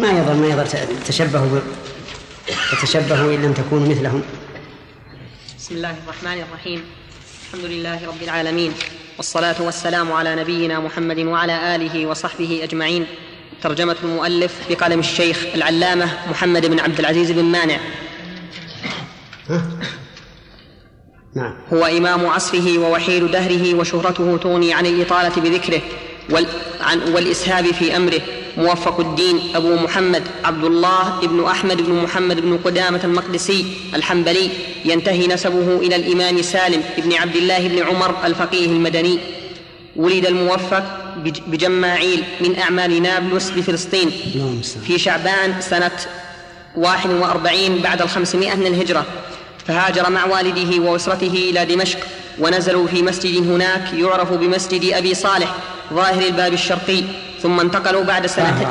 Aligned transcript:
ما 0.00 0.10
يضر 0.10 0.34
ما 0.34 0.46
يضر 0.46 0.66
تشبهوا 1.06 1.60
تشبهوا 2.82 3.34
إن 3.34 3.42
لم 3.42 3.52
تكونوا 3.52 3.88
مثلهم. 3.88 4.22
بسم 5.58 5.74
الله 5.74 5.94
الرحمن 6.04 6.42
الرحيم. 6.42 6.84
الحمد 7.46 7.64
لله 7.64 8.06
رب 8.06 8.22
العالمين. 8.22 8.72
والصلاة 9.16 9.62
والسلام 9.62 10.12
على 10.12 10.34
نبينا 10.36 10.80
محمد 10.80 11.18
وعلى 11.18 11.76
آله 11.76 12.06
وصحبه 12.06 12.60
أجمعين. 12.62 13.06
ترجمة 13.62 13.96
المؤلف 14.02 14.54
بقلم 14.70 15.00
الشيخ 15.00 15.38
العلامة 15.54 16.30
محمد 16.30 16.66
بن 16.66 16.80
عبد 16.80 16.98
العزيز 16.98 17.30
بن 17.30 17.44
مانع. 17.44 17.78
نعم. 21.36 21.54
هو 21.72 21.84
إمام 21.84 22.26
عصره 22.26 22.78
ووحيد 22.78 23.30
دهره 23.30 23.74
وشهرته 23.74 24.36
تغني 24.36 24.74
عن 24.74 24.86
الإطالة 24.86 25.42
بذكره 25.42 25.82
والإسهاب 27.14 27.64
في 27.64 27.96
أمره. 27.96 28.20
موفق 28.56 29.00
الدين 29.00 29.40
أبو 29.54 29.74
محمد 29.74 30.22
عبد 30.44 30.64
الله 30.64 31.20
بن 31.22 31.44
أحمد 31.44 31.82
بن 31.82 31.92
محمد 31.92 32.40
بن 32.40 32.58
قدامة 32.64 33.00
المقدسي 33.04 33.66
الحنبلي. 33.94 34.50
ينتهي 34.84 35.26
نسبه 35.26 35.76
إلى 35.76 35.96
الإمام 35.96 36.42
سالم 36.42 36.82
بن 36.98 37.12
عبد 37.12 37.36
الله 37.36 37.68
بن 37.68 37.82
عمر 37.82 38.14
الفقيه 38.24 38.66
المدني. 38.66 39.18
ولد 39.96 40.26
الموفق 40.26 40.84
بجماعيل 41.46 42.24
من 42.40 42.58
أعمال 42.58 43.02
نابلس 43.02 43.50
بفلسطين. 43.50 44.10
في 44.86 44.98
شعبان 44.98 45.60
سنة 45.60 45.90
واحد 46.76 47.10
وأربعين 47.10 47.78
بعد 47.78 48.02
الخمسمائة 48.02 48.54
من 48.54 48.66
الهجرة. 48.66 49.06
فهاجر 49.66 50.10
مع 50.10 50.24
والده 50.24 50.82
وأسرته 50.82 51.50
إلى 51.50 51.64
دمشق 51.64 51.98
ونزلوا 52.38 52.86
في 52.86 53.02
مسجد 53.02 53.50
هناك 53.50 53.92
يعرف 53.92 54.32
بمسجد 54.32 54.92
أبي 54.92 55.14
صالح 55.14 55.54
ظاهر 55.94 56.22
الباب 56.22 56.52
الشرقي. 56.52 57.02
ثم 57.42 57.60
انتقلوا 57.60 58.04
بعد 58.04 58.26
سنتين. 58.26 58.68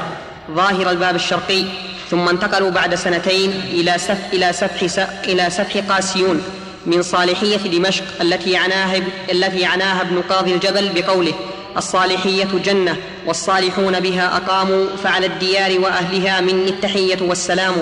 ظاهر 0.52 0.90
الباب 0.92 1.16
الشرقي. 1.16 1.64
ثم 2.12 2.30
انتقلوا 2.30 2.70
بعد 2.70 2.96
سنتين 2.96 3.52
إلى 3.72 3.98
سف 3.98 4.18
إلى 4.34 4.54
سفح 4.54 5.06
إلى 5.24 5.50
سفح 5.50 5.78
قاسيون 5.90 6.44
من 6.86 7.02
صالحية 7.02 7.58
دمشق 7.58 8.04
التي 8.22 8.58
عناها 8.58 9.02
التي 9.32 9.66
عناها 9.66 10.02
ابن 10.02 10.22
قاضي 10.22 10.54
الجبل 10.54 10.90
بقوله 10.96 11.34
الصالحية 11.78 12.48
جنة 12.66 12.96
والصالحون 13.26 14.00
بها 14.00 14.38
أقاموا 14.38 14.86
فعلى 15.04 15.26
الديار 15.26 15.80
وأهلها 15.80 16.42
مني 16.42 16.70
التحية 16.70 17.22
والسلام. 17.22 17.74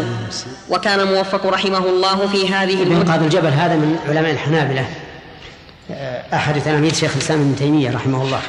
وكان 0.69 0.99
الموفق 0.99 1.45
رحمه 1.45 1.85
الله 1.85 2.27
في 2.27 2.53
هذه 2.53 2.81
ابن 2.81 3.11
قاضي 3.11 3.25
الجبل 3.25 3.49
هذا 3.49 3.75
من 3.75 3.99
علماء 4.07 4.31
الحنابلة. 4.31 4.85
أحد 6.33 6.61
تلاميذ 6.61 6.93
شيخ 6.93 7.11
الإسلام 7.15 7.39
ابن 7.39 7.55
تيمية 7.55 7.91
رحمه 7.91 8.23
الله. 8.23 8.41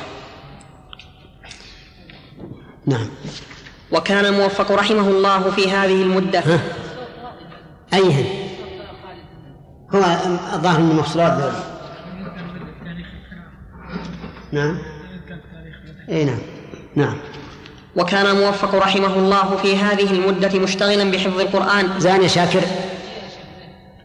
نعم. 2.89 3.07
وكان 3.93 4.25
الموفق 4.25 4.73
رحمه 4.73 5.09
الله 5.09 5.51
في 5.51 5.71
هذه 5.71 6.03
المدة. 6.03 6.41
ها؟ 6.41 6.61
أيهن 7.95 8.25
هو 9.95 9.99
الظاهر 10.55 10.81
من 10.81 10.91
المفصولات 10.91 11.53
نعم. 14.53 14.79
إي 16.09 16.25
نعم. 16.25 16.39
نعم. 16.97 17.17
وكان 17.97 18.27
الموفق 18.27 18.75
رحمه 18.75 19.15
الله 19.15 19.57
في 19.63 19.77
هذه 19.77 20.13
المدة 20.13 20.59
مشتغلا 20.59 21.11
بحفظ 21.11 21.41
القرآن. 21.41 22.01
زان 22.01 22.23
يا 22.23 22.29
شاكر. 22.29 22.63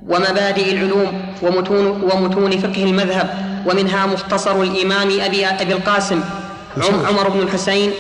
ومبادئ 0.08 0.72
العلوم 0.72 1.36
ومتون, 1.42 1.86
ومتون 2.14 2.58
فقه 2.58 2.84
المذهب. 2.84 3.54
ومنها 3.66 4.06
مختصر 4.06 4.62
الإمام 4.62 5.08
أبي, 5.20 5.46
أبي 5.46 5.74
القاسم. 5.74 6.24
عمر 6.78 7.30
بن 7.30 7.40
الحسين. 7.40 7.92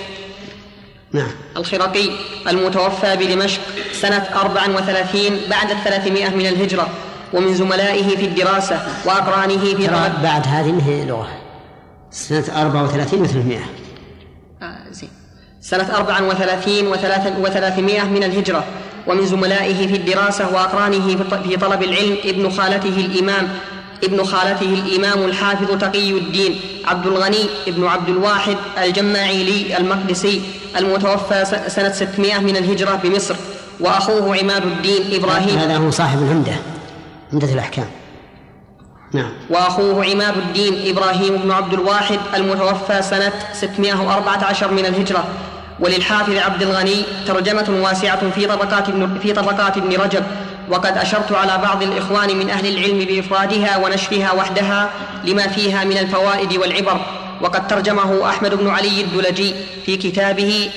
نعم. 1.13 1.31
الخرقي 1.57 2.09
المتوفى 2.47 3.15
بدمشق 3.15 3.61
سنة 3.91 4.27
أربع 4.35 4.69
وثلاثين 4.69 5.37
بعد 5.49 5.71
الثلاثمائة 5.71 6.29
من 6.29 6.45
الهجرة 6.45 6.89
ومن 7.33 7.53
زملائه 7.53 8.15
في 8.15 8.25
الدراسة 8.25 8.87
وأقرانه 9.05 9.57
في 9.57 9.87
طلب 9.87 10.21
بعد 10.23 10.47
هذه 10.47 11.05
لغة؟ 11.07 11.27
سنة 12.11 12.61
أربع 12.61 12.81
وثلاثين 12.81 13.21
وثلاثمائة 13.21 13.65
آه 14.61 14.91
زين. 14.91 15.09
سنة 15.61 15.95
أربع 15.95 16.21
وثلاثين 16.21 16.87
وثلاثمائة 17.41 18.03
من 18.03 18.23
الهجرة 18.23 18.63
ومن 19.07 19.25
زملائه 19.25 19.87
في 19.87 19.95
الدراسة 19.95 20.53
وأقرانه 20.53 21.17
في 21.43 21.57
طلب 21.57 21.83
العلم 21.83 22.17
ابن 22.25 22.49
خالته 22.49 23.05
الإمام 23.05 23.49
ابن 24.03 24.23
خالته 24.23 24.73
الإمام 24.73 25.25
الحافظ 25.25 25.77
تقي 25.77 26.11
الدين 26.11 26.59
عبد 26.85 27.07
الغني 27.07 27.45
ابن 27.67 27.87
عبد 27.87 28.09
الواحد 28.09 28.57
الجماعيلي 28.83 29.77
المقدسي 29.77 30.41
المتوفى 30.77 31.45
سنة 31.67 31.91
600 31.91 32.39
من 32.39 32.57
الهجرة 32.57 32.95
بمصر. 33.03 33.35
وأخوه 33.79 34.37
عماد 34.37 34.63
الدين 34.63 35.03
إبراهيم. 35.13 35.57
هذا 35.57 35.77
هو 35.77 35.91
صاحب 35.91 36.21
العمدة 36.23 36.51
عمدة 37.33 37.53
الأحكام. 37.53 37.85
نعم. 39.13 39.31
وأخوه 39.49 40.05
عماد 40.05 40.37
الدين 40.37 40.97
إبراهيم 40.97 41.37
بن 41.37 41.51
عبد 41.51 41.73
الواحد 41.73 42.19
المتوفى 42.35 43.01
سنة 43.01 43.31
614 43.53 44.71
من 44.71 44.85
الهجرة. 44.85 45.23
وللحافظ 45.79 46.37
عبد 46.37 46.61
الغني 46.61 47.03
ترجمة 47.27 47.81
واسعة 47.83 48.29
في 48.29 48.47
طبقات 48.47 48.89
ابن 48.89 49.19
في 49.19 49.33
طبقات 49.33 49.77
ابن 49.77 49.93
رجب. 49.95 50.23
وقد 50.69 50.97
أشرت 50.97 51.31
على 51.31 51.57
بعض 51.57 51.83
الإخوان 51.83 52.37
من 52.37 52.49
أهل 52.49 52.77
العلم 52.77 52.99
بإفرادها 52.99 53.77
ونشرها 53.77 54.31
وحدها 54.31 54.89
لما 55.25 55.47
فيها 55.47 55.83
من 55.83 55.97
الفوائد 55.97 56.57
والعبر. 56.57 56.99
وقد 57.41 57.67
ترجمه 57.67 58.29
أحمد 58.29 58.55
بن 58.55 58.69
علي 58.69 59.01
الدلجي 59.01 59.53
في 59.85 59.97
كتابه 59.97 60.69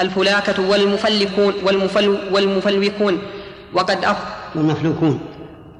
الفلاكة 0.00 0.62
والمفلكون 0.62 1.54
والمفل 1.62 2.18
والمفلوكون. 2.32 3.22
وقد 3.74 4.04
أف 4.04 4.16
والمفلوكون. 4.54 5.20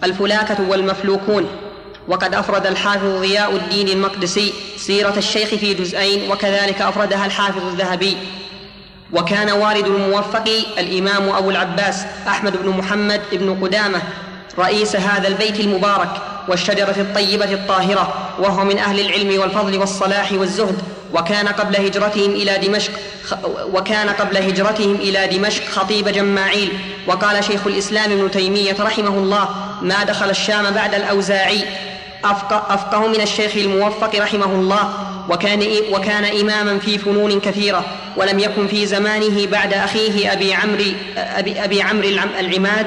الفلاكة 0.05 0.69
والمفلوكون. 0.69 1.47
وقد 2.09 2.35
أفرد 2.35 2.67
الحافظ 2.67 3.21
ضياء 3.21 3.57
الدين 3.57 3.89
المقدسي 3.89 4.53
سيرة 4.77 5.15
الشيخ 5.17 5.49
في 5.49 5.75
جزئين 5.75 6.31
وكذلك 6.31 6.83
أفردها 6.83 7.27
الحافظ 7.27 7.67
الذهبي. 7.67 8.17
وكان 9.13 9.51
والد 9.51 9.87
الموفق 9.87 10.49
الإمام 10.79 11.29
أبو 11.29 11.51
العباس 11.51 12.05
أحمد 12.29 12.57
بن 12.63 12.69
محمد 12.69 13.21
بن 13.33 13.59
قدامة 13.63 14.03
رئيس 14.59 14.97
هذا 14.97 15.29
البيت 15.29 15.61
المبارك 15.61 16.11
والشجرة 16.49 16.95
الطيبة 16.97 17.53
الطاهرة 17.53 18.15
وهو 18.39 18.65
من 18.65 18.79
أهل 18.79 19.01
العلم 19.01 19.41
والفضل 19.41 19.79
والصلاح 19.79 20.33
والزهد 20.33 20.79
وكان 21.15 21.49
قبل 21.49 21.77
هجرتهم 21.77 22.31
إلى 22.31 22.59
دمشق 22.59 22.93
وكان 23.73 24.09
قبل 24.09 24.37
هجرتهم 24.37 24.95
إلى 24.95 25.27
دمشق 25.27 25.65
خطيب 25.69 26.09
جماعيل. 26.09 26.73
وقال 27.07 27.45
شيخ 27.45 27.67
الإسلام 27.67 28.13
ابن 28.13 28.31
تيمية 28.31 28.77
رحمه 28.81 29.09
الله 29.09 29.49
ما 29.83 30.05
دخل 30.05 30.31
الشام 30.31 30.71
بعد 30.71 30.95
الأوزاعي. 30.95 31.65
أفقه, 32.25 32.75
أفقه 32.75 33.07
من 33.07 33.21
الشيخ 33.21 33.57
الموفق 33.57 34.11
رحمه 34.15 34.47
الله 34.47 34.93
وكان, 35.31 35.63
وكان 35.93 36.25
إماما 36.25 36.79
في 36.79 36.99
فنون 36.99 37.41
كثيرة 37.41 37.85
ولم 38.17 38.39
يكن 38.39 38.67
في 38.67 38.87
زمانه 38.87 39.47
بعد 39.47 39.75
أخيه 39.75 40.33
أبي 40.33 40.55
عمرو 40.55 40.85
أبي, 41.17 41.65
أبي 41.65 41.83
عمرو 41.83 42.09
العماد 42.41 42.87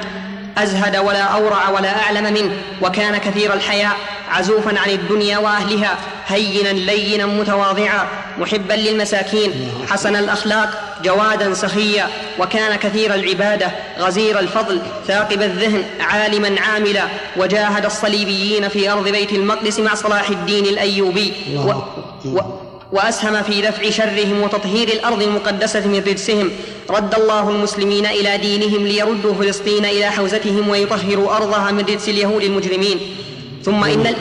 أزهد 0.64 0.98
ولا 0.98 1.24
أورع 1.24 1.70
ولا 1.70 2.04
أعلم 2.04 2.34
منه 2.34 2.52
وكان 2.82 3.18
كثير 3.18 3.54
الحياء 3.54 3.98
عزوفا 4.30 4.80
عن 4.80 4.90
الدنيا 4.90 5.38
وأهلها 5.38 5.98
هينا 6.28 6.70
لينا 6.70 7.26
متواضعا 7.26 8.08
محبا 8.38 8.74
للمساكين 8.74 9.72
حسن 9.90 10.16
الأخلاق 10.16 10.98
جوادا 11.04 11.54
سخيا 11.54 12.08
وكان 12.40 12.76
كثير 12.76 13.14
العبادة 13.14 13.72
غزير 14.00 14.40
الفضل 14.40 14.82
ثاقب 15.08 15.42
الذهن 15.42 15.84
عالما 16.00 16.62
عاملا 16.62 17.04
وجاهد 17.38 17.86
الصليبيين 17.86 18.68
في 18.68 18.92
أرض 18.92 19.08
بيت 19.08 19.32
المقدس 19.32 19.80
مع 19.80 19.96
صلاح 19.96 20.30
الدين 20.30 20.66
الأيوبي 20.66 21.34
و 21.56 21.74
و 22.26 22.69
وأسهم 22.92 23.44
في 23.44 23.62
دفع 23.62 23.90
شرهم 23.90 24.42
وتطهير 24.42 24.88
الأرض 24.88 25.22
المقدسة 25.22 25.88
من 25.88 26.00
رجسهم. 26.08 26.52
رد 26.90 27.16
الله 27.16 27.50
المسلمين 27.50 28.06
إلى 28.06 28.38
دينهم 28.38 28.88
ليردوا 28.88 29.34
فلسطين 29.34 29.86
إلى 29.86 30.12
حوزتهم 30.12 30.70
ويطهروا 30.70 31.36
أرضها 31.36 31.72
من 31.72 31.80
رجس 31.80 32.10
اليهود 32.10 32.44
المجرمين. 32.44 33.00
ثم 33.64 33.84
إن 33.84 34.16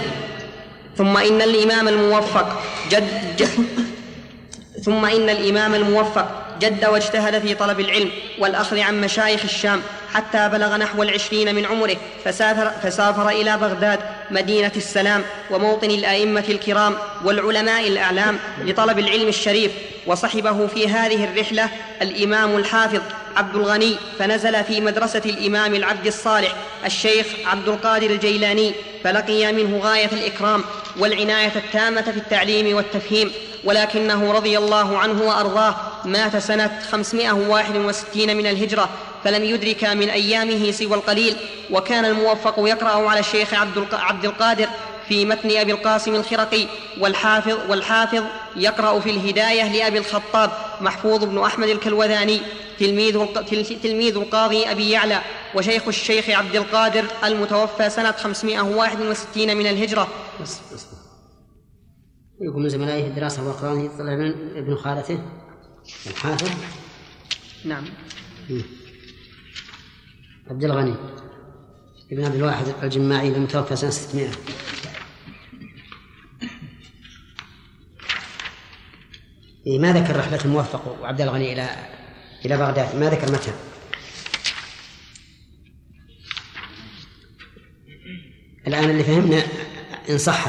ثم 0.96 1.16
إن 1.16 1.42
الإمام 1.42 1.88
الموفق 1.88 2.62
جد, 2.90 3.36
جد 3.38 3.48
ثم 4.84 5.04
إن 5.04 5.28
الإمام 5.30 5.74
الموفق 5.74 6.47
جد 6.60 6.84
واجتهد 6.84 7.38
في 7.38 7.54
طلب 7.54 7.80
العلم 7.80 8.10
والأخذ 8.38 8.78
عن 8.78 9.00
مشايخ 9.00 9.44
الشام 9.44 9.82
حتى 10.14 10.48
بلغ 10.48 10.76
نحو 10.76 11.02
العشرين 11.02 11.54
من 11.54 11.66
عمره 11.66 11.96
فسافر, 12.24 12.70
فسافر 12.82 13.28
إلى 13.28 13.56
بغداد 13.56 13.98
مدينة 14.30 14.72
السلام 14.76 15.22
وموطن 15.50 15.90
الأئمة 15.90 16.44
الكرام 16.48 16.94
والعلماء 17.24 17.88
الأعلام 17.88 18.38
لطلب 18.64 18.98
العلم 18.98 19.28
الشريف 19.28 19.72
وصحبه 20.06 20.66
في 20.66 20.88
هذه 20.88 21.24
الرحلة 21.24 21.68
الإمام 22.02 22.56
الحافظ 22.56 23.00
عبد 23.38 23.56
الغني 23.56 23.96
فنزل 24.18 24.64
في 24.64 24.80
مدرسة 24.80 25.22
الإمام 25.26 25.74
العبد 25.74 26.06
الصالح 26.06 26.54
الشيخ 26.86 27.26
عبد 27.44 27.68
القادر 27.68 28.10
الجيلاني 28.10 28.74
فلقي 29.04 29.52
منه 29.52 29.78
غاية 29.78 30.12
الإكرام 30.12 30.64
والعناية 30.98 31.52
التامة 31.56 32.02
في 32.02 32.16
التعليم 32.16 32.76
والتفهيم 32.76 33.32
ولكنه 33.64 34.32
رضي 34.32 34.58
الله 34.58 34.98
عنه 34.98 35.22
وأرضاه 35.22 35.76
مات 36.04 36.36
سنة 36.36 36.80
561 36.90 38.36
من 38.36 38.46
الهجرة 38.46 38.88
فلم 39.24 39.44
يدرك 39.44 39.84
من 39.84 40.08
أيامه 40.08 40.70
سوى 40.70 40.94
القليل 40.94 41.36
وكان 41.70 42.04
الموفق 42.04 42.54
يقرأ 42.58 43.08
على 43.08 43.20
الشيخ 43.20 43.54
عبد 43.92 44.24
القادر 44.24 44.68
في 45.08 45.24
متن 45.24 45.56
أبي 45.56 45.72
القاسم 45.72 46.14
الخرقي 46.14 46.66
والحافظ 47.00 47.70
والحافظ 47.70 48.24
يقرأ 48.56 49.00
في 49.00 49.10
الهداية 49.10 49.72
لأبي 49.72 49.98
الخطاب 49.98 50.50
محفوظ 50.80 51.24
بن 51.24 51.38
أحمد 51.38 51.68
الكلوذاني 51.68 52.40
تلميذ 52.78 53.26
تلميذ 53.82 54.16
القاضي 54.16 54.64
أبي 54.70 54.90
يعلى 54.90 55.22
وشيخ 55.54 55.88
الشيخ 55.88 56.30
عبد 56.30 56.56
القادر 56.56 57.04
المتوفى 57.24 57.90
سنة 57.90 58.12
561 58.12 59.56
من 59.56 59.66
الهجرة. 59.66 60.08
بس 60.42 60.60
بس. 60.74 60.86
يقول 62.40 62.62
من 62.62 62.68
زملائه 62.68 63.06
الدراسة 63.06 63.46
وأقرانه 63.46 63.84
يطلع 63.84 64.14
من 64.14 64.56
ابن 64.56 64.76
خالته 64.76 65.18
الحافظ. 66.06 66.50
نعم. 67.64 67.84
عبد 70.50 70.64
الغني 70.64 70.94
ابن 72.12 72.24
عبد 72.24 72.34
الواحد 72.34 72.66
الجماعي 72.82 73.28
المتوفى 73.28 73.76
سنة 73.76 73.90
600 73.90 74.28
ما 79.66 79.92
ذكر 79.92 80.16
رحلة 80.16 80.44
الموفق 80.44 81.02
وعبد 81.02 81.20
الغني 81.20 81.52
إلى 81.52 81.68
إلى 82.44 82.56
بغداد 82.56 82.96
ما 82.96 83.10
ذكر 83.10 83.32
متى؟ 83.32 83.52
الآن 88.66 88.90
اللي 88.90 89.04
فهمنا 89.04 89.42
إن 90.10 90.18
صح 90.18 90.48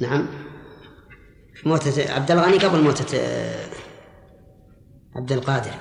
نعم. 0.00 0.26
موتة 1.64 2.12
عبد 2.12 2.30
الغني 2.30 2.58
قبل 2.58 2.80
موتة 2.80 3.18
عبد 5.16 5.32
القادر. 5.32 5.74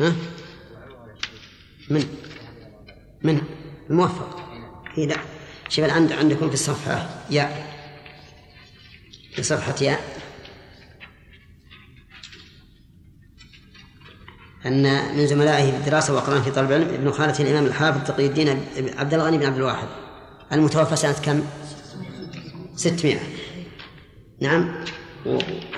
ها؟ 0.00 0.12
من؟ 1.90 2.04
من؟ 3.22 3.42
الموفق. 3.90 4.40
هي 4.94 5.06
لا. 5.06 5.16
شوف 5.68 5.84
الآن 5.84 6.12
عندكم 6.12 6.48
في 6.48 6.54
الصفحة. 6.54 7.08
يا. 7.30 7.71
في 9.32 9.42
صفحة 9.42 9.74
ياء. 9.80 10.22
أن 14.66 15.16
من 15.16 15.26
زملائه 15.26 15.70
في 15.70 15.76
الدراسة 15.76 16.14
وأقران 16.14 16.42
في 16.42 16.50
طلب 16.50 16.72
العلم 16.72 16.94
ابن 16.94 17.12
خالة 17.12 17.40
الإمام 17.40 17.66
الحافظ 17.66 18.06
تقي 18.06 18.26
الدين 18.26 18.48
عبد 18.96 19.14
الغني 19.14 19.38
بن 19.38 19.46
عبد 19.46 19.56
الواحد. 19.56 19.88
المتوفى 20.52 20.96
سنة 20.96 21.12
كم؟ 21.12 21.44
600 22.76 23.18
نعم. 24.40 24.84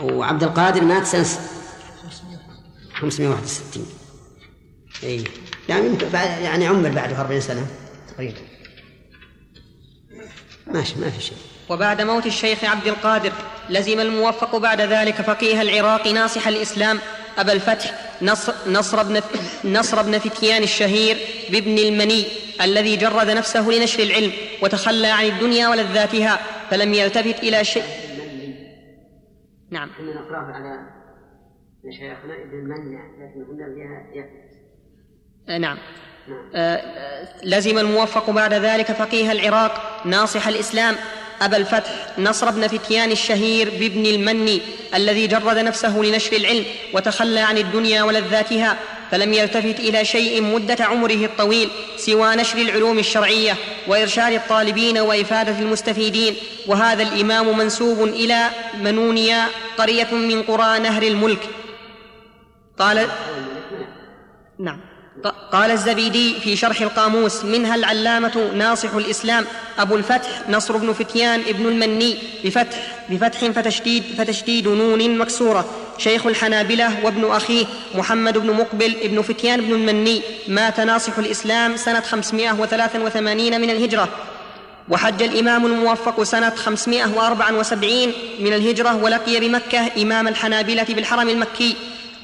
وعبد 0.00 0.43
القادر 0.43 0.85
مات 0.85 1.07
سنة 1.07 1.27
561 2.95 3.87
اي 5.03 5.25
يعني 5.69 5.99
يعني 6.17 6.67
عمر 6.67 6.89
بعده 6.91 7.21
40 7.21 7.41
سنة 7.41 7.67
تقريبا. 8.09 8.39
ماشي 10.67 11.00
ما 11.00 11.11
في 11.11 11.21
شيء. 11.23 11.37
وبعد 11.69 12.02
موت 12.02 12.26
الشيخ 12.26 12.64
عبد 12.64 12.87
القادر 12.87 13.32
لزم 13.70 14.00
الموفق 14.00 14.56
بعد 14.56 14.81
ذلك 14.81 15.14
فقيه 15.14 15.62
العراق 15.62 16.06
ناصح 16.06 16.49
الإسلام 16.49 16.99
أبا 17.38 17.52
الفتح 17.52 18.14
نصر, 18.22 18.52
نصر, 18.66 19.02
بن, 19.02 19.20
نصر 19.64 20.02
بن 20.02 20.19
فتيان 20.19 20.62
الشهير 20.62 21.16
بابن 21.50 21.78
المني 21.78 22.25
الذي 22.62 22.96
جرد 22.96 23.31
نفسه 23.31 23.70
لنشر 23.70 24.02
العلم 24.02 24.32
وتخلى 24.62 25.06
عن 25.06 25.25
الدنيا 25.25 25.69
ولذاتها 25.69 26.40
فلم 26.70 26.94
يلتفت 26.94 27.38
إلى 27.43 27.64
شيء 27.64 27.84
نعم. 29.70 29.90
إحنا 29.90 30.14
نقرأه 30.14 30.52
على 30.52 30.78
مشايخنا 31.84 32.34
ابن 32.34 32.58
المنع 32.58 33.00
لكن 33.19 33.44
قلنا 33.44 33.66
فيها 33.75 35.58
نعم. 35.58 35.58
نعم. 35.58 35.78
آه 36.55 37.44
لزم 37.44 37.78
الموفق 37.78 38.31
بعد 38.31 38.55
ذلك 38.55 38.93
فقيه 38.93 39.32
العراق 39.32 40.02
ناصح 40.06 40.49
الإسلام 40.49 40.94
أبا 41.43 41.57
الفتح 41.57 41.91
نصر 42.19 42.51
بن 42.51 42.67
فتيان 42.69 43.11
الشهير 43.13 43.71
بابن 43.71 44.07
المني 44.07 44.61
الذي 44.95 45.27
جرد 45.27 45.59
نفسه 45.59 45.99
لنشر 45.99 46.37
العلم 46.37 46.65
وتخلى 46.93 47.41
عن 47.41 47.59
الدنيا 47.59 48.03
ولذاتها 48.03 48.79
فلم 49.11 49.33
يلتفت 49.33 49.81
إلى 49.81 50.05
شيء 50.05 50.43
مدة 50.43 50.85
عمره 50.85 51.25
الطويل 51.25 51.69
سوى 51.97 52.37
نشر 52.37 52.59
العلوم 52.59 52.99
الشرعية 52.99 53.57
وإرشاد 53.87 54.33
الطالبين 54.33 54.99
وإفادة 54.99 55.59
المستفيدين 55.59 56.37
وهذا 56.67 57.03
الإمام 57.03 57.59
منسوب 57.59 58.03
إلى 58.09 58.51
منونيا 58.81 59.47
قرية 59.79 60.15
من 60.15 60.43
قرى 60.43 60.79
نهر 60.79 61.03
الملك. 61.03 61.49
قال 62.79 63.09
نعم. 64.59 64.81
قال 65.26 65.71
الزبيدي 65.71 66.35
في 66.41 66.56
شرح 66.56 66.81
القاموس 66.81 67.44
منها 67.44 67.75
العلامة 67.75 68.50
ناصح 68.55 68.94
الإسلام 68.94 69.44
أبو 69.79 69.97
الفتح 69.97 70.29
نصر 70.49 70.76
بن 70.76 70.93
فتيان 70.93 71.41
ابن 71.41 71.67
المني 71.67 72.19
بفتح 72.44 72.79
بفتح 73.11 73.38
فتشديد 73.38 74.03
فتشديد 74.19 74.69
نون 74.69 75.19
مكسورة. 75.19 75.65
شيخ 75.99 76.26
الحنابلة 76.26 77.05
وابن 77.05 77.25
أخيه 77.25 77.67
محمد 77.94 78.38
بن 78.38 78.50
مقبل 78.50 78.97
ابن 79.03 79.23
فتيان 79.23 79.61
بن 79.61 79.73
المني 79.73 80.23
مات 80.49 80.81
ناصح 80.81 81.19
الإسلام 81.19 81.76
سنة 81.76 82.00
583 82.00 83.61
من 83.61 83.71
الهجرة. 83.71 84.09
وحج 84.88 85.23
الإمام 85.23 85.67
الموفق 85.67 86.23
سنة 86.23 86.50
574 86.50 88.12
من 88.41 88.53
الهجرة 88.53 88.97
ولقي 88.97 89.41
بمكة 89.41 90.03
إمام 90.03 90.29
الحنابلة 90.29 90.87
بالحرم 90.88 91.29
المكي 91.29 91.76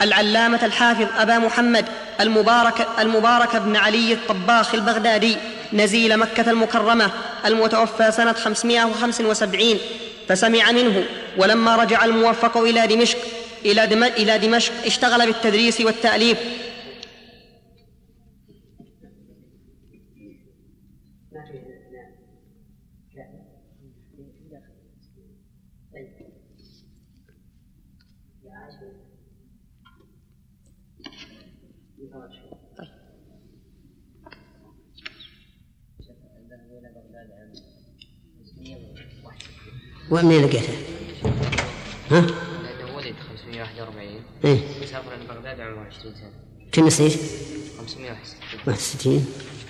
العلامة 0.03 0.61
الحافظ 0.65 1.07
أبا 1.19 1.39
محمد 1.39 1.85
المبارك 2.21 2.87
المبارك 2.99 3.57
بن 3.57 3.77
علي 3.77 4.13
الطباخ 4.13 4.75
البغدادي 4.75 5.37
نزيل 5.73 6.17
مكة 6.17 6.51
المكرمة 6.51 7.11
المتوفى 7.47 8.13
سنة 8.13 8.33
575 8.33 9.79
فسمع 10.29 10.73
منه 10.73 11.05
ولما 11.37 11.77
رجع 11.77 12.05
الموفق 12.05 12.57
إلى 12.57 12.87
دمشق 12.87 13.19
إلى 13.65 14.39
دمشق 14.39 14.73
اشتغل 14.87 15.27
بالتدريس 15.27 15.81
والتأليف 15.81 16.39
ومن 40.11 40.43
لقيته؟ 40.43 40.75
ها؟ 42.11 42.21
لأنه 42.21 42.97
ولد 42.97 43.15
541 43.29 44.09
إيه 44.45 44.83
وسافر 44.83 45.15
إلى 45.15 45.25
بغداد 45.29 45.61
عمره 45.61 45.87
20 46.01 46.15
سنة 46.15 46.31
كم 46.73 46.87
نسيت؟ 46.87 47.21
561 47.79 49.27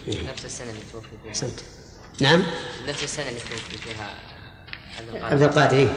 إيه؟ 0.09 0.30
نفس 0.30 0.44
السنة 0.44 0.70
اللي 0.70 0.80
توفي 0.92 1.09
فيها 1.23 1.30
أحسنت 1.30 1.61
نعم 2.20 2.42
نفس 2.88 3.04
السنة 3.04 3.28
اللي 3.28 3.40
توفي 3.40 3.78
فيها 3.78 4.14
عبد 5.12 5.42
القادر 5.42 5.76
إيه؟ 5.76 5.88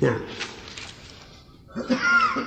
نعم 0.00 0.20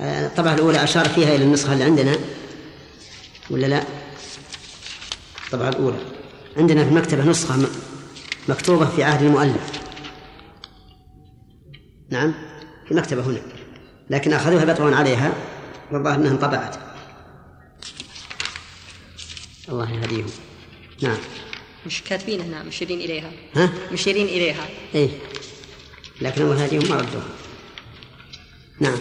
الطبعة 0.00 0.54
الأولى 0.54 0.84
أشار 0.84 1.08
فيها 1.08 1.34
إلى 1.34 1.44
النسخة 1.44 1.72
اللي 1.72 1.84
عندنا 1.84 2.16
ولا 3.50 3.66
لا؟ 3.66 3.84
الطبعة 5.52 5.68
الأولى. 5.68 5.96
عندنا 6.56 6.84
في 6.84 6.90
المكتبة 6.90 7.24
نسخة 7.24 7.68
مكتوبة 8.48 8.86
في 8.86 9.04
عهد 9.04 9.22
المؤلف. 9.22 9.80
نعم 12.10 12.34
في 12.84 12.92
المكتبة 12.92 13.22
هنا. 13.22 13.40
لكن 14.10 14.32
أخذوها 14.32 14.64
بطرا 14.64 14.96
عليها 14.96 15.32
والظاهر 15.92 16.14
أنها 16.14 16.30
انطبعت. 16.30 16.76
الله 19.68 19.92
يهديهم. 19.92 20.30
نعم. 21.02 21.18
مش 21.86 22.02
كاتبين 22.02 22.40
هنا 22.40 22.62
مشيرين 22.62 23.00
إليها. 23.00 23.30
ها؟ 23.56 23.72
مشيرين 23.92 24.26
إليها. 24.26 24.66
إيه. 24.94 25.08
لكن 26.20 26.42
الله 26.42 26.62
يهديهم 26.62 26.90
ما 26.90 26.96
ردوها. 26.96 27.28
نعم. 28.80 28.98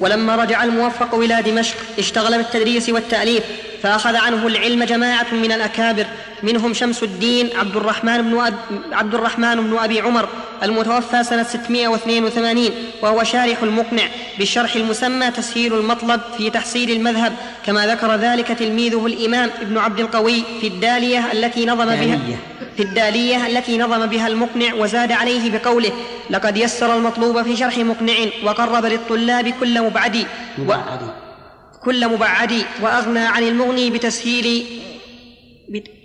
ولما 0.00 0.36
رجع 0.36 0.64
الموفق 0.64 1.14
إلى 1.14 1.42
دمشق 1.42 1.76
اشتغل 1.98 2.42
بالتدريس 2.42 2.88
والتأليف. 2.88 3.44
فأخذ 3.82 4.16
عنه 4.16 4.46
العلم 4.46 4.84
جماعة 4.84 5.34
من 5.34 5.52
الأكابر 5.52 6.06
منهم 6.42 6.74
شمس 6.74 7.02
الدين 7.02 7.48
عبد 7.56 7.76
الرحمن 7.76 8.22
بن 8.22 8.38
أب 8.40 8.54
عبد 8.92 9.14
الرحمن 9.14 9.54
بن 9.54 9.78
أبي 9.78 10.00
عمر 10.00 10.28
المتوفى 10.62 11.24
سنة 11.24 11.42
682 11.42 12.70
وهو 13.02 13.24
شارح 13.24 13.62
المقنع 13.62 14.02
بالشرح 14.38 14.74
المسمى 14.76 15.30
تسهيل 15.30 15.74
المطلب 15.74 16.20
في 16.38 16.50
تحصيل 16.50 16.90
المذهب 16.90 17.32
كما 17.66 17.86
ذكر 17.86 18.14
ذلك 18.14 18.48
تلميذه 18.48 19.06
الإمام 19.06 19.50
ابن 19.60 19.78
عبد 19.78 20.00
القوي 20.00 20.42
في 20.60 20.66
الدالية 20.66 21.32
التي 21.32 21.66
نظم 21.66 21.86
بها. 21.86 22.18
في 22.76 22.82
الدالية 22.82 23.46
التي 23.46 23.78
نظم 23.78 24.06
بها 24.06 24.26
المقنع 24.28 24.74
وزاد 24.74 25.12
عليه 25.12 25.50
بقوله 25.58 25.92
لقد 26.30 26.56
يسر 26.56 26.96
المطلوب 26.96 27.42
في 27.42 27.56
شرح 27.56 27.78
مقنع 27.78 28.14
وقرب 28.44 28.84
للطلاب 28.86 29.48
كل 29.60 29.82
مبعد 29.82 30.16
و... 30.58 30.72
كل 31.84 32.08
مبعد 32.08 32.64
وأغنى 32.82 33.18
عن 33.18 33.42
المغني 33.42 33.90
بتسهيل. 33.90 34.66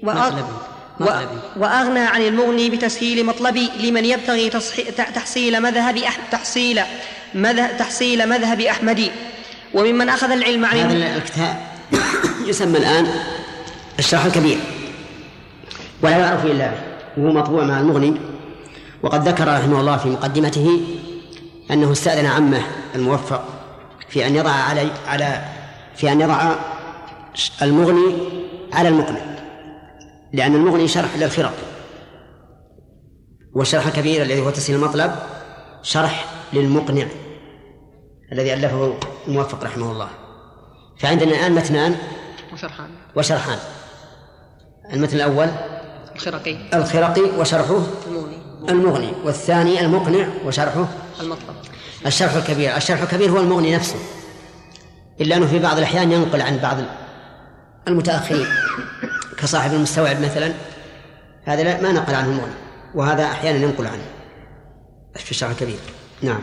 مطلبي. 0.03 0.43
وأغنى 1.57 1.99
عن 1.99 2.21
المغني 2.21 2.69
بتسهيل 2.69 3.25
مطلبي 3.25 3.69
لمن 3.79 4.05
يبتغي 4.05 4.49
تحصيل 5.15 5.61
مذهب 5.61 5.97
أح... 5.97 6.17
تحصيل 6.31 6.81
مذهب 7.33 7.77
تحصيل 7.77 8.29
مذهب 8.29 8.61
أحمد 8.61 9.11
وممن 9.73 10.09
أخذ 10.09 10.31
العلم 10.31 10.65
عن 10.65 10.77
هذا 10.77 11.15
الكتاب 11.17 11.55
يسمى 12.45 12.77
الآن 12.77 13.07
الشرح 13.99 14.25
الكبير 14.25 14.57
ولا 16.01 16.17
يعرف 16.17 16.45
إلا 16.45 16.67
به 16.67 17.23
وهو 17.23 17.33
مطبوع 17.33 17.63
مع 17.63 17.79
المغني 17.79 18.13
وقد 19.03 19.27
ذكر 19.27 19.47
رحمه 19.47 19.79
الله 19.79 19.97
في 19.97 20.09
مقدمته 20.09 20.79
أنه 21.71 21.91
استأذن 21.91 22.25
عمه 22.25 22.61
الموفق 22.95 23.43
في 24.09 24.27
أن 24.27 24.35
يضع 24.35 24.51
علي 24.51 24.91
على 25.07 25.43
في 25.95 26.11
أن 26.11 26.21
يضع 26.21 26.55
المغني 27.61 28.17
على 28.73 28.89
المقنع 28.89 29.21
لأن 30.33 30.55
المغني 30.55 30.87
شرح 30.87 31.17
للخرق 31.17 31.53
والشرح 33.53 33.87
الكبير 33.87 34.21
الذي 34.21 34.41
هو 34.41 34.49
تسهيل 34.49 34.79
المطلب 34.79 35.15
شرح 35.83 36.25
للمقنع 36.53 37.07
الذي 38.31 38.53
ألفه 38.53 38.97
الموفق 39.27 39.63
رحمه 39.63 39.91
الله. 39.91 40.09
فعندنا 40.99 41.31
الآن 41.31 41.51
متنان 41.51 41.95
وشرحان. 42.53 42.89
وشرحان. 43.15 43.57
المتن 44.93 45.15
الأول 45.15 45.47
الخرقي. 46.15 46.57
الخرقي 46.73 47.21
وشرحه 47.21 47.83
المغني. 48.07 48.37
المغني 48.69 49.11
والثاني 49.23 49.81
المقنع 49.81 50.27
وشرحه 50.45 50.87
المطلب. 51.21 51.55
الشرح 52.05 52.33
الكبير. 52.33 52.77
الشرح 52.77 53.01
الكبير 53.01 53.31
هو 53.31 53.37
المغني 53.37 53.75
نفسه. 53.75 53.99
إلا 55.21 55.37
أنه 55.37 55.47
في 55.47 55.59
بعض 55.59 55.77
الأحيان 55.77 56.11
ينقل 56.11 56.41
عن 56.41 56.57
بعض 56.57 56.77
المتأخرين 57.87 58.47
كصاحب 59.37 59.73
المستوعب 59.73 60.21
مثلا. 60.21 60.53
هذا 61.45 61.63
لا 61.63 61.81
ما 61.81 61.91
نقل 61.91 62.15
عنه 62.15 62.27
المغني 62.27 62.53
وهذا 62.95 63.23
أحيانا 63.23 63.57
ينقل 63.57 63.85
عنه. 63.87 64.03
في 65.15 65.31
الشرح 65.31 65.49
الكبير 65.49 65.77
نعم. 66.21 66.41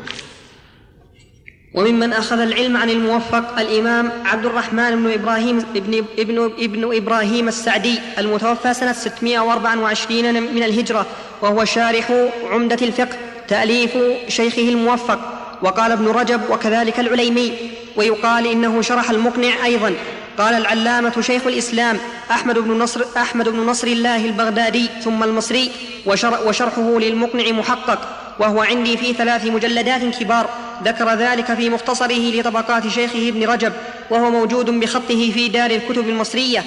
وممن 1.75 2.13
أخذ 2.13 2.39
العلم 2.41 2.77
عن 2.77 2.91
الموفق 2.91 3.59
الإمام 3.59 4.13
عبد 4.25 4.47
الرحمن 4.47 5.03
بن 5.03 5.13
إبراهيم 5.13 5.59
ابن, 5.77 6.05
ابن, 6.19 6.53
ابن 6.59 6.97
إبراهيم 6.97 7.49
السعدي 7.49 7.99
المتوفى 8.19 8.75
سنة 8.75 8.93
624 8.93 10.43
من 10.55 10.63
الهجرة 10.63 11.07
وهو 11.43 11.65
شارح 11.65 12.13
عمدة 12.51 12.87
الفقه 12.87 13.17
تأليف 13.49 13.97
شيخه 14.29 14.69
الموفق. 14.69 15.19
وقال 15.63 15.93
ابن 15.93 16.09
رجب 16.09 16.41
وكذلك 16.51 17.01
العليمي. 17.01 17.53
ويقال 17.97 18.47
إنه 18.47 18.83
شرح 18.83 19.11
المقنع 19.11 19.65
أيضا. 19.65 19.95
قال 20.39 20.55
العلامة 20.55 21.21
شيخ 21.21 21.47
الإسلام 21.47 21.99
أحمد 22.31 22.59
بن 22.59 22.79
نصر 22.79 23.05
أحمد 23.17 23.49
بن 23.49 23.59
نصر 23.59 23.87
الله 23.87 24.25
البغدادي 24.25 24.91
ثم 25.05 25.23
المصري 25.23 25.71
وشر 26.07 26.49
وشرحه 26.49 26.99
للمقنع 26.99 27.53
محقق 27.53 27.99
وهو 28.39 28.61
عندي 28.63 28.97
في 28.97 29.13
ثلاث 29.13 29.47
مجلدات 29.47 30.03
كبار. 30.21 30.49
ذكر 30.85 31.15
ذلك 31.15 31.55
في 31.55 31.71
مختصره 31.71 32.31
لطبقات 32.31 32.89
شيخه 32.89 33.29
ابن 33.29 33.45
رجب 33.45 33.73
وهو 34.11 34.31
موجود 34.31 34.71
بخطه 34.71 35.31
في 35.35 35.49
دار 35.49 35.71
الكتب 35.71 36.09
المصرية. 36.09 36.65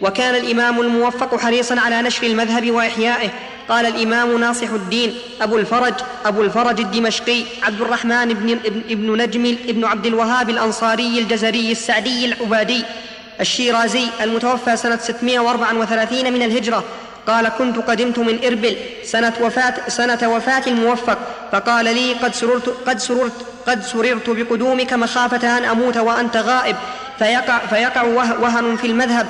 وكان 0.00 0.34
الإمام 0.34 0.80
الموفق 0.80 1.40
حريصا 1.40 1.80
على 1.80 2.02
نشر 2.02 2.26
المذهب 2.26 2.70
وإحيائه. 2.70 3.30
قال 3.68 3.86
الإمام 3.86 4.40
ناصح 4.40 4.70
الدين 4.70 5.14
أبو 5.42 5.58
الفرج 5.58 5.94
أبو 6.26 6.42
الفرج 6.42 6.80
الدمشقي 6.80 7.42
عبد 7.62 7.80
الرحمن 7.80 8.34
بن 8.34 8.58
ابن, 8.90 9.22
نجم 9.22 9.56
ابن 9.68 9.84
عبد 9.84 10.06
الوهاب 10.06 10.50
الأنصاري 10.50 11.18
الجزري 11.18 11.72
السعدي 11.72 12.24
العبادي 12.24 12.84
الشيرازي 13.40 14.06
المتوفى 14.20 14.76
سنة 14.76 14.96
634 14.96 16.32
من 16.32 16.42
الهجرة. 16.42 16.84
قال 17.26 17.48
كنت 17.48 17.76
قدمت 17.78 18.18
من 18.18 18.44
إربل 18.44 18.76
سنة 19.04 19.32
وفاة 19.40 19.74
سنة 19.88 20.18
وفاة 20.28 20.62
الموفق. 20.66 21.18
فقال 21.52 21.84
لي 21.84 22.12
قد 22.12 22.34
سررت 22.34 22.68
قد 22.86 22.98
سررت 22.98 23.46
قد 23.66 23.82
سررت 23.82 24.30
بقدومك 24.30 24.92
مخافة 24.92 25.58
أن 25.58 25.64
أموت 25.64 25.96
وأنت 25.96 26.36
غائب. 26.36 26.76
فيقع 27.18 27.58
فيقع 27.58 28.02
وه- 28.02 28.40
وهن 28.40 28.76
في 28.76 28.86
المذهب. 28.86 29.26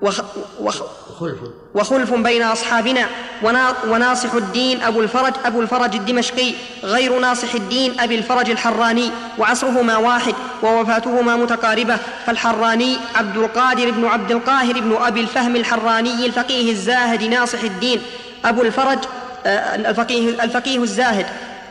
وخ 0.00 0.20
وخ 0.60 0.82
خلف. 1.20 1.38
وخلف 1.74 2.14
بين 2.14 2.42
أصحابنا. 2.42 3.06
ونا 3.42 3.74
وناصح 3.88 4.34
الدين 4.34 4.82
أبو 4.82 5.00
الفرج 5.00 5.32
أبو 5.44 5.60
الفرج 5.60 5.94
الدمشقي 5.94 6.52
غير 6.84 7.18
ناصح 7.18 7.54
الدين 7.54 8.00
أبي 8.00 8.14
الفرج 8.14 8.50
الحراني. 8.50 9.10
وعصرهما 9.38 9.96
واحد 9.96 10.34
ووفاتهما 10.62 11.36
متقاربة. 11.36 11.98
فالحراني 12.26 12.96
عبد 13.14 13.36
القادر 13.36 13.90
بن 13.90 14.04
عبد 14.04 14.30
القاهر 14.30 14.80
بن 14.80 14.96
أبي 15.00 15.20
الفهم 15.20 15.56
الحراني 15.56 16.26
الفقيه 16.26 16.70
الزاهد 16.70 17.22
ناصح 17.22 17.62
الدين. 17.62 18.00
أبو 18.44 18.62
الفرج 18.62 18.98
آه، 19.46 19.74
الفقيه, 19.74 20.28
الفقيه 20.44 20.78
الزاهد 20.78 21.26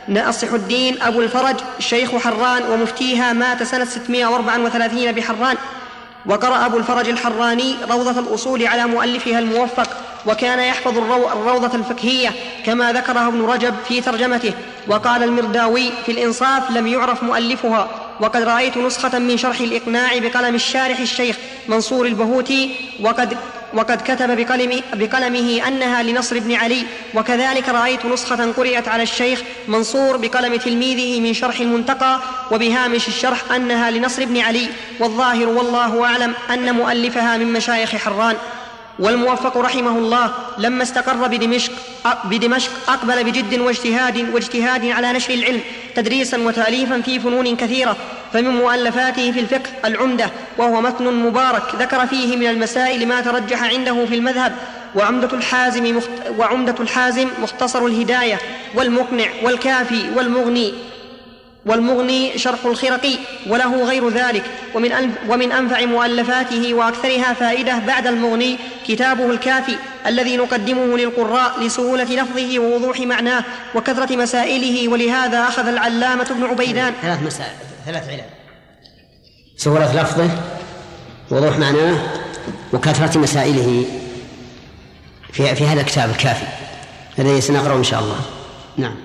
ناصح 0.08 0.52
الدين 0.52 1.02
أبو 1.02 1.20
الفرج 1.20 1.56
شيخ 1.78 2.16
حران 2.16 2.62
ومفتيها 2.70 3.32
مات 3.32 3.62
سنة 3.62 3.84
634 3.84 5.12
بحران. 5.12 5.56
وقرأ 6.26 6.66
أبو 6.66 6.76
الفرج 6.76 7.08
الحراني 7.08 7.74
روضة 7.90 8.20
الأصول 8.20 8.66
على 8.66 8.86
مؤلفها 8.86 9.38
الموفق 9.38 9.88
وكان 10.26 10.58
يحفظ 10.58 10.98
الرو- 10.98 11.32
الروضة 11.32 11.74
الفقهية 11.78 12.30
كما 12.66 12.92
ذكره 12.92 13.28
ابن 13.28 13.42
رجب 13.42 13.74
في 13.88 14.00
ترجمته 14.00 14.52
وقال 14.88 15.22
المرداوي 15.22 15.90
في 16.06 16.12
الإنصاف 16.12 16.70
لم 16.70 16.86
يعرف 16.86 17.22
مؤلفها 17.22 17.88
وقد 18.20 18.42
رأيت 18.42 18.76
نسخة 18.76 19.18
من 19.18 19.36
شرح 19.36 19.60
الإقناع 19.60 20.18
بقلم 20.18 20.54
الشارح 20.54 20.98
الشيخ 20.98 21.36
منصور 21.68 22.06
البهوتي 22.06 22.74
وقد 23.02 23.36
وقد 23.74 24.02
كتب 24.02 24.36
بقلمه, 24.36 24.82
بقلمه 24.94 25.68
أنها 25.68 26.02
لنصر 26.02 26.38
بن 26.38 26.54
علي 26.54 26.86
وكذلك 27.14 27.68
رأيت 27.68 28.06
نسخة 28.06 28.52
قرئت 28.52 28.88
على 28.88 29.02
الشيخ 29.02 29.42
منصور 29.68 30.16
بقلم 30.16 30.56
تلميذه 30.56 31.20
من 31.20 31.34
شرح 31.34 31.60
المنتقى 31.60 32.20
وبهامش 32.50 33.08
الشرح 33.08 33.52
أنها 33.52 33.90
لنصر 33.90 34.24
بن 34.24 34.38
علي 34.38 34.68
والظاهر 35.00 35.48
والله 35.48 36.04
أعلم 36.04 36.34
أن 36.50 36.74
مؤلفها 36.74 37.36
من 37.36 37.52
مشايخ 37.52 37.96
حران. 37.96 38.36
والموفق 38.98 39.58
رحمه 39.58 39.98
الله 39.98 40.32
لما 40.58 40.82
استقر 40.82 41.28
بدمشق 41.28 41.72
بدمشق 42.24 42.70
أقبل 42.88 43.24
بجد 43.24 43.58
واجتهاد 43.58 44.34
واجتهاد 44.34 44.84
على 44.86 45.12
نشر 45.12 45.34
العلم 45.34 45.60
تدريسا 45.94 46.38
وتأليفا 46.38 47.00
في 47.00 47.20
فنون 47.20 47.56
كثيرة 47.56 47.96
فمن 48.32 48.48
مؤلفاته 48.50 49.32
في 49.32 49.40
الفقه 49.40 49.70
العمدة 49.84 50.30
وهو 50.58 50.80
متن 50.80 51.04
مبارك 51.14 51.62
ذكر 51.78 52.06
فيه 52.06 52.36
من 52.36 52.46
المسائل 52.46 53.08
ما 53.08 53.20
ترجح 53.20 53.62
عنده 53.62 54.06
في 54.06 54.14
المذهب 54.14 54.52
وعمدة 54.94 55.28
الحازم 55.32 55.96
مخت... 55.96 56.10
وعمدة 56.38 56.74
الحازم 56.80 57.28
مختصر 57.42 57.86
الهداية 57.86 58.38
والمقنع 58.74 59.26
والكافي 59.42 60.10
والمغني. 60.16 60.74
والمغني 61.66 62.38
شرح 62.38 62.64
الخرقي 62.64 63.16
وله 63.46 63.84
غير 63.84 64.08
ذلك. 64.08 64.42
ومن, 64.74 64.92
ومن 65.28 65.52
أنفع 65.52 65.84
مؤلفاته 65.84 66.74
وأكثرها 66.74 67.32
فائدة 67.32 67.78
بعد 67.78 68.06
المغني 68.06 68.58
كتابه 68.88 69.30
الكافي 69.30 69.76
الذي 70.06 70.36
نقدمه 70.36 70.98
للقراء 70.98 71.60
لسهولة 71.60 72.04
لفظه 72.04 72.58
ووضوح 72.58 73.00
معناه 73.00 73.44
وكثرة 73.74 74.16
مسائله. 74.16 74.88
ولهذا 74.88 75.48
أخذ 75.48 75.68
العلامة 75.68 76.26
ابن 76.30 76.44
عبيدان. 76.44 76.92
ثلاث 77.02 77.22
مسائل 77.22 77.52
ثلاث 77.86 78.08
علل. 78.08 78.24
سهولة 79.56 80.02
لفظه 80.02 80.30
وضوح 81.30 81.58
معناه 81.58 81.98
وكثرة 82.72 83.18
مسائله 83.18 83.84
في 85.32 85.54
في 85.54 85.66
هذا 85.66 85.80
الكتاب 85.80 86.10
الكافي. 86.10 86.46
الذي 87.18 87.40
سنقرأه 87.40 87.76
إن 87.76 87.84
شاء 87.84 88.00
الله. 88.00 88.20
نعم. 88.76 88.96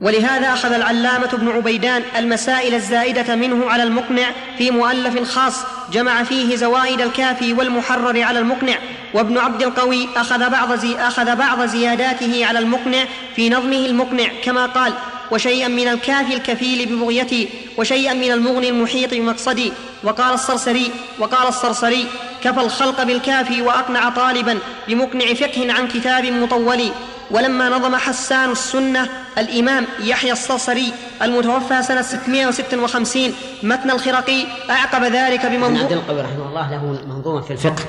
ولهذا 0.00 0.52
أخذ 0.52 0.72
العلامة 0.72 1.28
ابن 1.32 1.48
عبيدان 1.48 2.02
المسائل 2.16 2.74
الزائدة 2.74 3.34
منه 3.34 3.70
على 3.70 3.82
المقنع 3.82 4.30
في 4.58 4.70
مؤلف 4.70 5.30
خاص 5.30 5.54
جمع 5.92 6.22
فيه 6.22 6.56
زوائد 6.56 7.00
الكافي 7.00 7.52
والمحرر 7.52 8.22
على 8.22 8.38
المقنع 8.38 8.78
وابن 9.14 9.38
عبد 9.38 9.62
القوي 9.62 10.08
أخذ 10.16 10.50
بعض, 10.50 10.74
زي 10.74 10.96
أخذ 10.96 11.36
بعض 11.36 11.66
زياداته 11.66 12.46
على 12.46 12.58
المقنع 12.58 13.04
في 13.36 13.50
نظمه 13.50 13.86
المقنع 13.86 14.28
كما 14.44 14.66
قال 14.66 14.92
وشيئا 15.30 15.68
من 15.68 15.88
الكافي 15.88 16.34
الكفيل 16.34 16.86
ببغيتي 16.86 17.48
وشيئا 17.76 18.14
من 18.14 18.32
المغني 18.32 18.68
المحيط 18.68 19.14
بمقصدي 19.14 19.72
وقال 20.04 20.34
الصرصري 20.34 20.90
وقال 21.18 21.48
الصرصري 21.48 22.06
كفى 22.44 22.60
الخلق 22.60 23.02
بالكافي 23.02 23.62
وأقنع 23.62 24.08
طالبا 24.08 24.58
بمقنع 24.88 25.34
فقه 25.34 25.72
عن 25.72 25.88
كتاب 25.88 26.26
مطول 26.26 26.90
ولما 27.30 27.68
نظم 27.68 27.96
حسان 27.96 28.50
السنة 28.50 29.08
الإمام 29.38 29.86
يحيى 30.00 30.32
الصرصري 30.32 30.92
المتوفى 31.22 31.82
سنة 31.82 32.02
656 32.02 33.34
متن 33.62 33.90
الخرقي 33.90 34.44
أعقب 34.70 35.04
ذلك 35.04 35.44
ابن 35.44 35.76
عبد 35.76 35.92
القوي 35.92 36.20
رحمه 36.20 36.48
الله 36.48 36.70
له 36.70 36.84
منظومة 37.06 37.40
في 37.40 37.52
الفقه. 37.52 37.84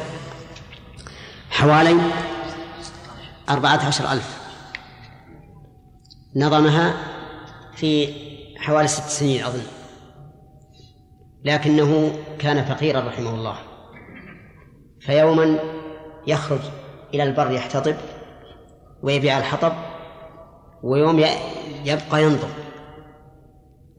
حوالي 1.51 2.01
أربعة 3.49 3.85
عشر 3.87 4.11
ألف. 4.11 4.37
نظمها 6.35 6.93
في 7.75 8.13
حوالي 8.57 8.87
ست 8.87 9.09
سنين 9.09 9.43
أظن 9.43 9.63
لكنه 11.45 12.19
كان 12.39 12.65
فقيرا 12.65 12.99
رحمه 12.99 13.29
الله. 13.29 13.57
فيوما 15.01 15.59
يخرج 16.27 16.61
إلى 17.13 17.23
البر 17.23 17.51
يحتطب. 17.51 17.95
ويبيع 19.03 19.37
الحطب 19.37 19.73
ويوم 20.83 21.25
يبقى 21.85 22.23
ينظم 22.23 22.49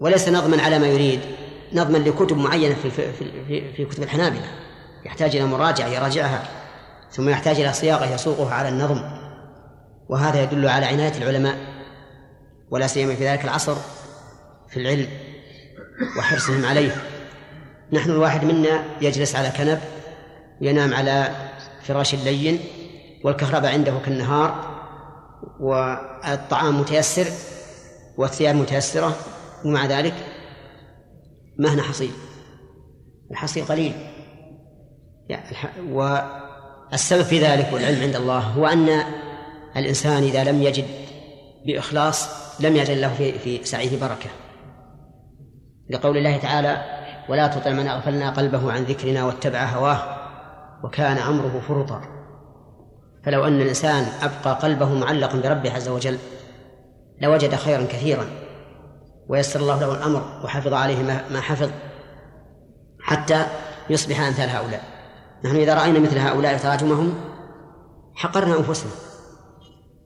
وليس 0.00 0.28
نظما 0.28 0.62
على 0.62 0.78
ما 0.78 0.86
يريد 0.86 1.20
نظما 1.72 1.98
لكتب 1.98 2.36
معينة 2.36 2.74
في, 2.74 2.90
في, 2.90 3.72
في, 3.76 3.84
كتب 3.84 4.02
الحنابلة. 4.02 4.46
يحتاج 5.06 5.36
إلى 5.36 5.44
مراجعة 5.44 5.88
يراجعها 5.88 6.42
ثم 7.10 7.28
يحتاج 7.28 7.60
إلى 7.60 7.72
صياغة 7.72 8.14
يسوقها 8.14 8.54
على 8.54 8.68
النظم. 8.68 9.02
وهذا 10.08 10.42
يدل 10.42 10.68
على 10.68 10.86
عناية 10.86 11.12
العلماء 11.18 11.56
ولا 12.70 12.86
سيما 12.86 13.14
في 13.14 13.28
ذلك 13.28 13.44
العصر 13.44 13.76
في 14.68 14.76
العلم 14.80 15.08
وحرصهم 16.18 16.64
عليه. 16.64 16.96
نحن 17.92 18.10
الواحد 18.10 18.44
منا 18.44 18.84
يجلس 19.00 19.36
على 19.36 19.50
كنب 19.58 19.80
ينام 20.60 20.94
على 20.94 21.30
فراش 21.82 22.14
لين 22.14 22.60
والكهرباء 23.24 23.72
عنده 23.72 23.92
كالنهار 24.04 24.69
والطعام 25.60 26.80
متيسر 26.80 27.26
والثياب 28.16 28.54
متيسرة 28.54 29.16
ومع 29.64 29.86
ذلك 29.86 30.14
ما 31.58 31.74
هنا 31.74 31.82
حصيل. 31.82 32.10
الحصيل 33.30 33.64
قليل. 33.64 33.92
يعني 35.28 35.56
والسبب 35.90 37.22
في 37.22 37.40
ذلك 37.40 37.72
والعلم 37.72 38.02
عند 38.02 38.16
الله 38.16 38.38
هو 38.38 38.66
أن 38.66 39.04
الإنسان 39.76 40.22
إذا 40.22 40.44
لم 40.44 40.62
يجد 40.62 40.86
بإخلاص 41.66 42.28
لم 42.60 42.76
يجد 42.76 42.98
له 42.98 43.14
في 43.14 43.38
في 43.38 43.64
سعيه 43.64 44.00
بركة. 44.00 44.30
لقول 45.90 46.16
الله 46.16 46.36
تعالى 46.36 46.84
ولا 47.28 47.46
تطع 47.46 47.70
من 47.70 47.88
أغفلنا 47.88 48.30
قلبه 48.30 48.72
عن 48.72 48.82
ذكرنا 48.82 49.24
واتبع 49.24 49.64
هواه. 49.64 50.16
وكان 50.84 51.18
أمره 51.18 51.62
فرطا. 51.68 52.19
فلو 53.24 53.44
أن 53.44 53.60
الإنسان 53.60 54.06
أبقى 54.22 54.54
قلبه 54.62 54.94
معلقا 54.94 55.40
بربه 55.40 55.72
عز 55.74 55.88
وجل 55.88 56.18
لوجد 57.20 57.54
خيرا 57.54 57.82
كثيرا 57.82 58.26
ويسر 59.28 59.60
الله 59.60 59.80
له 59.80 59.92
الأمر 59.94 60.40
وحفظ 60.44 60.72
عليه 60.72 61.02
ما- 61.30 61.40
حفظ 61.40 61.70
حتى 63.02 63.46
يصبح 63.90 64.20
أمثال 64.20 64.48
هؤلاء. 64.50 64.82
نحن 65.44 65.56
إذا 65.56 65.74
رأينا 65.74 65.98
مثل 65.98 66.18
هؤلاء 66.18 66.58
تراجمهم 66.58 67.14
حقرنا 68.14 68.58
أنفسنا 68.58 68.90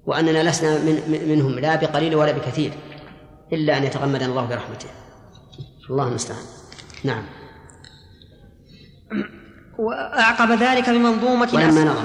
وأننا 0.06 0.50
لسنا 0.50 0.78
من 0.78 1.02
من- 1.08 1.28
منهم 1.28 1.58
لا 1.58 1.76
بقليل 1.76 2.14
ولا 2.14 2.32
بكثير 2.32 2.72
إلا 3.52 3.76
أن 3.78 3.84
يتغمدنا 3.84 4.26
الله 4.26 4.46
برحمته. 4.46 4.86
الله 5.90 6.08
المستعان. 6.08 6.42
نعم. 7.04 7.22
وأعقب 9.78 10.50
ذلك 10.62 10.90
بمنظومة 10.90 11.48
ولما 11.54 11.84
نظم 11.84 12.04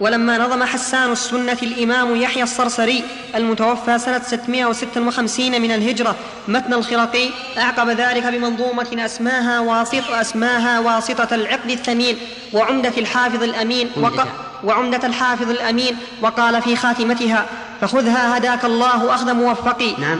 ولما 0.00 0.38
نظم 0.38 0.64
حسان 0.64 1.12
السنة 1.12 1.58
الإمام 1.62 2.16
يحيى 2.16 2.42
الصرصري 2.42 3.04
المتوفى 3.34 3.98
سنة 3.98 4.22
656 4.22 5.62
من 5.62 5.70
الهجرة 5.70 6.16
متن 6.48 6.74
الخرقي 6.74 7.28
أعقب 7.58 7.88
ذلك 7.88 8.26
بمنظومة 8.26 9.04
أسماها 9.04 9.60
واسط 9.60 10.10
أسماها 10.10 10.80
واسطة 10.80 11.34
العقد 11.34 11.70
الثمين 11.70 12.16
وعمدة 12.52 12.92
الحافظ 12.98 13.42
الأمين 13.42 13.90
وق... 13.96 14.04
عمدة. 14.04 14.26
وعمدة 14.64 15.06
الحافظ 15.06 15.50
الأمين 15.50 15.96
وقال 16.22 16.62
في 16.62 16.76
خاتمتها 16.76 17.46
فخذها 17.80 18.38
هداك 18.38 18.64
الله 18.64 19.14
أخذ 19.14 19.34
موفقي. 19.34 19.96
نعم. 19.98 20.18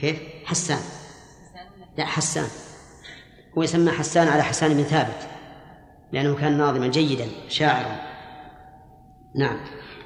كيف؟ 0.00 0.16
حسان. 0.46 0.80
لا 1.98 2.04
حسان. 2.04 2.48
هو 3.58 3.62
يسمى 3.62 3.90
حسان 3.90 4.28
على 4.28 4.42
حسان 4.42 4.74
بن 4.74 4.82
ثابت 4.82 5.28
لأنه 6.12 6.34
كان 6.34 6.58
ناظما 6.58 6.86
جيدا 6.86 7.26
شاعرا. 7.48 8.13
نعم. 9.34 9.56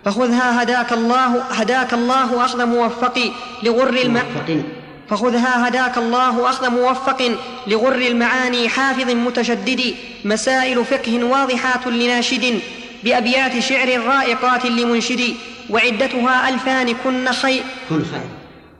فخذها 0.05 0.63
هداك 0.63 0.93
الله 0.93 1.43
هداك 1.43 1.95
الله 1.95 2.45
أخذ 2.45 2.67
موفقي 2.67 3.31
لغر 3.63 3.89
الم... 3.89 4.15
موفق. 4.15 4.63
فخذها 5.11 5.69
هداك 5.69 5.99
الله 5.99 6.51
أخذ 6.51 6.71
موفق 6.71 7.37
لغر 7.67 7.97
المعاني 7.97 8.69
حافظ 8.69 9.11
متشدد 9.11 9.95
مسائل 10.25 10.85
فقه 10.85 11.25
واضحات 11.25 11.87
لناشد 11.87 12.61
بأبيات 13.05 13.59
شعر 13.59 14.01
رائقات 14.01 14.67
لمنشد 14.67 15.35
وعدتها 15.71 16.49
ألفان 16.49 16.95
كن 17.05 17.33
خير 17.33 17.63
كن 17.89 18.05
خير. 18.05 18.29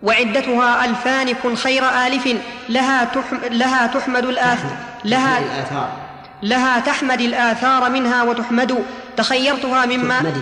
وعدتها 0.03 0.85
ألفان 0.85 1.33
كن 1.33 1.55
خير 1.55 1.85
آلف 2.07 2.29
لها 2.69 3.05
تحم 3.05 3.37
لها 3.51 3.87
تحمد 3.87 4.25
الآثار 4.25 4.77
لها 5.05 5.39
الآثار. 5.39 6.08
لها 6.43 6.81
تحمد 6.81 7.21
الآثار 7.21 7.91
منها 7.91 8.23
وتحمد 8.23 8.85
تخيرتها 9.17 9.87
مما 9.87 10.19
تحمدي 10.19 10.41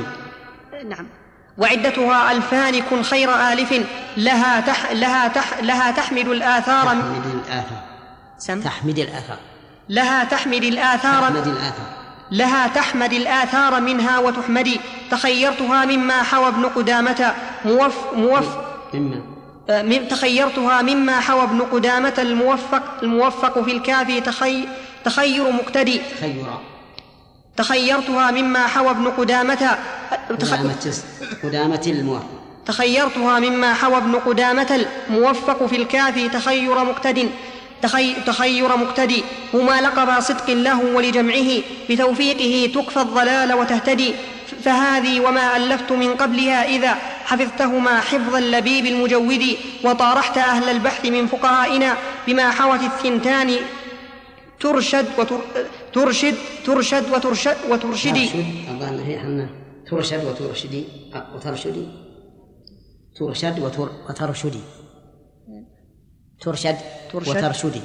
نعم. 0.89 1.07
وعدتها 1.59 2.33
ألفان 2.33 2.83
كن 2.83 3.03
خير 3.03 3.35
آلف. 3.53 3.75
لها 4.17 4.61
تح 4.61 4.93
لها 4.93 5.29
تح 5.29 5.59
لها 5.63 5.91
تحمل 5.91 6.33
الآثار 6.33 6.85
تحمد 6.85 7.27
الآثار. 7.27 7.83
سم. 8.39 8.61
تحمد 8.61 8.99
الآثار. 8.99 9.39
لها 9.89 10.25
تحمد 10.25 10.65
الآثار 10.65 11.23
تحمد 11.23 11.47
الآثار. 11.47 11.87
لها 12.31 12.69
تحمد 12.69 13.13
الآثار 13.13 13.81
منها 13.81 14.19
وتحمدي 14.19 14.81
تخيرتها 15.11 15.85
مما 15.85 16.23
حوى 16.23 16.49
ابن 16.49 16.65
قدامة. 16.65 17.35
موف 17.65 17.95
موف 18.17 18.47
مما. 18.95 19.23
آه، 19.71 20.09
تخيرتها 20.11 20.83
مما 20.83 21.21
حوى 21.21 21.43
ابن 21.43 21.61
قدامة 21.63 22.15
الموفق 22.19 22.83
الموفق 23.03 23.63
في 23.63 23.73
الكافي. 23.73 24.21
تخي 24.21 24.69
تخير 25.07 25.51
مقتدي. 25.51 26.01
خيرا 26.21 26.61
تخيرتها 27.57 28.31
مما 28.31 28.67
حوى 28.67 28.91
ابن 28.91 29.07
قدامة. 29.09 29.79
قدامة 30.31 30.95
قدامة 31.43 31.83
الموافق 31.87 32.31
تخيرتها 32.67 33.39
مما 33.39 33.75
حوى 33.75 33.97
ابن 33.97 34.15
قدامة 34.15 34.87
الموفق 35.11 35.67
في 35.67 35.77
الكافي 35.77 36.29
تخير 36.29 36.85
مقتد. 36.85 37.31
تخي... 37.83 38.15
تخير 38.15 38.77
مقتدي 38.77 39.23
هما 39.55 39.81
لقبا 39.81 40.21
صدق 40.21 40.51
له 40.51 40.81
ولجمعه. 40.95 41.51
بتوفيقه 41.91 42.73
تكفى 42.75 43.01
الضلال 43.01 43.55
وتهتدي. 43.55 44.15
فهذه 44.65 45.21
وما 45.21 45.57
ألفت 45.57 45.93
من 45.93 46.15
قبلها 46.15 46.69
إذا 46.69 46.97
حفظتهما 47.25 48.01
حفظ 48.01 48.35
اللبيب 48.35 48.87
المجود. 48.87 49.57
وطارحت 49.85 50.39
أهل 50.39 50.69
البحث 50.69 51.05
من 51.05 51.27
فقهائنا 51.27 51.97
بما 52.27 52.51
حوت 52.51 52.81
الثنتان 52.83 53.57
ترشد 54.61 55.07
وتر... 55.19 55.41
ترشد 55.93 56.35
ترشد 56.67 57.05
وترشد 57.13 57.57
وترشدي. 57.71 58.27
ترشد 58.27 58.69
الظاهر 58.69 59.01
هي 59.01 59.17
إحنا 59.17 59.49
ترشد 59.91 60.25
وترشدي. 60.25 60.85
وترشدي. 61.35 61.87
ترشد 63.19 63.59
وتر 63.59 63.89
وترشدي. 64.09 64.61
ترشد 66.41 66.77
ترشد. 67.13 67.37
وترشدي 67.37 67.81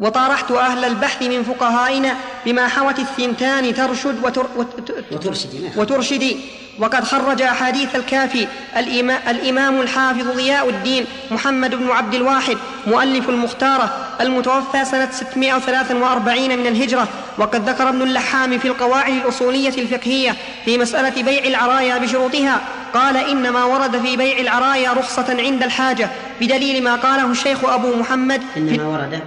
وطارحت 0.00 0.50
أهل 0.50 0.84
البحث 0.84 1.22
من 1.22 1.42
فقهائنا 1.42 2.14
بما 2.46 2.68
حوت 2.68 2.98
الثنتان 2.98 3.74
ترشد 3.74 4.24
وتر 4.24 4.46
وت- 4.56 4.90
وترشدي 5.12 5.58
ما 5.60 5.70
وترشدي. 5.82 6.36
وقد 6.78 7.04
خرج 7.04 7.42
أحاديث 7.42 7.96
الكافي 7.96 8.46
الإما- 8.74 9.28
الإمام 9.28 9.80
الحافظ 9.80 10.36
ضياء 10.36 10.68
الدين 10.68 11.04
محمد 11.30 11.74
بن 11.74 11.90
عبد 11.90 12.14
الواحد 12.14 12.56
مؤلف 12.86 13.28
المختارة 13.28 13.96
المتوفى 14.20 14.84
سنة 14.84 15.08
643 15.12 16.58
من 16.58 16.66
الهجرة. 16.66 17.08
وقد 17.38 17.68
ذكر 17.68 17.88
ابن 17.88 18.02
اللحام 18.02 18.58
في 18.58 18.68
القواعد 18.68 19.12
الأصولية 19.12 19.68
الفقهية 19.82 20.36
في 20.64 20.78
مسألة 20.78 21.22
بيع 21.22 21.44
العرايا 21.44 21.98
بشروطها. 21.98 22.60
قال 22.94 23.16
إنما 23.16 23.64
ورد 23.64 24.00
في 24.02 24.16
بيع 24.16 24.38
العرايا 24.38 24.92
رخصة 24.92 25.36
عند 25.38 25.62
الحاجة 25.62 26.08
بدليل 26.40 26.84
ما 26.84 26.94
قاله 26.94 27.30
الشيخ 27.30 27.64
أبو 27.64 27.96
محمد 27.96 28.42
إنما 28.56 28.86
ورد 28.86 29.20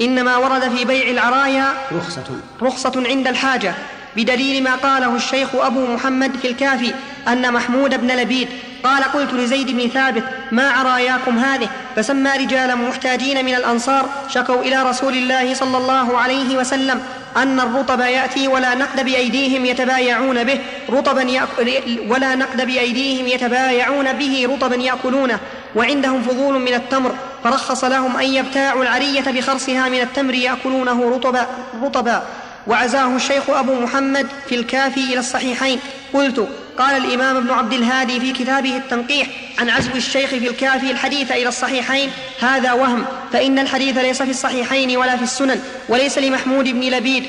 إنما 0.00 0.36
ورد 0.36 0.68
في 0.76 0.84
بيع 0.84 1.10
العرايا 1.10 1.72
رخصة. 1.92 2.24
رخصة 2.62 3.02
عند 3.06 3.28
الحاجة 3.28 3.74
بدليل 4.16 4.62
ما 4.62 4.74
قاله 4.74 5.16
الشيخ 5.16 5.54
أبو 5.54 5.86
محمد 5.86 6.36
في 6.36 6.50
الكافي 6.50 6.94
أن 7.28 7.52
محمود 7.52 8.00
بن 8.00 8.16
لبيد 8.16 8.48
قال 8.84 9.04
قلت 9.04 9.32
لزيد 9.32 9.70
بن 9.70 9.88
ثابت 9.88 10.24
ما 10.52 10.70
عراياكم 10.70 11.38
هذه؟ 11.38 11.68
فسمى 11.96 12.30
رجالا 12.30 12.74
محتاجين 12.74 13.44
من 13.44 13.54
الأنصار 13.54 14.08
شكوا 14.28 14.62
إلى 14.62 14.82
رسول 14.82 15.14
الله 15.14 15.54
صلى 15.54 15.76
الله 15.76 16.18
عليه 16.18 16.58
وسلم 16.58 17.02
أن 17.36 17.60
الرطب 17.60 18.00
يأتي 18.00 18.48
ولا 18.48 18.74
نقد 18.74 19.04
بأيديهم 19.04 19.64
يتبايعون 19.64 20.44
به 20.44 20.60
رطبا 20.90 21.22
يأكل 21.22 21.72
ولا 22.08 22.34
نقد 22.34 22.66
بأيديهم 22.66 23.26
يتبايعون 23.26 24.12
به 24.12 24.48
رطبا 24.50 24.76
يأكلونه. 24.76 25.38
وعندهم 25.76 26.22
فضول 26.22 26.58
من 26.58 26.74
التمر. 26.74 27.14
فرخص 27.44 27.84
لهم 27.84 28.16
أن 28.16 28.24
يبتاعوا 28.24 28.82
العرية 28.82 29.20
بخرصها 29.20 29.88
من 29.88 30.00
التمر 30.00 30.34
يأكلونه 30.34 31.10
رطبا, 31.10 31.46
رطبا. 31.82 32.22
وعزاه 32.66 33.16
الشيخ 33.16 33.50
أبو 33.50 33.74
محمد 33.74 34.26
في 34.48 34.54
الكافي 34.54 35.00
إلى 35.00 35.18
الصحيحين. 35.18 35.80
قلت 36.14 36.48
قال 36.78 37.04
الإمام 37.04 37.36
ابن 37.36 37.50
عبد 37.50 37.72
الهادي 37.72 38.20
في 38.20 38.32
كتابه 38.32 38.76
التنقيح 38.76 39.26
عن 39.58 39.70
عزو 39.70 39.90
الشيخ 39.94 40.30
في 40.30 40.48
الكافي 40.48 40.90
الحديث 40.90 41.32
إلى 41.32 41.48
الصحيحين 41.48 42.10
هذا 42.40 42.72
وهم 42.72 43.04
فإن 43.32 43.58
الحديث 43.58 43.98
ليس 43.98 44.22
في 44.22 44.30
الصحيحين 44.30 44.96
ولا 44.96 45.16
في 45.16 45.22
السنن 45.22 45.60
وليس 45.88 46.18
لمحمود 46.18 46.64
بن 46.64 46.80
لبيد. 46.80 47.24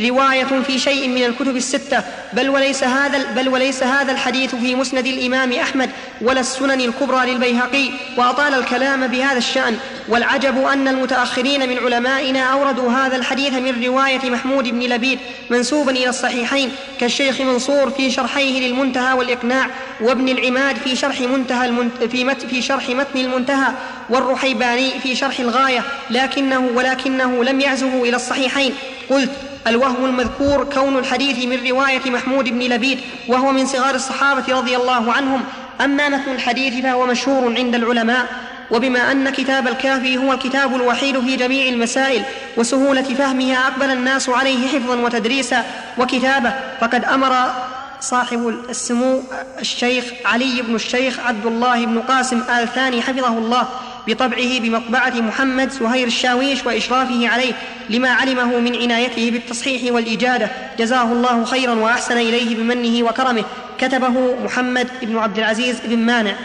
رواية 0.00 0.44
في 0.44 0.78
شيء 0.78 1.08
من 1.08 1.24
الكتب 1.24 1.56
الستة 1.56 2.02
بل 2.32 2.48
وليس 2.48 2.84
هذا 2.84 3.32
بل 3.36 3.48
وليس 3.48 3.82
هذا 3.82 4.12
الحديث 4.12 4.54
في 4.54 4.74
مسند 4.74 5.06
الإمام 5.06 5.52
أحمد 5.52 5.90
ولا 6.20 6.40
السنن 6.40 6.80
الكبرى 6.80 7.32
للبيهقي 7.32 7.90
وأطال 8.16 8.54
الكلام 8.54 9.06
بهذا 9.06 9.38
الشأن. 9.38 9.78
والعجب 10.08 10.66
أن 10.66 10.88
المتأخرين 10.88 11.68
من 11.68 11.78
علمائنا 11.78 12.40
أوردوا 12.40 12.92
هذا 12.92 13.16
الحديث 13.16 13.52
من 13.52 13.84
رواية 13.84 14.30
محمود 14.30 14.68
بن 14.68 14.80
لبيد 14.80 15.18
منسوبا 15.50 15.90
إلى 15.90 16.08
الصحيحين 16.08 16.70
كالشيخ 17.00 17.40
منصور 17.40 17.90
في 17.90 18.10
شرحيه 18.10 18.68
للمنتهى 18.68 19.12
والإقناع 19.12 19.66
وابن 20.00 20.28
العماد 20.28 20.76
في 20.76 20.96
شرح 20.96 21.20
منتهى 21.20 21.66
المنت 21.68 22.04
في, 22.04 22.24
مت 22.24 22.46
في 22.46 22.62
شرح 22.62 22.88
متن 22.88 23.18
المنتهى 23.18 23.72
والرحيباني 24.10 24.90
في 25.02 25.16
شرح 25.16 25.40
الغاية 25.40 25.84
لكنه 26.10 26.70
ولكنه 26.74 27.44
لم 27.44 27.60
يعزه 27.60 28.02
إلى 28.02 28.16
الصحيحين. 28.16 28.74
قلت 29.10 29.30
الوهم 29.68 30.04
المذكور 30.04 30.64
كون 30.64 30.98
الحديث 30.98 31.44
من 31.44 31.66
رواية 31.70 32.10
محمود 32.10 32.44
بن 32.44 32.58
لبيد 32.58 33.00
وهو 33.28 33.52
من 33.52 33.66
صغار 33.66 33.94
الصحابة 33.94 34.58
رضي 34.58 34.76
الله 34.76 35.12
عنهم. 35.12 35.44
أما 35.80 36.08
متن 36.08 36.32
الحديث 36.32 36.82
فهو 36.82 37.06
مشهور 37.06 37.54
عند 37.58 37.74
العلماء. 37.74 38.26
وبما 38.70 39.12
أن 39.12 39.30
كتاب 39.30 39.68
الكافي 39.68 40.16
هو 40.16 40.32
الكتاب 40.32 40.74
الوحيد 40.74 41.20
في 41.20 41.36
جميع 41.36 41.68
المسائل 41.68 42.22
وسهولة 42.56 43.02
فهمها 43.02 43.66
أقبل 43.66 43.90
الناس 43.90 44.28
عليه 44.28 44.68
حفظا 44.68 44.94
وتدريسا. 44.96 45.64
وكتابة 45.98 46.52
فقد 46.80 47.04
أمر 47.04 47.52
صاحب 48.00 48.48
السمو 48.48 49.22
الشيخ 49.60 50.04
علي 50.24 50.62
بن 50.62 50.74
الشيخ 50.74 51.20
عبد 51.20 51.46
الله 51.46 51.86
بن 51.86 52.00
قاسم 52.00 52.40
آل 52.40 52.68
ثاني 52.68 53.02
حفظه 53.02 53.38
الله. 53.38 53.68
بطبعه 54.08 54.58
بمطبعة 54.58 55.20
محمد 55.20 55.70
سهير 55.70 56.06
الشاويش 56.06 56.66
وإشرافه 56.66 57.28
عليه 57.28 57.52
لما 57.90 58.08
علمه 58.08 58.58
من 58.58 58.76
عنايته 58.76 59.30
بالتصحيح 59.30 59.92
والإجادة. 59.92 60.50
جزاه 60.78 61.12
الله 61.12 61.44
خيرا 61.44 61.74
وأحسن 61.74 62.16
إليه 62.16 62.56
بمنه 62.56 63.08
وكرمه. 63.08 63.44
كتبه 63.78 64.36
محمد 64.44 64.88
بن 65.02 65.18
عبد 65.18 65.38
العزيز 65.38 65.80
بن 65.80 65.98
مانع. 65.98 66.36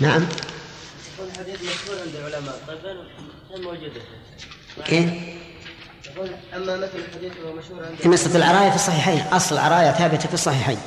نعم. 0.00 0.26
يقول 1.18 1.28
الحديث 1.32 1.62
مشهور 1.62 2.00
عند 2.00 2.14
العلماء 2.16 2.54
طيب 2.68 3.64
موجودة؟ 3.64 4.00
كيف؟ 4.86 5.10
يقول 6.06 6.30
أما 6.56 6.76
مثل 6.76 6.90
الحديث 7.08 7.32
هو 7.46 7.52
مشهور 7.52 7.84
عند 7.84 7.96
في 8.02 8.08
مسألة 8.08 8.36
العراية 8.36 8.70
في 8.70 8.76
الصحيحين. 8.76 9.24
أصل 9.32 9.54
العراية 9.54 9.90
ثابتة 9.90 10.28
في 10.28 10.34
الصحيحين. 10.34 10.78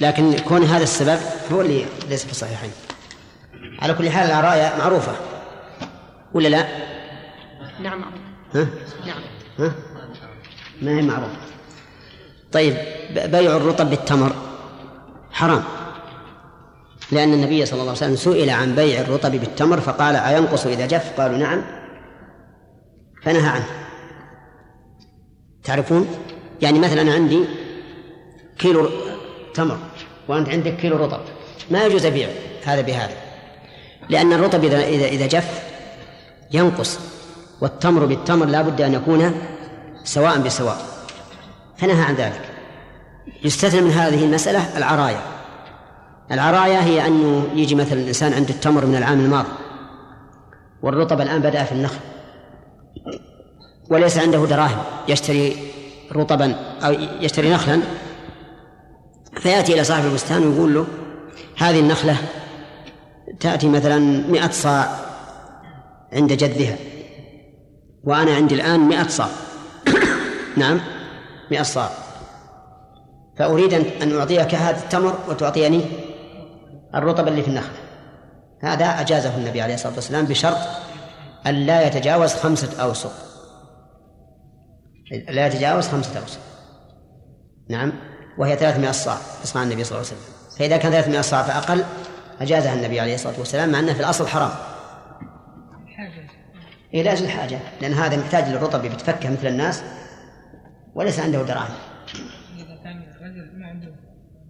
لكن 0.00 0.38
كون 0.38 0.62
هذا 0.62 0.82
السبب 0.82 1.18
هو 1.52 1.60
اللي 1.60 1.84
ليس 2.08 2.24
في 2.24 2.30
الصحيحين. 2.30 2.70
على 3.82 3.94
كل 3.94 4.10
حال 4.10 4.26
العراية 4.26 4.78
معروفة. 4.78 5.12
ولا 6.34 6.48
لا؟ 6.48 6.66
نعم. 7.82 8.04
ها؟ 8.54 8.66
نعم. 9.06 9.22
ها؟ 9.58 9.72
ما 10.82 10.90
هي 10.90 11.02
معروفة. 11.02 11.36
طيب 12.52 12.76
بيع 13.14 13.56
الرطب 13.56 13.90
بالتمر. 13.90 14.32
حرام. 15.32 15.64
لأن 17.12 17.32
النبي 17.32 17.66
صلى 17.66 17.80
الله 17.80 17.92
عليه 17.92 18.12
وسلم 18.12 18.16
سئل 18.16 18.50
عن 18.50 18.74
بيع 18.74 19.00
الرطب 19.00 19.30
بالتمر 19.30 19.80
فقال 19.80 20.16
أينقص 20.16 20.66
إذا 20.66 20.86
جف؟ 20.86 21.20
قالوا 21.20 21.38
نعم. 21.38 21.62
فنهى 23.22 23.48
عنه. 23.48 23.66
تعرفون؟ 25.64 26.08
يعني 26.62 26.78
مثلا 26.78 27.12
عندي 27.12 27.44
كيلو 28.58 28.90
تمر 29.54 29.78
وأنت 30.28 30.48
عندك 30.48 30.76
كيلو 30.76 30.96
رطب. 30.96 31.20
ما 31.70 31.84
يجوز 31.84 32.06
أبيع 32.06 32.28
هذا 32.64 32.80
بهذا. 32.80 33.14
لأن 34.08 34.32
الرطب 34.32 34.64
إذا 34.64 34.84
إذا 34.84 35.06
إذا 35.06 35.26
جف 35.26 35.62
ينقص 36.52 36.98
والتمر 37.60 38.06
بالتمر 38.06 38.46
لا 38.46 38.62
بد 38.62 38.80
أن 38.80 38.94
يكون 38.94 39.34
سواء 40.04 40.38
بسواء. 40.38 40.78
فنهى 41.76 42.02
عن 42.02 42.14
ذلك. 42.14 42.40
يستثنى 43.44 43.80
من 43.80 43.90
هذه 43.90 44.24
المسألة 44.24 44.78
العراية 44.78 45.20
العراية 46.32 46.78
هي 46.78 47.06
أنه 47.06 47.48
يجي 47.54 47.74
مثلا 47.74 48.00
الإنسان 48.00 48.32
عنده 48.32 48.50
التمر 48.50 48.86
من 48.86 48.96
العام 48.96 49.20
الماضي 49.20 49.48
والرطب 50.82 51.20
الآن 51.20 51.42
بدأ 51.42 51.64
في 51.64 51.72
النخل. 51.72 52.00
وليس 53.90 54.18
عنده 54.18 54.46
دراهم 54.46 54.78
يشتري 55.08 55.56
رطبا 56.12 56.54
أو 56.82 56.92
يشتري 57.20 57.50
نخلا 57.50 57.80
فيأتي 59.36 59.74
إلى 59.74 59.84
صاحب 59.84 60.04
البستان 60.04 60.46
ويقول 60.46 60.74
له 60.74 60.86
هذه 61.56 61.80
النخلة 61.80 62.16
تأتي 63.40 63.68
مثلا 63.68 63.98
مئة 64.28 64.50
صاع 64.50 64.96
عند 66.12 66.32
جدها 66.32 66.76
وأنا 68.04 68.34
عندي 68.34 68.54
الآن 68.54 68.80
مئة 68.80 69.08
صاع. 69.08 69.28
نعم 70.56 70.80
مئة 71.50 71.62
صاع. 71.62 71.90
فأريد 73.38 73.74
أن 74.02 74.18
أعطيك 74.18 74.54
هذا 74.54 74.78
التمر 74.78 75.18
وتعطيني 75.28 75.84
الرطب 76.94 77.28
اللي 77.28 77.42
في 77.42 77.48
النخلة. 77.48 77.76
هذا 78.60 78.86
أجازه 78.86 79.36
النبي 79.36 79.60
عليه 79.62 79.74
الصلاة 79.74 79.94
والسلام 79.94 80.24
بشرط 80.24 80.58
أن 81.46 81.54
لا 81.54 81.86
يتجاوز 81.86 82.34
خمسة 82.34 82.82
أوسق. 82.82 83.12
لا 85.28 85.46
يتجاوز 85.46 85.88
خمسة 85.88 86.20
أوسق. 86.20 86.40
نعم. 87.68 87.92
وهي 88.38 88.56
300 88.56 88.90
صاع 88.90 89.16
تصنع 89.42 89.62
النبي 89.62 89.84
صلى 89.84 89.98
الله 89.98 90.08
عليه 90.08 90.20
وسلم. 90.20 90.34
فإذا 90.58 90.76
كان 90.76 90.92
300 90.92 91.20
صاع 91.20 91.42
فأقل 91.42 91.84
أجازها 92.40 92.74
النبي 92.74 93.00
عليه 93.00 93.14
الصلاة 93.14 93.38
والسلام 93.38 93.72
مع 93.72 93.78
أنه 93.78 93.92
في 93.92 94.00
الأصل 94.00 94.26
حرام. 94.26 94.50
إيه 96.94 97.02
لأجل 97.02 97.24
الحاجة 97.24 97.58
لأن 97.80 97.92
هذا 97.92 98.16
محتاج 98.16 98.48
للرطب 98.48 98.82
بتفكه 98.82 99.30
مثل 99.30 99.46
الناس 99.46 99.82
وليس 100.94 101.20
عنده 101.20 101.42
دراهم. 101.42 101.74
إذا 102.56 102.82
كان 102.84 102.96
ما 103.58 103.66
عنده 103.66 103.88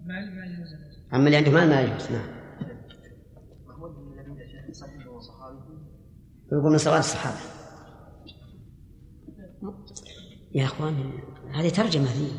مال 0.06 0.36
ما 0.36 0.46
يجوز. 0.46 0.68
أما 1.14 1.26
اللي 1.26 1.36
عنده 1.36 1.50
مال 1.50 1.68
ما 1.68 1.80
يجوز 1.80 2.10
نعم. 2.10 2.42
ويقول 6.52 6.72
من 6.72 6.78
صلاة 6.78 6.98
الصحابة. 6.98 7.36
يا 10.54 10.64
أخوان 10.64 11.12
هذه 11.54 11.68
ترجمة 11.68 12.04
هذه 12.04 12.30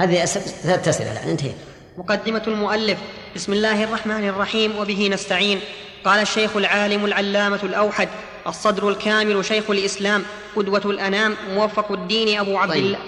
هذه 0.00 0.24
ثلاث 0.24 0.88
أسئلة 0.88 1.12
الآن 1.12 1.28
انتهينا 1.28 1.54
مقدمة 1.98 2.42
المؤلف. 2.46 2.98
بسم 3.34 3.52
الله 3.52 3.84
الرحمن 3.84 4.28
الرحيم 4.28 4.78
وبه 4.78 5.08
نستعين. 5.08 5.60
قال 6.04 6.22
الشيخ 6.22 6.56
العالم 6.56 7.04
العلامة 7.04 7.60
الأوحد 7.62 8.08
الصدر 8.46 8.88
الكامل 8.88 9.44
شيخ 9.44 9.70
الإسلام 9.70 10.22
قدوة 10.56 10.82
الأنام 10.84 11.34
موفق 11.54 11.92
الدين 11.92 12.38
أبو 12.38 12.58
عبد 12.58 12.72
طيب. 12.72 12.84
الله. 12.84 12.98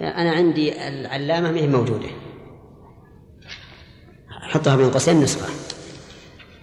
أنا 0.00 0.32
عندي 0.32 0.88
العلامة 0.88 1.50
ما 1.50 1.60
هي 1.60 1.66
موجودة. 1.66 2.08
أحطها 4.46 4.76
بين 4.76 4.90
قوسين 4.90 5.20
نسخة. 5.20 5.48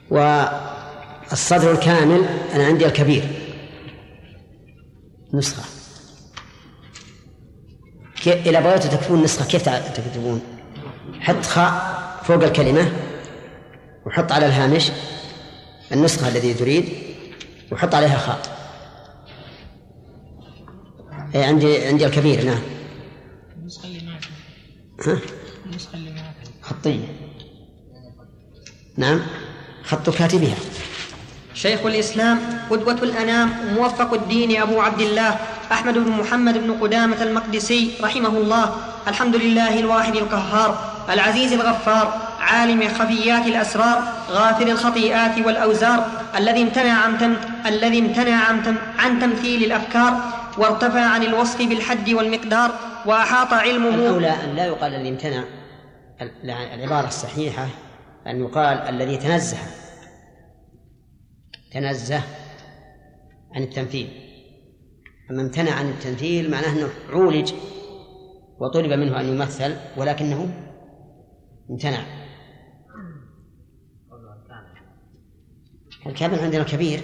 والصدر 0.10 1.72
الكامل 1.72 2.26
أنا 2.54 2.66
عندي 2.66 2.86
الكبير. 2.86 3.24
نسخة. 5.34 5.81
إذا 8.28 8.60
بغيتوا 8.60 8.90
تكتبون 8.90 9.24
نسخة. 9.24 9.46
كيف 9.46 9.70
تكتبون؟ 9.70 10.42
حط 11.20 11.46
خاء 11.46 12.02
فوق 12.24 12.44
الكلمة 12.44 12.92
وحط 14.06 14.32
على 14.32 14.46
الهامش 14.46 14.92
النسخة 15.92 16.28
الذي 16.28 16.54
تريد 16.54 16.90
وحط 17.72 17.96
عليها 17.96 18.18
خاء. 18.18 18.42
إيه 21.36 21.46
عندي 21.46 21.86
عندي 21.86 22.06
الكبير 22.06 22.46
نعم. 22.46 22.62
النسخة 23.58 23.86
اللي 23.88 24.12
معك. 24.12 24.26
ها؟ 25.08 25.20
النسخة 25.66 25.96
اللي 25.96 26.12
معك. 26.12 26.36
خطية 26.62 27.06
نعم. 28.98 29.22
خط 29.84 30.10
كاتبها 30.10 30.56
شيخ 31.54 31.86
الإسلام 31.86 32.40
قدوة 32.70 32.94
الأنام 32.94 33.50
موفق 33.76 34.14
الدين 34.14 34.62
أبو 34.62 34.82
عبد 34.82 35.02
الله 35.02 35.36
أحمد 35.72 35.94
بن 35.94 36.12
محمد 36.12 36.58
بن 36.58 36.72
قدامة 36.82 37.22
المقدسي 37.24 37.92
رحمه 38.04 38.30
الله 38.30 38.76
الحمد 39.08 39.36
لله 39.36 39.80
الواحد 39.80 40.16
القهار 40.16 40.92
العزيز 41.10 41.54
الغفار 41.54 42.22
عالم 42.40 42.88
خفيات 42.90 43.48
الأسرار 43.48 44.04
غافر 44.30 44.68
الخطيئات 44.68 45.46
والأوزار 45.46 46.06
الذي 46.38 46.62
امتنع 46.62 46.94
عن 46.94 47.18
تم... 47.18 47.36
الذي 47.66 48.00
امتنع 48.00 48.36
عن, 48.46 48.64
تم... 48.64 48.76
عن 49.00 49.20
تمثيل 49.20 49.64
الأفكار 49.64 50.18
وارتفع 50.58 51.02
عن 51.06 51.24
الوصف 51.24 51.62
بالحد 51.62 52.10
والمقدار 52.10 52.72
وأحاط 53.06 53.54
علمه 53.54 53.90
الأولى 53.90 54.30
أن 54.44 54.56
لا 54.56 54.66
يقال 54.66 54.94
الذي 54.96 55.10
امتنع 55.10 55.44
ال- 56.22 56.50
العبارة 56.74 57.08
الصحيحة 57.08 57.68
أن 58.28 58.40
يقال 58.42 58.78
الذي 58.78 59.18
تنزه. 59.18 59.58
تنزه 61.72 62.22
عن 63.56 63.64
التمثيل 63.64 64.10
أما 65.32 65.42
امتنع 65.42 65.72
عن 65.72 65.90
التمثيل 65.90 66.52
معناه 66.52 66.74
أنه 66.74 66.90
عولج 67.10 67.54
وطلب 68.60 68.92
منه 68.94 69.20
أن 69.20 69.26
يمثل 69.26 69.76
ولكنه 69.98 70.54
امتنع. 71.70 72.04
الكامل 76.08 76.40
عندنا 76.40 76.64
كبير. 76.64 77.00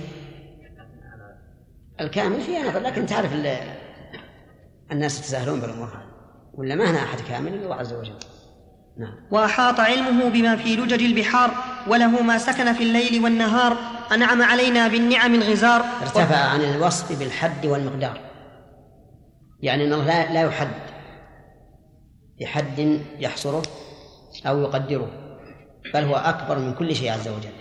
الكامل 2.02 2.42
فيه 2.42 2.70
نظر 2.70 2.80
لكن 2.80 3.06
تعرف 3.06 3.34
ال- 3.34 3.78
الناس 4.92 5.20
يتساهلون 5.20 5.60
بالأمور 5.62 5.88
هذه. 5.88 6.08
ولا 6.54 6.76
ما 6.76 6.92
هنا 6.92 6.98
أحد 6.98 7.20
كامل 7.20 7.54
إلا 7.54 7.64
الله 7.64 7.76
عز 7.76 7.94
وجل. 7.94 8.20
نعم. 8.98 9.14
وأحاط 9.32 9.80
علمه 9.80 10.30
بما 10.30 10.56
في 10.56 10.76
لجج 10.76 11.04
البحار 11.04 11.52
وله 11.88 12.22
ما 12.24 12.38
سكن 12.38 12.74
في 12.74 12.84
الليل 12.84 13.24
والنهار. 13.24 13.97
أنعم 14.14 14.42
علينا 14.42 14.88
بالنعم 14.88 15.36
الغزار. 15.36 15.82
ارتفع 16.02 16.36
عن 16.36 16.62
الوصف 16.62 17.20
بالحد 17.20 17.66
والمقدار. 17.66 18.20
يعني 19.62 19.84
الله 19.84 20.06
لا 20.06 20.34
لا 20.34 20.42
يحد. 20.42 20.68
بحد 22.42 23.00
يحصره 23.20 23.62
أو 24.46 24.62
يقدره. 24.62 25.10
بل 25.94 26.04
هو 26.04 26.16
أكبر 26.16 26.60
من 26.60 26.74
كل 26.74 26.96
شيء 26.96 27.12
عز 27.14 27.28
وجل. 27.28 27.54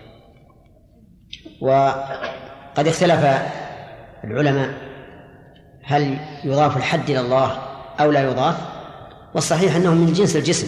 وقد 1.60 2.88
اختلف 2.88 3.24
العلماء 4.24 4.74
هل 5.84 6.18
يضاف 6.44 6.76
الحد 6.76 7.10
إلى 7.10 7.20
الله 7.20 7.58
أو 8.00 8.10
لا 8.10 8.30
يضاف. 8.30 8.56
والصحيح 9.34 9.76
أنه 9.76 9.94
من 9.94 10.12
جنس 10.12 10.36
الجسم. 10.36 10.66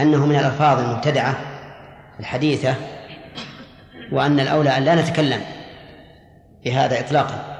أنه 0.00 0.26
من 0.26 0.36
الألفاظ 0.36 0.80
المبتدعة 0.80 1.36
الحديثة 2.20 2.74
وأن 4.12 4.40
الأولى 4.40 4.76
أن 4.76 4.84
لا 4.84 4.94
نتكلم 4.94 5.40
بهذا 6.64 7.00
اطلاقا. 7.00 7.58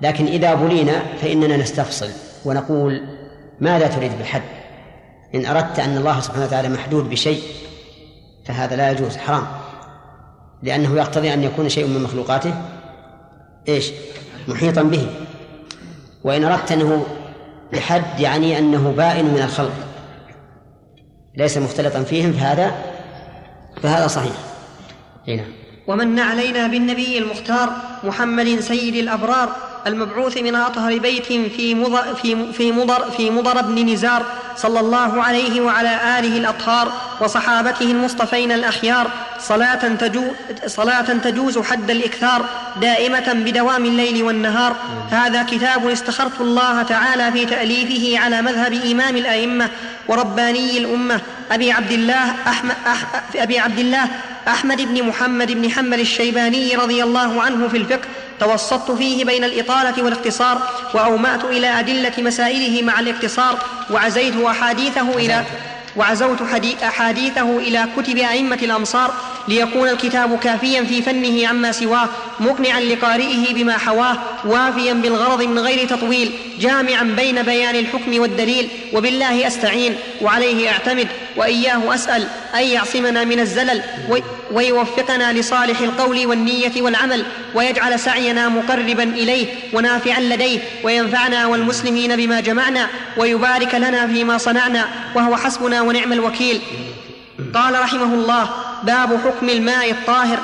لكن 0.00 0.26
إذا 0.26 0.54
بلينا 0.54 1.02
فإننا 1.20 1.56
نستفصل 1.56 2.08
ونقول 2.44 3.02
ماذا 3.60 3.86
تريد 3.86 4.18
بالحد؟ 4.18 4.42
إن 5.34 5.46
أردت 5.46 5.78
أن 5.78 5.96
الله 5.96 6.20
سبحانه 6.20 6.44
وتعالى 6.44 6.68
محدود 6.68 7.10
بشيء 7.10 7.42
فهذا 8.44 8.76
لا 8.76 8.90
يجوز 8.90 9.16
حرام. 9.16 9.46
لأنه 10.62 10.96
يقتضي 10.96 11.34
أن 11.34 11.42
يكون 11.42 11.68
شيء 11.68 11.86
من 11.86 12.02
مخلوقاته 12.02 12.54
إيش؟ 13.68 13.90
محيطا 14.48 14.82
به. 14.82 15.06
وإن 16.24 16.44
أردت 16.44 16.72
أنه 16.72 17.06
بحد 17.72 18.20
يعني 18.20 18.58
أنه 18.58 18.92
بائن 18.96 19.24
من 19.24 19.42
الخلق 19.42 19.72
ليس 21.36 21.58
مختلطا 21.58 22.02
فيهم 22.02 22.32
فهذا 22.32 22.72
فهذا 23.82 24.06
صحيح. 24.06 24.36
أي 25.28 25.36
نعم. 25.36 25.61
ومن 25.86 26.20
علينا 26.20 26.66
بالنبي 26.66 27.18
المختار 27.18 27.72
محمد 28.04 28.60
سيد 28.60 28.94
الأبرار 28.94 29.56
المبعوث 29.86 30.36
من 30.36 30.54
أطهر 30.54 30.98
بيت 30.98 31.26
في 31.26 31.74
مضر 31.74 32.14
في 32.14 32.52
في 32.52 32.72
مضر 32.72 33.10
في 33.10 33.30
مضر 33.30 33.62
بن 33.62 33.88
نزار 33.92 34.26
صلى 34.56 34.80
الله 34.80 35.22
عليه 35.22 35.60
وعلى 35.60 36.18
آله 36.18 36.38
الأطهار 36.38 36.92
وصحابته 37.20 37.90
المصطفين 37.90 38.52
الأخيار 38.52 39.10
صلاة 39.48 39.74
تجو 39.74 40.24
صلاة 40.66 41.02
تجوز 41.24 41.58
حد 41.58 41.90
الإكثار 41.90 42.44
دائمة 42.80 43.32
بدوام 43.32 43.84
الليل 43.84 44.22
والنهار. 44.22 44.76
هذا 45.10 45.42
كتاب 45.42 45.88
استخرت 45.88 46.40
الله 46.40 46.82
تعالى 46.82 47.32
في 47.32 47.46
تأليفه 47.46 48.18
على 48.24 48.42
مذهب 48.42 48.72
إمام 48.72 49.16
الأئمة 49.16 49.68
ورباني 50.08 50.78
الأمة 50.78 51.20
أبي 51.52 51.72
عبد 51.72 51.92
الله 51.92 52.34
أحمد 52.46 52.74
أح 52.86 53.22
أبي 53.36 53.58
عبد 53.58 53.78
الله 53.78 54.08
أحمد 54.48 54.80
بن 54.80 55.02
محمد 55.02 55.52
بن 55.52 55.70
حنبل 55.70 56.00
الشيباني 56.00 56.76
رضي 56.76 57.02
الله 57.02 57.42
عنه 57.42 57.68
في 57.68 57.76
الفقه. 57.76 58.08
توسطت 58.40 58.90
فيه 58.90 59.24
بين 59.24 59.44
الإطالة 59.44 60.02
والاختصار 60.02 60.68
وأومأت 60.94 61.44
إلى 61.44 61.80
أدلة 61.80 62.12
مسائله 62.18 62.82
مع 62.82 63.00
الاقتصار 63.00 63.58
وعزيت 63.90 64.36
أحاديثه 64.36 65.16
إلى 65.16 65.44
وعزوت 65.96 66.42
أحاديثه 66.82 67.58
إلى 67.58 67.86
كتب 67.96 68.16
أئمة 68.18 68.58
الأمصار 68.62 69.14
ليكون 69.48 69.88
الكتاب 69.88 70.38
كافيا 70.38 70.82
في 70.84 71.02
فنه 71.02 71.48
عما 71.48 71.72
سواه 71.72 72.08
مقنعا 72.40 72.80
لقارئه 72.80 73.54
بما 73.54 73.78
حواه 73.78 74.16
وافيا 74.44 74.92
بالغرض 74.92 75.42
من 75.42 75.58
غير 75.58 75.88
تطويل 75.88 76.32
جامعا 76.60 77.02
بين 77.02 77.42
بيان 77.42 77.76
الحكم 77.76 78.20
والدليل 78.20 78.68
وبالله 78.92 79.46
أستعين 79.46 79.94
وعليه 80.22 80.70
أعتمد. 80.70 81.08
وإياه 81.36 81.94
أسأل 81.94 82.26
أن 82.54 82.62
يعصمنا 82.62 83.24
من 83.24 83.40
الزلل 83.40 83.82
وي- 84.08 84.22
ويوفقنا 84.52 85.32
لصالح 85.32 85.80
القول 85.80 86.26
والنية 86.26 86.82
والعمل 86.82 87.24
ويجعل 87.54 88.00
سعينا 88.00 88.48
مقربا 88.48 89.02
إليه 89.02 89.46
ونافعا 89.72 90.20
لديه 90.20 90.58
وينفعنا 90.84 91.46
والمسلمين 91.46 92.16
بما 92.16 92.40
جمعنا 92.40 92.88
ويبارك 93.16 93.74
لنا 93.74 94.06
فيما 94.06 94.38
صنعنا 94.38 94.88
وهو 95.14 95.36
حسبنا 95.36 95.82
ونعم 95.82 96.12
الوكيل. 96.12 96.60
قال 97.54 97.80
رحمه 97.80 98.14
الله 98.14 98.50
باب 98.82 99.20
حكم 99.24 99.48
الماء 99.48 99.90
الطاهر. 99.90 100.38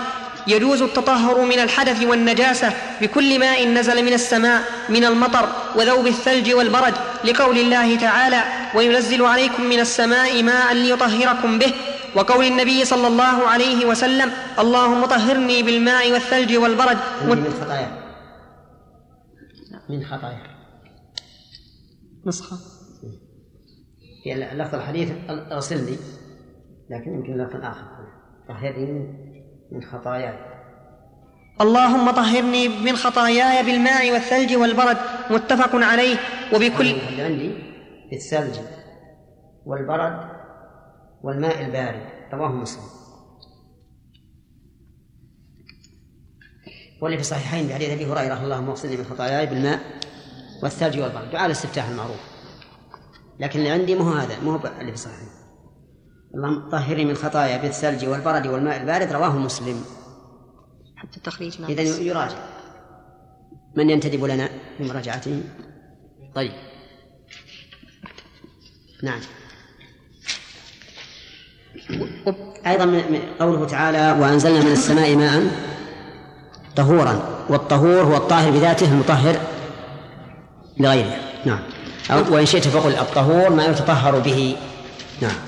يجوز 0.49 0.83
التطهر 0.83 1.45
من 1.45 1.59
الحدث 1.59 2.03
والنجاسة 2.03 2.73
بكل 3.01 3.39
ماء 3.39 3.69
نزل 3.69 4.05
من 4.05 4.13
السماء 4.13 4.63
من 4.89 5.05
المطر 5.05 5.49
وذوب 5.77 6.07
الثلج 6.07 6.53
والبرد 6.55 6.95
لقول 7.25 7.59
الله 7.59 7.97
تعالى 7.97 8.43
وينزل 8.75 9.25
عليكم 9.25 9.63
من 9.63 9.81
السماء 9.81 10.43
ماء 10.43 10.75
ليطهركم 10.75 11.59
به. 11.59 11.75
وقول 12.17 12.45
النبي 12.45 12.85
صلى 12.85 13.07
الله 13.07 13.49
عليه 13.49 13.87
وسلم 13.87 14.31
اللهم 14.59 15.07
طهرني 15.07 15.63
بالماء 15.63 16.13
والثلج 16.13 16.57
والبرد. 16.57 16.99
من 17.25 17.55
خطايا. 17.61 17.91
من 19.89 20.05
خطايا. 20.05 20.43
نسخة. 22.27 22.57
في 24.25 24.35
لفظ 24.35 24.75
الحديث 24.75 25.09
اغسلني 25.29 25.97
لكن 26.91 27.13
يمكن 27.15 27.37
لفظ 27.37 27.65
آخر. 27.65 27.87
طهرني 28.49 29.28
من 29.73 29.83
خطاياي. 29.83 30.39
اللهم 31.61 32.11
طهرني 32.11 32.69
من 32.69 32.97
خطاياي 32.97 33.65
بالماء 33.65 34.13
والثلج 34.13 34.57
والبرد 34.57 34.97
متفق 35.31 35.75
عليه. 35.75 36.17
وبكل 36.55 36.91
اللي 36.91 37.23
عندي 37.23 37.53
بالثلج 38.11 38.59
والبرد 39.67 40.31
والماء 41.23 41.65
البارد 41.65 42.03
رواه 42.33 42.53
مسلم. 42.53 42.83
واللي 47.03 47.17
في 47.17 47.21
الصحيحين 47.21 47.69
بحديث 47.69 47.91
أبي 47.91 48.07
هريرة 48.07 48.45
اللهم 48.45 48.69
اغسلني 48.69 48.97
من 48.97 49.05
خطاياي 49.05 49.47
بالماء 49.47 49.81
والثلج 50.63 51.01
والبرد. 51.01 51.31
دعاء 51.31 51.47
الاستفتاح 51.47 51.89
المعروف. 51.89 52.21
لكن 53.41 53.59
اللي 53.59 53.71
عندي 53.71 53.95
مو 53.95 54.11
هذا 54.11 54.41
مو 54.41 54.57
اللي 54.57 54.93
في 54.93 54.95
الصحيحين. 54.95 55.38
اللهم 56.39 56.71
طهرني 56.71 57.05
من 57.05 57.15
خطايا 57.15 57.57
بالثلج 57.57 58.05
والبرد 58.05 58.47
والماء 58.47 58.81
البارد 58.81 59.13
رواه 59.13 59.39
مسلم. 59.39 59.85
حتى 60.97 61.21
تخريج 61.21 61.63
إذا 61.69 61.83
يراجع. 61.83 62.39
من 63.77 63.91
ينتدب 63.91 64.25
لنا 64.25 64.49
في 64.79 64.85
مراجعته 64.85 65.43
طيب. 66.35 66.53
نعم. 69.03 69.21
أيضا 72.67 72.85
من 72.85 73.13
من 73.13 73.21
قوله 73.41 73.67
تعالى 73.67 74.21
وأنزلنا 74.21 74.61
من 74.61 74.73
السماء 74.73 75.17
ماء 75.17 75.51
طهورا 76.77 77.45
والطهور 77.49 78.03
هو 78.03 78.17
الطاهر 78.17 78.51
بذاته 78.51 78.93
المطهر 78.93 79.41
لغيره. 80.79 81.17
نعم. 81.47 81.63
أو 82.11 82.35
وإن 82.35 82.47
شئت 82.47 82.69
فقل 82.69 82.93
الطهور 82.93 83.51
ما 83.51 83.67
يتطهر 83.67 84.19
به. 84.19 84.57
نعم. 85.23 85.48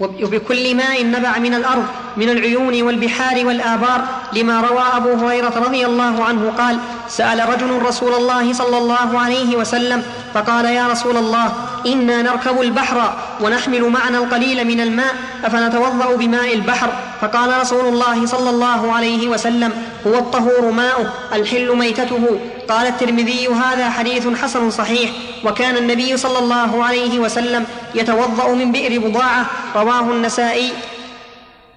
وبكل 0.00 0.74
ماء 0.74 1.06
نبع 1.06 1.38
من 1.38 1.54
الأرض. 1.54 1.86
من 2.20 2.28
العيون 2.28 2.82
والبحار 2.82 3.46
والآبار 3.46 4.00
لما 4.32 4.60
روى 4.60 4.84
أبو 4.96 5.12
هريرة 5.12 5.52
رضي 5.56 5.86
الله 5.86 6.24
عنه 6.24 6.52
قال 6.58 6.78
سأل 7.08 7.48
رجل 7.48 7.82
رسول 7.82 8.14
الله 8.14 8.52
صلى 8.52 8.78
الله 8.78 9.18
عليه 9.18 9.56
وسلم 9.56 10.02
فقال 10.34 10.64
يا 10.64 10.88
رسول 10.88 11.16
الله 11.16 11.52
إنا 11.86 12.22
نركب 12.22 12.60
البحر 12.60 13.12
ونحمل 13.40 13.88
معنا 13.88 14.18
القليل 14.18 14.66
من 14.66 14.80
الماء 14.80 15.14
أفنتوضأ 15.44 16.16
بماء 16.16 16.54
البحر؟ 16.54 16.92
فقال 17.20 17.60
رسول 17.60 17.88
الله 17.88 18.26
صلى 18.26 18.50
الله 18.50 18.92
عليه 18.92 19.28
وسلم 19.28 19.72
هو 20.06 20.14
الطهور 20.14 20.70
ماؤه 20.70 21.12
الحل 21.32 21.76
ميتته. 21.76 22.40
قال 22.68 22.86
الترمذي 22.86 23.48
هذا 23.48 23.90
حديث 23.90 24.28
حسن 24.42 24.70
صحيح. 24.70 25.10
وكان 25.44 25.76
النبي 25.76 26.16
صلى 26.16 26.38
الله 26.38 26.84
عليه 26.84 27.18
وسلم 27.18 27.66
يتوضأ 27.94 28.48
من 28.54 28.72
بئر 28.72 29.00
بضاعة 29.00 29.46
رواه 29.76 30.00
النسائي. 30.00 30.72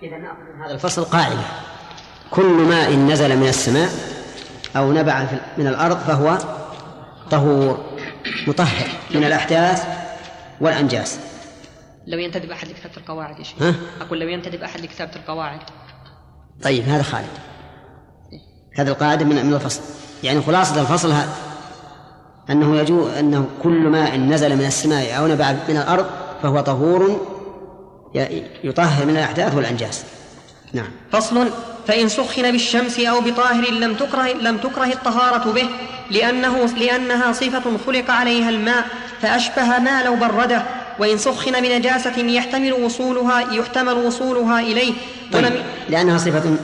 إذا 0.03 0.17
نأخذ 0.17 0.39
من 0.55 0.61
هذا 0.63 0.73
الفصل 0.73 1.05
قاعدة. 1.05 1.43
كل 2.31 2.45
ماء 2.45 2.93
نزل 2.93 3.37
من 3.37 3.47
السماء 3.47 3.89
أو 4.75 4.93
نبع 4.93 5.27
من 5.57 5.67
الأرض 5.67 5.97
فهو 5.97 6.37
طهور 7.31 7.85
مطهر 8.47 8.87
من 9.15 9.23
الأحداث 9.23 9.83
والأنجاس. 10.61 11.19
لو 12.07 12.17
ينتدب 12.17 12.51
أحد 12.51 12.67
لكتابة 12.67 12.97
القواعد 12.97 13.39
يا 13.39 13.43
شيخ. 13.43 13.61
ها؟ 13.61 13.75
أقول 14.01 14.19
لو 14.19 14.27
ينتدب 14.27 14.63
أحد 14.63 14.81
لكتابة 14.81 15.15
القواعد. 15.15 15.59
طيب 16.63 16.83
هذا 16.83 17.03
خالد. 17.03 17.27
هذا 18.77 18.91
القاعدة 18.91 19.25
من 19.25 19.45
من 19.45 19.53
الفصل. 19.53 19.81
يعني 20.23 20.41
خلاصة 20.41 20.81
الفصل 20.81 21.11
هذا 21.11 21.33
أنه 22.49 22.77
يجوز 22.77 23.11
أنه 23.11 23.47
كل 23.63 23.89
ماء 23.89 24.17
نزل 24.17 24.55
من 24.55 24.65
السماء 24.65 25.17
أو 25.17 25.27
نبع 25.27 25.51
من 25.51 25.77
الأرض 25.77 26.05
فهو 26.43 26.61
طهور 26.61 27.32
يطهر 28.63 29.06
من 29.06 29.17
الأحداث 29.17 29.56
والأنجاس. 29.56 30.04
نعم. 30.73 30.91
فصل 31.12 31.49
فإن 31.88 32.10
سخن 32.10 32.52
بالشمس 32.52 32.99
أو 32.99 33.21
بطاهر 33.21 33.71
لم 33.71 33.95
تكره 33.95 34.34
لم 34.34 34.58
تكره 34.58 34.86
الطهارة 34.86 35.52
به 35.52 35.69
لأنه 36.12 36.65
لأنها 36.65 37.32
صفة 37.32 37.78
خلق 37.86 38.12
عليها 38.12 38.49
الماء 38.49 38.86
فأشبه 39.21 39.80
ما 39.80 40.04
لو 40.04 40.15
برده. 40.15 40.63
وإن 40.99 41.17
سخن 41.17 41.62
بنجاسة 41.62 42.17
يحتمل 42.17 42.73
وصولها 42.73 43.54
يحتمل 43.54 43.93
وصولها 43.93 44.60
إليه. 44.60 44.93
طيب 45.34 45.45
ولم 45.45 45.63
لأنها 45.89 46.17
صفة 46.17 46.56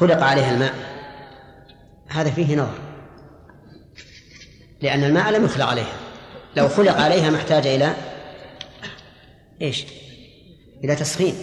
خلق 0.00 0.22
عليها 0.22 0.54
الماء. 0.54 0.74
هذا 2.08 2.30
فيه 2.30 2.56
نظر. 2.56 2.78
لأن 4.82 5.04
الماء 5.04 5.30
لم 5.30 5.44
يخلق 5.44 5.66
عليها. 5.66 5.96
لو 6.56 6.68
خلق 6.68 7.00
عليها 7.00 7.30
ما 7.30 7.36
احتاج 7.36 7.66
إلى 7.66 7.94
إيش؟ 9.62 9.84
إلى 10.84 10.96
تسخين. 10.96 11.34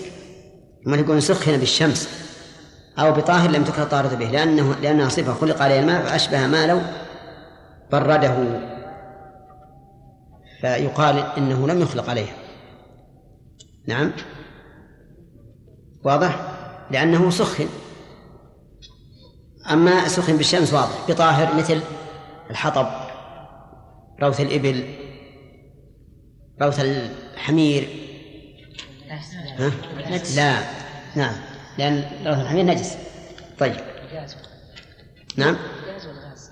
من 0.85 0.99
يقول 0.99 1.21
سخن 1.21 1.57
بالشمس. 1.57 2.09
أو 2.99 3.11
بطاهر 3.11 3.49
لم 3.49 3.63
تكره 3.63 3.83
الطهارة 3.83 4.15
به 4.15 4.25
لأنه 4.25 4.75
لأنها 4.81 5.09
صفة. 5.09 5.33
خلق 5.33 5.61
عليها 5.61 5.79
الماء 5.79 6.05
فأشبه 6.05 6.47
ما 6.47 6.67
لو 6.67 6.81
برده. 7.91 8.61
فيقال 10.61 11.17
إنه 11.37 11.67
لم 11.67 11.81
يخلق 11.81 12.09
عليها. 12.09 12.35
نعم. 13.87 14.11
واضح؟ 16.03 16.39
لأنه 16.91 17.29
سخن. 17.29 17.67
أما 19.71 20.07
سخن 20.07 20.37
بالشمس 20.37 20.73
واضح. 20.73 21.09
بطاهر 21.09 21.55
مثل 21.55 21.81
الحطب 22.49 22.87
روث 24.21 24.41
الإبل 24.41 24.83
روث 26.61 26.79
الحمير 26.79 27.87
ها؟ 29.59 29.71
لا. 30.35 30.55
نعم. 31.15 31.33
لأن 31.77 32.03
روث 32.25 32.37
الحمير 32.37 32.65
نجس. 32.65 32.93
طيب. 33.59 33.75
نعم. 35.37 35.57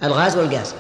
الغاز 0.03 0.37
والغاز. 0.37 0.73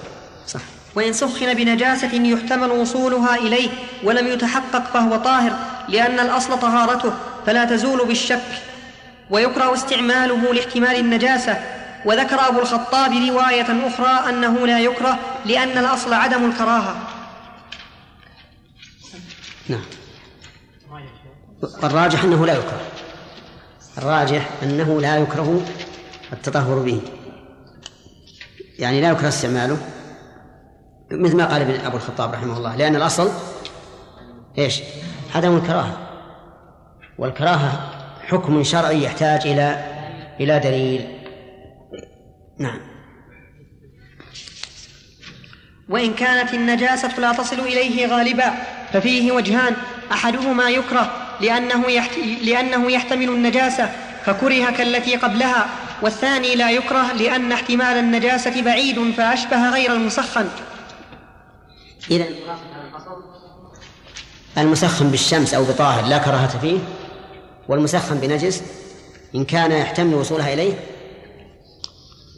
صح. 0.47 0.61
وإن 0.95 1.13
سخن 1.13 1.53
بنجاسة 1.53 2.13
يحتمل 2.13 2.71
وصولها 2.71 3.35
إليه 3.35 3.69
ولم 4.03 4.27
يتحقق 4.27 4.83
فهو 4.93 5.15
طاهر 5.15 5.53
لأن 5.89 6.19
الأصل 6.19 6.59
طهارته 6.59 7.13
فلا 7.45 7.65
تزول 7.65 8.07
بالشك. 8.07 8.41
ويكره 9.29 9.73
استعماله 9.73 10.53
لاحتمال 10.53 10.95
النجاسة. 10.95 11.57
وذكر 12.05 12.47
أبو 12.47 12.59
الخطاب 12.59 13.11
رواية 13.11 13.87
أخرى 13.87 14.29
أنه 14.29 14.67
لا 14.67 14.79
يكره 14.79 15.19
لأن 15.45 15.77
الأصل 15.77 16.13
عدم 16.13 16.49
الكراهة. 16.49 16.95
نعم. 19.69 19.83
والراجح 21.61 22.23
أنه 22.23 22.45
لا 22.45 22.53
يكره. 22.53 22.81
الراجح 23.97 24.49
أنه 24.63 25.01
لا 25.01 25.17
يكره 25.17 25.61
التطهر 26.33 26.79
به. 26.79 27.01
يعني 28.79 29.01
لا 29.01 29.09
يكره 29.09 29.27
استعماله. 29.27 29.77
مثل 31.11 31.37
ما 31.37 31.45
قال 31.45 31.61
ابن 31.61 31.85
أبو 31.85 31.97
الخطاب 31.97 32.33
رحمه 32.33 32.57
الله 32.57 32.75
لأن 32.75 32.95
الأصل 32.95 33.31
إيش؟ 34.57 34.81
عدم 35.35 35.57
الكراهة. 35.57 35.97
والكراهة 37.17 37.91
حكم 38.21 38.63
شرعي 38.63 39.03
يحتاج 39.03 39.47
إلى 39.47 39.85
إلى 40.39 40.59
دليل. 40.59 41.17
نعم. 42.59 42.79
وإن 45.89 46.13
كانت 46.13 46.53
النجاسة 46.53 47.19
لا 47.19 47.33
تصل 47.33 47.59
إليه 47.59 48.07
غالبا 48.07 48.51
ففيه 48.93 49.31
وجهان 49.31 49.75
أحدهما 50.11 50.69
يكره 50.69 51.20
لأنه, 51.41 51.91
يحت... 51.91 52.17
لأنه 52.43 52.91
يحتمل 52.91 53.29
النجاسة 53.29 53.89
فكره 54.25 54.69
كالتي 54.71 55.15
قبلها. 55.15 55.69
والثاني 56.01 56.55
لا 56.55 56.71
يكره 56.71 57.13
لأن 57.13 57.51
احتمال 57.51 57.97
النجاسة 57.97 58.61
بعيد 58.61 59.11
فأشبه 59.17 59.69
غير 59.69 59.93
المسخن. 59.93 60.47
إذا 62.11 62.25
المسخن 64.57 65.07
بالشمس 65.07 65.53
أو 65.53 65.63
بطاهر 65.63 66.05
لا 66.05 66.17
كراهة 66.17 66.59
فيه 66.59 66.79
والمسخن 67.69 68.17
بنجس 68.17 68.63
إن 69.35 69.45
كان 69.45 69.71
يحتمل 69.71 70.13
وصولها 70.13 70.53
إليه 70.53 70.73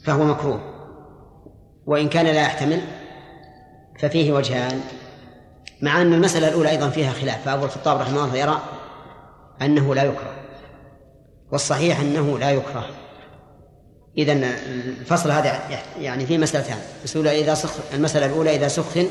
فهو 0.06 0.24
مكروه. 0.24 0.74
وإن 1.86 2.10
كان 2.10 2.26
لا 2.26 2.42
يحتمل 2.42 2.82
ففيه 4.00 4.32
وجهان 4.32 4.82
مع 5.82 6.02
أن 6.02 6.14
المسألة 6.14 6.48
الأولى 6.48 6.70
أيضا 6.70 6.90
فيها 6.90 7.14
خلاف 7.14 7.46
فأبو 7.46 7.66
الخطاب 7.66 8.02
رحمه 8.02 8.24
الله 8.24 8.38
يرى 8.38 8.62
أنه 9.66 9.96
لا 9.96 10.04
يكره. 10.04 10.34
والصحيح 11.52 12.00
أنه 12.00 12.40
لا 12.40 12.52
يكره. 12.52 12.90
إذا 14.18 14.34
الفصل 15.02 15.32
هذا 15.32 15.62
يعني 16.00 16.26
فيه 16.26 16.38
مسألتان. 16.38 16.78
المسألة 17.06 17.32
إذا 17.32 17.54
سخ 17.54 17.72
المسألة 17.94 18.26
الأولى 18.26 18.56
إذا 18.56 18.68
سخن 18.68 19.08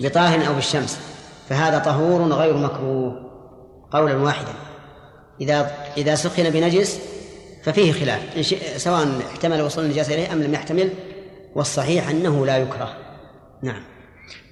بطاهر 0.00 0.46
أو 0.46 0.54
بالشمس 0.54 0.98
فهذا 1.48 1.78
طهور 1.78 2.22
غير 2.22 2.56
مكروه. 2.56 3.28
قولا 3.90 4.16
واحدا. 4.16 4.52
إذا 5.40 5.70
إذا 5.96 6.14
سخن 6.14 6.50
بنجس 6.50 7.00
ففيه 7.64 7.92
خلاف. 7.92 8.46
سواء 8.76 9.20
احتمل 9.32 9.62
وصول 9.62 9.84
النجاسة 9.84 10.14
إليه 10.14 10.32
أم 10.32 10.42
لم 10.42 10.54
يحتمل 10.54 10.90
والصحيح 11.54 12.08
أنه 12.08 12.46
لا 12.46 12.56
يكره. 12.58 12.96
نعم. 13.62 13.82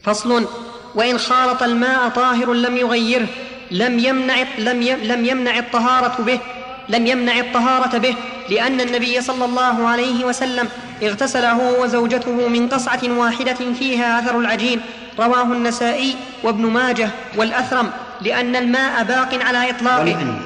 فصل 0.03 0.47
وإن 0.95 1.19
خالط 1.19 1.63
الماء 1.63 2.09
طاهر 2.09 2.53
لم 2.53 2.77
يغيره. 2.77 3.29
لم 3.71 3.99
يمنع 3.99 4.37
لم 4.59 4.83
لم 4.83 5.25
يمنع 5.25 5.59
الطهارة 5.59 6.23
به 6.23 6.41
لم 6.89 7.07
يمنع 7.07 7.39
الطهارة 7.39 7.99
به 7.99 8.17
لأن 8.51 8.81
النبي 8.81 9.21
صلى 9.21 9.45
الله 9.45 9.89
عليه 9.89 10.25
وسلم 10.25 10.69
اغتسل 11.03 11.45
هو 11.45 11.83
وزوجته 11.83 12.49
من 12.49 12.69
قصعة 12.69 13.01
واحدة 13.19 13.73
فيها 13.79 14.19
أثر 14.19 14.39
العجين 14.39 14.81
رواه 15.19 15.53
النسائي 15.53 16.15
وابن 16.45 16.67
ماجه 16.67 17.11
والأثرم 17.37 17.91
لأن 18.21 18.57
الماء 18.57 19.05
باق 19.05 19.45
على 19.45 19.71
إطلاقه. 19.71 20.03
ولأن 20.03 20.41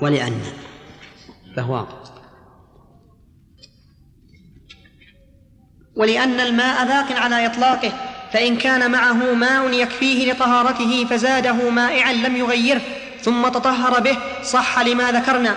ولأن 0.00 0.40
فهو 1.56 1.86
ولأن 5.96 6.40
الماء 6.40 6.86
باق 6.86 7.12
على 7.18 7.46
إطلاقه. 7.46 7.92
فإن 8.32 8.56
كان 8.56 8.90
معه 8.90 9.34
ماء 9.34 9.72
يكفيه 9.72 10.32
لطهارته 10.32 11.06
فزاده 11.10 11.70
مائعا 11.70 12.12
لم 12.12 12.36
يغيره 12.36 12.80
ثم 13.22 13.48
تطهر 13.48 14.00
به 14.00 14.16
صح 14.42 14.78
لما 14.78 15.12
ذكرنا 15.12 15.56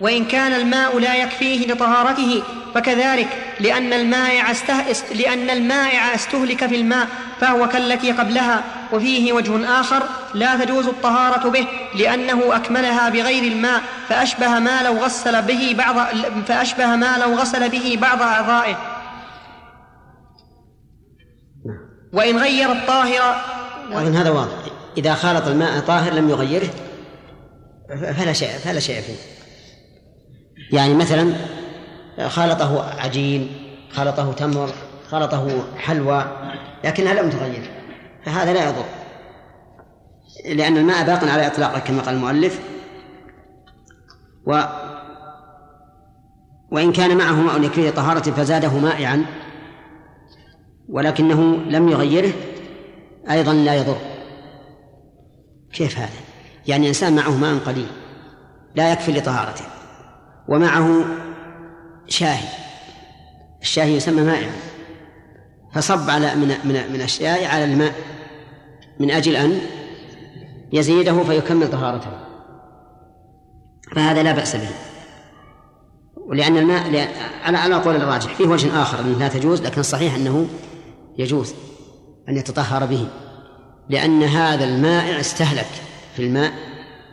وإن 0.00 0.24
كان 0.24 0.52
الماء 0.52 0.98
لا 0.98 1.14
يكفيه 1.14 1.66
لطهارته 1.66 2.42
فكذلك 2.74 3.28
لأن 3.60 3.92
المائع. 3.92 4.52
لأن 5.14 5.50
المائع 5.50 6.14
استهلك 6.14 6.66
في 6.66 6.76
الماء 6.76 7.06
فهو 7.40 7.68
كالتي 7.68 8.12
قبلها 8.12 8.62
وفيه 8.92 9.32
وجه 9.32 9.80
آخر 9.80 10.02
لا 10.34 10.56
تجوز 10.56 10.86
الطهارة 10.86 11.48
به 11.48 11.66
لأنه 11.94 12.56
أكملها 12.56 13.08
بغير 13.08 13.52
الماء 13.52 13.80
فأشبه 14.08 14.58
ما 14.58 14.82
لو 14.82 14.98
غسل 14.98 15.42
به 15.42 15.74
بعض 15.78 15.96
فأشبه 16.48 16.86
ما 16.86 17.18
لو 17.18 17.34
غسل 17.34 17.68
به 17.68 17.98
بعض 18.00 18.22
أعضائه 18.22 18.91
وإن 22.12 22.38
غير 22.38 22.72
الطاهر 22.72 23.36
أظن 23.92 24.16
هذا 24.16 24.30
واضح. 24.30 24.58
إذا 24.96 25.14
خالط 25.14 25.46
الماء 25.46 25.80
طاهر 25.80 26.12
لم 26.12 26.30
يغيره 26.30 26.70
فلا 27.88 28.32
شيء 28.32 28.48
فلا 28.48 28.80
شيء 28.80 29.00
فيه. 29.00 29.16
يعني 30.72 30.94
مثلا 30.94 31.32
خالطه 32.28 33.00
عجين 33.00 33.52
خالطه 33.92 34.32
تمر 34.32 34.70
خالطه 35.10 35.64
حلوى 35.76 36.24
لكنها 36.84 37.14
لم 37.14 37.30
تغير. 37.30 37.70
فهذا 38.24 38.52
لا 38.52 38.68
يضر. 38.68 38.84
لأن 40.44 40.76
الماء 40.76 41.06
باق 41.06 41.24
على 41.24 41.46
إطلاقه 41.46 41.78
كما 41.78 42.02
قال 42.02 42.14
المؤلف. 42.14 42.60
و 44.46 44.62
وإن 46.70 46.92
كان 46.92 47.16
معه 47.16 47.34
ماء 47.34 47.62
يكفيه 47.62 47.90
طهارة 47.90 48.30
فزاده 48.30 48.78
مائعا. 48.78 49.26
ولكنه 50.88 51.56
لم 51.56 51.88
يغيره 51.88 52.32
أيضا 53.30 53.52
لا 53.52 53.74
يضر. 53.74 53.96
كيف 55.72 55.98
هذا؟ 55.98 56.20
يعني 56.66 56.88
إنسان 56.88 57.16
معه 57.16 57.30
ماء 57.30 57.58
قليل 57.58 57.88
لا 58.74 58.92
يكفي 58.92 59.12
لطهارته 59.12 59.64
ومعه 60.48 61.04
شاهي. 62.08 62.48
الشاهي 63.62 63.96
يسمى 63.96 64.22
مائعا 64.22 64.52
فصب 65.74 66.10
على 66.10 66.34
من 66.34 66.48
من 66.64 66.92
من 66.92 67.00
الشاي 67.00 67.46
على 67.46 67.64
الماء. 67.64 67.94
من 69.00 69.10
أجل 69.10 69.36
أن 69.36 69.60
يزيده 70.72 71.22
فيكمل 71.22 71.70
طهارته. 71.70 72.10
فهذا 73.94 74.22
لا 74.22 74.32
بأس 74.32 74.56
به. 74.56 74.70
ولأن 76.26 76.56
الماء 76.56 77.08
على 77.44 77.58
على 77.58 77.74
قول 77.74 77.96
الراجح 77.96 78.34
فيه 78.34 78.46
وجه 78.46 78.82
آخر 78.82 79.00
أنه 79.00 79.18
لا 79.18 79.28
تجوز 79.28 79.62
لكن 79.62 79.80
الصحيح 79.80 80.14
أنه 80.14 80.46
يجوز 81.18 81.54
أن 82.28 82.36
يتطهر 82.36 82.86
به 82.86 83.08
لأن 83.88 84.22
هذا 84.22 84.64
المائع 84.64 85.20
استهلك 85.20 85.70
في 86.16 86.26
الماء 86.26 86.52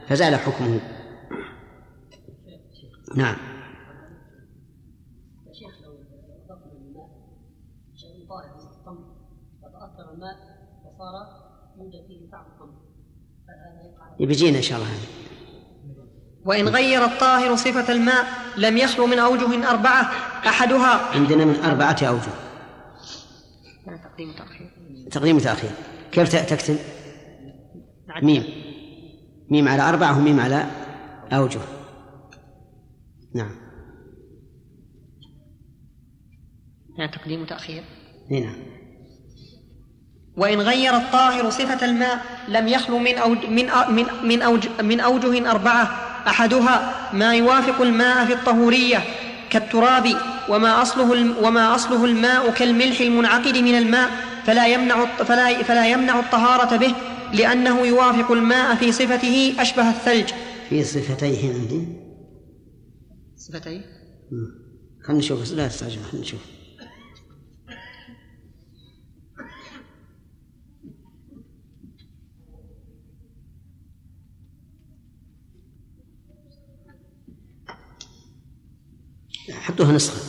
فزال 0.07 0.35
حكمه. 0.35 0.79
نعم. 3.15 3.35
بيجينا 14.19 14.57
إن 14.57 14.63
شاء 14.63 14.77
الله. 14.77 14.89
هذا 14.89 15.07
وإن 16.45 16.67
غير 16.67 17.05
الطاهر 17.05 17.55
صفة 17.55 17.91
الماء 17.91 18.25
لم 18.57 18.77
يخلو 18.77 19.07
من 19.07 19.19
أوجه 19.19 19.69
أربعة 19.69 20.01
أحدها. 20.47 21.15
عندنا 21.15 21.45
من 21.45 21.55
أربعة 21.55 21.97
أوجه. 22.03 22.48
تقديم 24.19 24.33
تأخير 24.33 24.69
تقديم 25.11 25.35
وتأخير. 25.35 25.71
كيف 26.11 26.35
تكتب؟ 26.35 26.77
ميم. 28.23 28.43
ميم 29.49 29.67
على 29.67 29.81
أربعة 29.89 30.17
وميم 30.17 30.39
على 30.39 30.65
أوجه. 31.33 31.59
نعم. 33.35 33.51
يعني 36.97 37.11
تقديم 37.11 37.41
وتأخير. 37.41 37.83
هنا 38.31 38.53
وإن 40.37 40.59
غير 40.61 40.97
الطاهر 40.97 41.49
صفة 41.49 41.85
الماء 41.85 42.21
لم 42.47 42.67
يخلو 42.67 42.99
من 42.99 43.15
أوج 43.17 43.45
من 43.45 43.69
أ- 43.69 43.89
من 43.89 44.05
من 44.23 44.41
أوج 44.41 44.67
من 44.81 44.99
أوجه 44.99 45.51
أربعة 45.51 45.83
أحدها 46.27 47.09
ما 47.13 47.35
يوافق 47.35 47.81
الماء 47.81 48.25
في 48.25 48.33
الطهورية 48.33 49.03
كالتراب 49.49 50.05
وما 50.49 50.81
أصله 50.81 51.13
الم- 51.13 51.37
وما 51.43 51.75
أصله 51.75 52.05
الماء 52.05 52.51
كالملح 52.51 53.01
المنعقد 53.01 53.57
من 53.57 53.77
الماء 53.77 54.09
فلا 54.45 54.67
يمنع 54.67 55.03
الط- 55.03 55.23
فلا 55.23 55.63
فلا 55.63 55.87
يمنع 55.91 56.19
الطهارة 56.19 56.77
به 56.77 56.95
لأنه 57.33 57.79
يوافق 57.87 58.31
الماء 58.31 58.75
في 58.75 58.91
صفته 58.91 59.55
أشبه 59.59 59.89
الثلج. 59.89 60.29
في 60.69 60.83
صفتيه 60.83 61.53
عندي 61.53 61.87
صفتيه؟ 63.37 63.81
مم. 64.31 64.47
خلينا 65.03 65.19
نشوف. 65.19 65.51
لا 65.53 65.67
تستعجل 65.67 65.99
خلينا 66.03 66.25
نشوف. 66.25 66.39
حطوها 79.51 79.91
نسخة. 79.91 80.28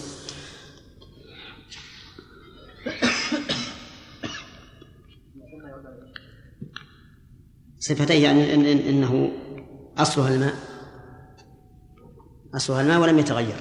صفتيه 7.81 8.25
يعني 8.25 8.55
إن 8.55 8.67
إن 8.67 8.79
إنه 8.79 9.33
أصلها 9.99 10.35
الماء. 10.35 10.55
أصلها 12.55 12.81
الماء 12.83 12.99
ولم 13.01 13.19
يتغير. 13.19 13.57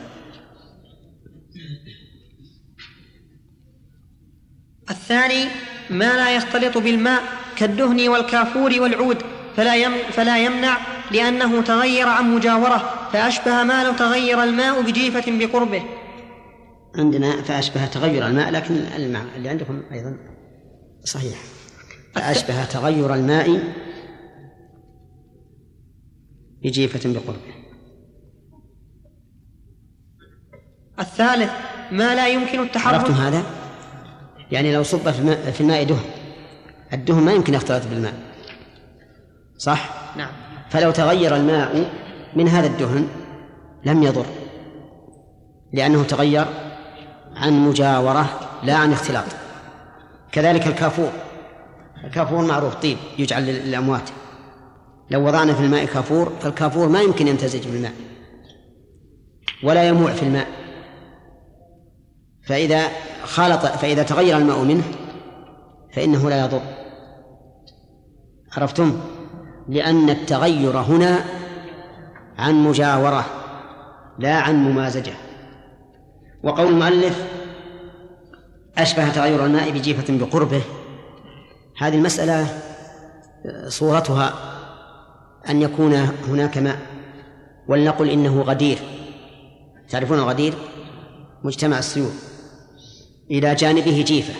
الثاني 4.90 5.46
ما 5.90 6.16
لا 6.16 6.36
يختلط 6.36 6.78
بالماء 6.78 7.22
كالدهن 7.56 8.10
والكافور 8.10 8.82
والعود 8.82 9.18
فلا 9.56 9.76
يم 9.76 9.92
فلا 10.12 10.38
يمنع 10.46 10.78
لأنه 11.12 11.62
تغير 11.62 12.08
عن 12.08 12.36
مجاورة 12.36 13.10
فأشبه 13.14 13.64
ما 13.64 13.84
لو 13.84 13.94
تغير 13.94 14.44
الماء 14.44 14.82
بجيفة 14.82 15.24
بقربه. 15.28 15.84
عندنا 16.96 17.42
فأشبه 17.42 17.86
تغير 17.86 18.28
الماء 18.28 18.52
لكن 18.52 18.76
الماء 18.76 19.26
اللي 19.36 19.50
عندكم 19.50 19.84
أيضا 19.92 20.18
صحيح. 21.04 21.38
فأشبه 22.16 22.66
تغير 22.66 23.14
الماء 23.14 23.64
بجيفة 26.64 27.10
بقربه 27.14 27.54
الثالث 31.00 31.52
ما 31.92 32.16
لا 32.16 32.28
يمكن 32.28 32.48
عرفتم 32.60 32.62
التحرك 32.64 33.12
هذا؟ 33.12 33.44
يعني 34.52 34.74
لو 34.76 34.84
صب 34.84 35.12
في 35.12 35.20
الماء, 35.20 35.52
في 35.52 35.62
الماء 35.62 35.84
دهن. 35.84 36.06
الدهن 36.94 37.24
ما 37.24 37.32
يمكن 37.34 37.54
يختلط 37.54 37.88
بالماء. 37.88 38.14
صح؟ 39.58 39.90
نعم. 40.18 40.32
فلو 40.70 40.92
تغير 40.92 41.36
الماء 41.36 41.92
من 42.36 42.48
هذا 42.48 42.68
الدهن 42.68 43.08
لم 43.86 44.04
يضر 44.04 44.26
لأنه 45.74 46.04
تغير 46.04 46.46
عن 47.36 47.54
مجاورة 47.54 48.40
لا 48.64 48.76
عن 48.76 48.92
اختلاط. 48.92 49.26
كذلك 50.32 50.68
الكافور. 50.68 51.12
الكافور 52.04 52.46
معروف 52.46 52.76
طيب 52.76 52.98
يجعل 53.20 53.44
لل- 53.46 53.68
للأموات. 53.68 54.10
لو 55.12 55.28
وضعنا 55.28 55.54
في 55.54 55.64
الماء 55.64 55.86
كافور 55.86 56.34
فالكافور 56.42 56.90
ما 56.90 57.02
يمكن 57.02 57.28
يمتزج 57.28 57.68
بالماء 57.68 57.94
ولا 59.64 59.88
يموع 59.88 60.12
في 60.12 60.24
الماء. 60.24 60.48
فإذا 62.44 62.88
خالط 63.24 63.66
فإذا 63.66 64.04
تغير 64.04 64.38
الماء 64.38 64.64
منه 64.64 64.84
فإنه 65.94 66.30
لا 66.30 66.46
يضر. 66.46 66.62
عرفتم؟ 68.58 69.00
لأن 69.70 70.10
التغير 70.10 70.78
هنا 70.78 71.20
عن 72.38 72.64
مجاورة 72.64 73.26
لا 74.20 74.36
عن 74.36 74.56
ممازجة. 74.56 75.14
وقول 76.44 76.68
المؤلف 76.68 77.26
أشبه 78.78 79.10
تغير 79.10 79.46
الماء 79.46 79.72
بجيفة 79.72 80.18
بقربه. 80.18 80.62
هذه 81.78 81.96
المسألة 81.96 82.48
صورتها 83.68 84.34
أن 85.50 85.62
يكون 85.62 85.94
هناك 86.28 86.58
ماء 86.58 86.80
ولنقل 87.68 88.10
إنه 88.10 88.42
غدير. 88.42 88.78
تعرفون 89.90 90.20
الغدير 90.20 90.54
مجتمع 91.44 91.80
السيول 91.80 92.12
إلى 93.32 93.56
جانبه 93.56 94.04
جيفة. 94.08 94.34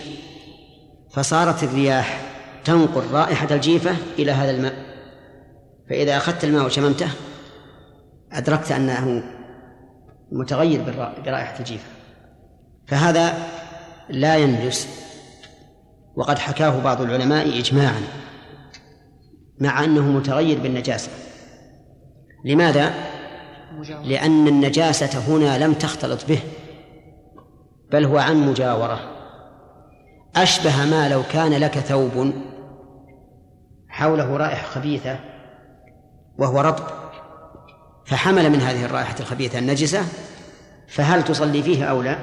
فصارت 1.12 1.62
الرياح 1.62 2.20
تنقل 2.64 3.02
رائحة 3.12 3.54
الجيفة 3.54 3.96
إلى 4.18 4.32
هذا 4.32 4.50
الماء. 4.50 4.74
فإذا 5.90 6.16
أخذت 6.16 6.44
الماء 6.44 6.66
وشممته 6.66 7.08
أدركت 8.32 8.72
أنه 8.72 9.22
متغير 10.32 10.82
برائحة 11.24 11.58
الجيفة. 11.58 11.86
فهذا 12.86 13.34
لا 14.08 14.36
ينجس. 14.36 14.88
وقد 16.16 16.38
حكاه 16.38 16.82
بعض 16.82 17.00
العلماء 17.00 17.58
إجماعا. 17.58 18.02
مع 19.60 19.84
أنه 19.84 20.02
متغير 20.02 20.58
بالنجاسة 20.58 21.10
لماذا؟ 22.44 22.94
لأن 24.04 24.48
النجاسة 24.48 25.18
هنا 25.18 25.64
لم 25.64 25.72
تختلط 25.72 26.26
به 26.28 26.40
بل 27.92 28.04
هو 28.04 28.18
عن 28.18 28.36
مجاورة 28.36 29.00
أشبه 30.36 30.84
ما 30.84 31.08
لو 31.08 31.22
كان 31.32 31.52
لك 31.52 31.78
ثوب 31.78 32.32
حوله 33.88 34.36
رائحة 34.36 34.66
خبيثة 34.66 35.18
وهو 36.38 36.60
رطب 36.60 36.84
فحمل 38.06 38.50
من 38.50 38.60
هذه 38.60 38.84
الرائحة 38.84 39.14
الخبيثة 39.20 39.58
النجسة 39.58 40.04
فهل 40.88 41.24
تصلي 41.24 41.62
فيه 41.62 41.84
أو 41.84 42.02
لا؟ 42.02 42.18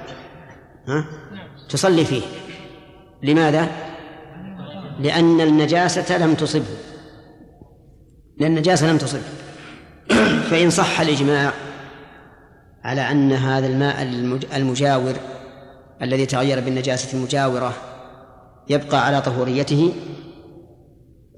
ها؟ 0.87 1.05
تصلي 1.69 2.05
فيه 2.05 2.21
لماذا؟ 3.23 3.67
لأن 4.99 5.41
النجاسة 5.41 6.17
لم 6.17 6.33
تصبه 6.33 6.86
لأن 8.39 8.51
النجاسة 8.51 8.91
لم 8.91 8.97
تصبه 8.97 9.21
فإن 10.49 10.69
صح 10.69 10.99
الإجماع 11.01 11.53
على 12.83 13.01
أن 13.11 13.31
هذا 13.33 13.67
الماء 13.67 14.01
المج- 14.03 14.53
المجاور 14.55 15.13
الذي 16.01 16.25
تغير 16.25 16.59
بالنجاسة 16.59 17.17
المجاورة 17.17 17.73
يبقى 18.69 19.05
على 19.05 19.21
طهوريته 19.21 19.93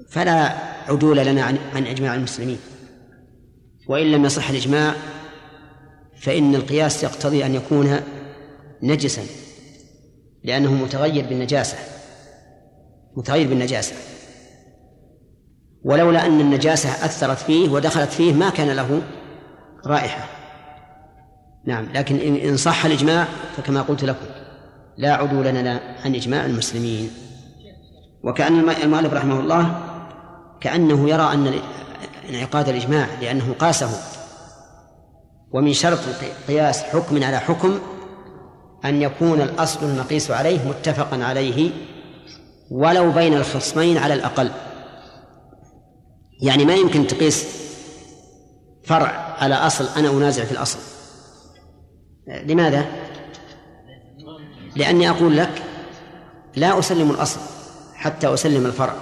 فلا 0.09 0.53
عدول 0.87 1.17
لنا 1.17 1.43
عن, 1.43 1.57
عن 1.73 1.87
إجماع 1.87 2.15
المسلمين. 2.15 2.57
وإن 3.87 4.11
لم 4.11 4.25
يصح 4.25 4.49
الإجماع 4.49 4.93
فإن 6.21 6.55
القياس 6.55 7.03
يقتضي 7.03 7.45
أن 7.45 7.55
يكون 7.55 7.99
نجسا 8.83 9.21
لأنه 10.43 10.73
متغير 10.73 11.25
بالنجاسة 11.25 11.77
متغير 13.17 13.47
بالنجاسة. 13.47 13.95
ولولا 15.83 16.25
أن 16.25 16.41
النجاسة 16.41 16.89
أثرت 16.89 17.37
فيه 17.37 17.69
ودخلت 17.69 18.11
فيه 18.11 18.33
ما 18.33 18.49
كان 18.49 18.69
له 18.69 19.01
رائحة. 19.85 20.29
نعم 21.65 21.87
لكن 21.93 22.15
إن 22.19 22.57
صح 22.57 22.85
الإجماع 22.85 23.27
فكما 23.57 23.81
قلت 23.81 24.03
لكم 24.03 24.25
لا 24.97 25.13
عدول 25.13 25.45
لنا 25.45 25.79
عن 26.05 26.15
إجماع 26.15 26.45
المسلمين. 26.45 27.11
وكأن 28.23 28.69
المؤلف 28.69 29.13
رحمه 29.13 29.39
الله 29.39 29.79
كأنه 30.61 31.09
يرى 31.09 31.33
أن 31.33 31.53
انعقاد 32.29 32.69
الإجماع 32.69 33.07
لأنه 33.21 33.55
قاسه. 33.59 33.89
ومن 35.51 35.73
شرط 35.73 35.99
قياس 36.47 36.83
حكم 36.83 37.23
على 37.23 37.39
حكم 37.39 37.79
أن 38.85 39.01
يكون 39.01 39.41
الأصل 39.41 39.85
المقيس 39.85 40.31
عليه 40.31 40.69
متفقا 40.69 41.23
عليه 41.23 41.71
ولو 42.71 43.11
بين 43.11 43.33
الخصمين 43.33 43.97
على 43.97 44.13
الأقل. 44.13 44.51
يعني 46.41 46.65
ما 46.65 46.75
يمكن 46.75 47.07
تقيس 47.07 47.45
فرع 48.83 49.35
على 49.39 49.55
أصل 49.55 49.87
أنا 49.97 50.09
أنازع 50.09 50.45
في 50.45 50.51
الأصل. 50.51 50.79
لماذا؟ 52.27 52.85
لأني 54.75 55.09
أقول 55.09 55.37
لك 55.37 55.63
لا 56.55 56.79
أسلم 56.79 57.11
الأصل 57.11 57.39
حتى 57.93 58.33
أسلم 58.33 58.65
الفرع. 58.65 58.93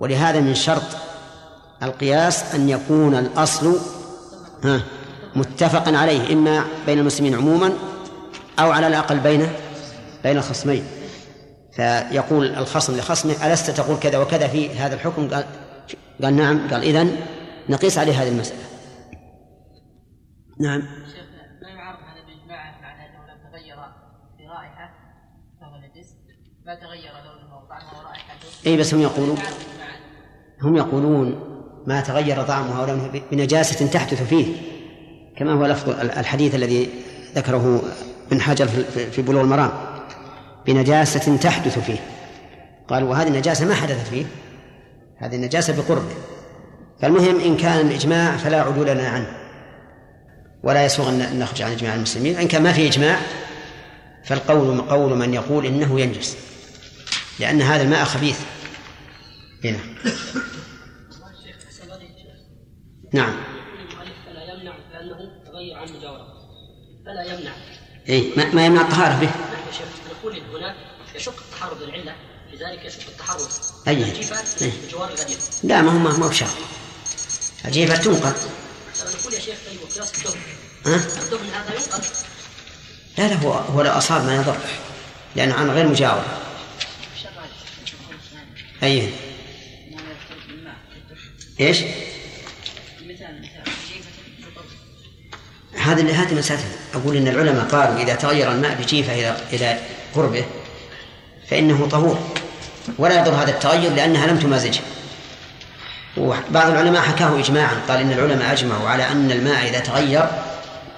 ولهذا 0.00 0.40
من 0.40 0.54
شرط 0.54 0.82
القياس 1.82 2.54
أن 2.54 2.68
يكون 2.68 3.14
الأصل 3.14 3.76
ها 4.64 4.82
متفقا 5.36 5.96
عليه 5.96 6.32
إما 6.32 6.64
بين 6.86 6.98
المسلمين 6.98 7.34
عموما 7.34 7.72
أو 8.58 8.70
على 8.70 8.86
الأقل 8.86 9.18
بين 9.18 9.48
بين 10.24 10.36
الخصمين. 10.36 10.84
فيقول 11.76 12.54
الخصم 12.54 12.96
لخصمه 12.96 13.52
ألست 13.52 13.70
تقول 13.70 13.98
كذا 13.98 14.18
وكذا 14.18 14.48
في 14.48 14.70
هذا 14.70 14.94
الحكم؟ 14.94 15.28
قال 15.28 15.44
قال 16.22 16.36
نعم 16.36 16.68
قال 16.70 16.82
إذن 16.82 17.16
نقيس 17.68 17.98
عليه 17.98 18.22
هذه 18.22 18.28
المسألة. 18.28 18.60
نعم. 20.60 20.80
ما 20.80 20.86
هذا 21.68 21.82
معنى 22.80 23.08
لم 23.32 23.50
تغير 23.50 23.76
في 24.36 24.46
رائحة 24.46 24.90
فهو 25.60 25.76
نجس. 25.76 26.08
ما 26.66 26.74
تغير 26.74 27.12
لونه 27.12 27.56
وطعمه 27.56 27.98
ورائحته؟ 27.98 28.48
اي 28.66 28.76
بس 28.76 28.94
هم 28.94 29.00
يقولون. 29.02 29.38
هم 30.62 30.76
يقولون 30.76 31.46
ما 31.86 32.00
تغير 32.00 32.42
طعمه 32.42 32.82
ولونه 32.82 33.20
بنجاسة 33.30 33.86
تحدث 33.86 34.22
فيه 34.28 34.56
كما 35.36 35.52
هو 35.52 35.66
لفظ 35.66 35.88
الحديث 36.00 36.54
الذي 36.54 36.88
ذكره 37.34 37.82
ابن 38.26 38.40
حجر 38.40 38.66
في- 38.68 39.10
في 39.10 39.22
بلوغ 39.22 39.40
المرام. 39.42 39.70
بنجاسة 40.66 41.36
تحدث 41.36 41.78
فيه. 41.78 41.98
قال 42.88 43.04
وهذه 43.04 43.28
النجاسة 43.28 43.66
ما 43.66 43.74
حدثت 43.74 44.06
فيه. 44.06 44.24
هذه 45.20 45.34
النجاسة 45.34 45.76
بقربه 45.76 46.14
فالمهم 47.00 47.40
إن 47.40 47.56
كان 47.56 47.86
الإجماع 47.86 48.36
فلا 48.36 48.62
عدول 48.62 48.86
لنا 48.86 49.08
عنه. 49.08 49.36
ولا 50.62 50.84
يسوغ 50.84 51.08
أن 51.08 51.38
نخرج 51.38 51.62
عن 51.62 51.72
إجماع 51.72 51.94
المسلمين. 51.94 52.36
إن 52.36 52.48
كان 52.48 52.62
ما 52.62 52.72
في 52.72 52.86
إجماع 52.86 53.20
فالقول 54.24 54.80
قول 54.80 55.18
من 55.18 55.34
يقول 55.34 55.66
إنه 55.66 56.00
ينجس. 56.00 56.36
لأن 57.40 57.62
هذا 57.62 57.82
الماء 57.82 58.04
خبيث. 58.04 58.40
هنا. 59.64 59.78
نعم. 63.12 63.36
فلا 64.26 64.54
يمنع 64.54 64.72
تغير 65.46 65.86
فلا 67.06 67.22
يمنع 67.22 67.52
إيه 68.08 68.36
ما, 68.54 68.66
يمنع 68.66 68.80
الطهارة 68.80 69.20
به. 69.20 69.26
نحن 69.26 69.66
يا 69.66 69.72
شيخ. 69.72 69.86
نقول 70.10 70.40
هنا 70.56 70.74
يشق 71.14 71.34
التحرز 71.38 71.82
العله 71.82 72.12
لذلك 72.60 72.84
يشق 72.84 73.08
التحرز 73.08 73.72
أي. 73.88 74.02
الجيفة 74.02 74.36
إيه. 74.62 74.72
بجوار 74.86 75.08
الغدير 75.08 75.38
لا 75.62 75.82
ما 75.82 75.92
هو 75.92 75.98
ما 75.98 76.10
هو 76.10 76.28
بشرط 76.28 76.50
الجيفة 77.64 77.96
تنقل. 77.96 78.20
ترى 78.20 79.10
نقول 79.20 79.34
يا 79.34 79.40
شيخ 79.40 79.54
طيب 79.70 79.80
وقياس 79.82 80.12
الدهن 80.14 80.40
ها؟ 80.86 80.96
الدهن 80.96 81.48
هذا 81.54 81.74
ينقل؟ 81.74 82.02
لا 83.18 83.28
لا 83.28 83.34
هو 83.34 83.52
هو 83.52 83.82
لو 83.82 83.90
أصاب 83.90 84.24
ما 84.24 84.36
يضر 84.36 84.56
لأنه 85.36 85.54
عن 85.54 85.70
غير 85.70 85.88
مجاور. 85.88 86.24
أي 88.82 89.10
إيش؟ 91.60 91.78
هذه 95.76 96.00
اللي 96.00 96.12
هذه 96.12 96.34
مسألة. 96.34 96.64
أقول 96.94 97.16
إن 97.16 97.28
العلماء 97.28 97.64
قالوا 97.64 98.02
إذا 98.02 98.14
تغير 98.14 98.52
الماء 98.52 98.74
بجيفة 98.74 99.14
إلى 99.14 99.36
إلى 99.52 99.80
قربه 100.14 100.44
فإنه 101.48 101.88
طهور. 101.88 102.39
ولا 102.98 103.20
يضر 103.20 103.34
هذا 103.34 103.50
التغير 103.50 103.92
لأنها 103.92 104.26
لم 104.26 104.38
تمازجه. 104.38 104.80
وبعض 106.16 106.70
العلماء 106.70 107.02
حكاه 107.02 107.38
إجماعا 107.38 107.74
قال 107.88 108.00
إن 108.00 108.12
العلماء 108.12 108.52
أجمعوا 108.52 108.88
على 108.88 109.08
أن 109.08 109.30
الماء 109.30 109.68
إذا 109.68 109.78
تغير 109.78 110.26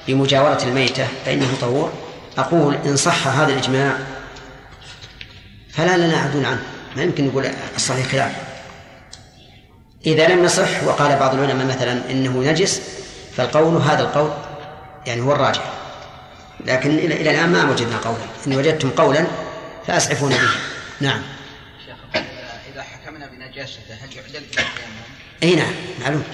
بمجاورة 0.08 0.58
الميتة 0.62 1.06
فإنه 1.24 1.48
طهور. 1.60 1.92
أقول 2.38 2.78
إن 2.86 2.96
صح 2.96 3.26
هذا 3.28 3.52
الإجماع 3.52 3.92
فلا 5.72 5.96
لنا 5.96 6.16
عدول 6.16 6.44
عنه. 6.44 6.62
ما 6.96 7.02
يمكن 7.02 7.26
نقول 7.26 7.46
الصحيح 7.76 8.06
خلاف 8.06 8.32
إذا 10.06 10.28
لم 10.28 10.44
يصح 10.44 10.84
وقال 10.84 11.16
بعض 11.16 11.34
العلماء 11.34 11.66
مثلا 11.66 12.10
إنه 12.10 12.50
نجس 12.50 12.80
فالقول 13.36 13.82
هذا 13.82 14.00
القول 14.00 14.30
يعني 15.06 15.20
هو 15.20 15.32
الراجح. 15.32 15.62
لكن 16.66 16.98
إلى 16.98 17.30
الآن 17.30 17.52
ما 17.52 17.70
وجدنا 17.70 17.96
قولا. 17.96 18.24
إن 18.46 18.56
وجدتم 18.56 18.90
قولا 18.90 19.26
فأسعفونا 19.86 20.36
به. 20.36 20.50
نعم. 21.00 21.22
حكمنا 23.52 23.64
بنجاسته 23.66 23.94
هل 23.94 24.16
يعدل؟ 24.16 24.44
أي 25.42 25.54
نعم 25.54 25.72
معلوم. 26.00 26.24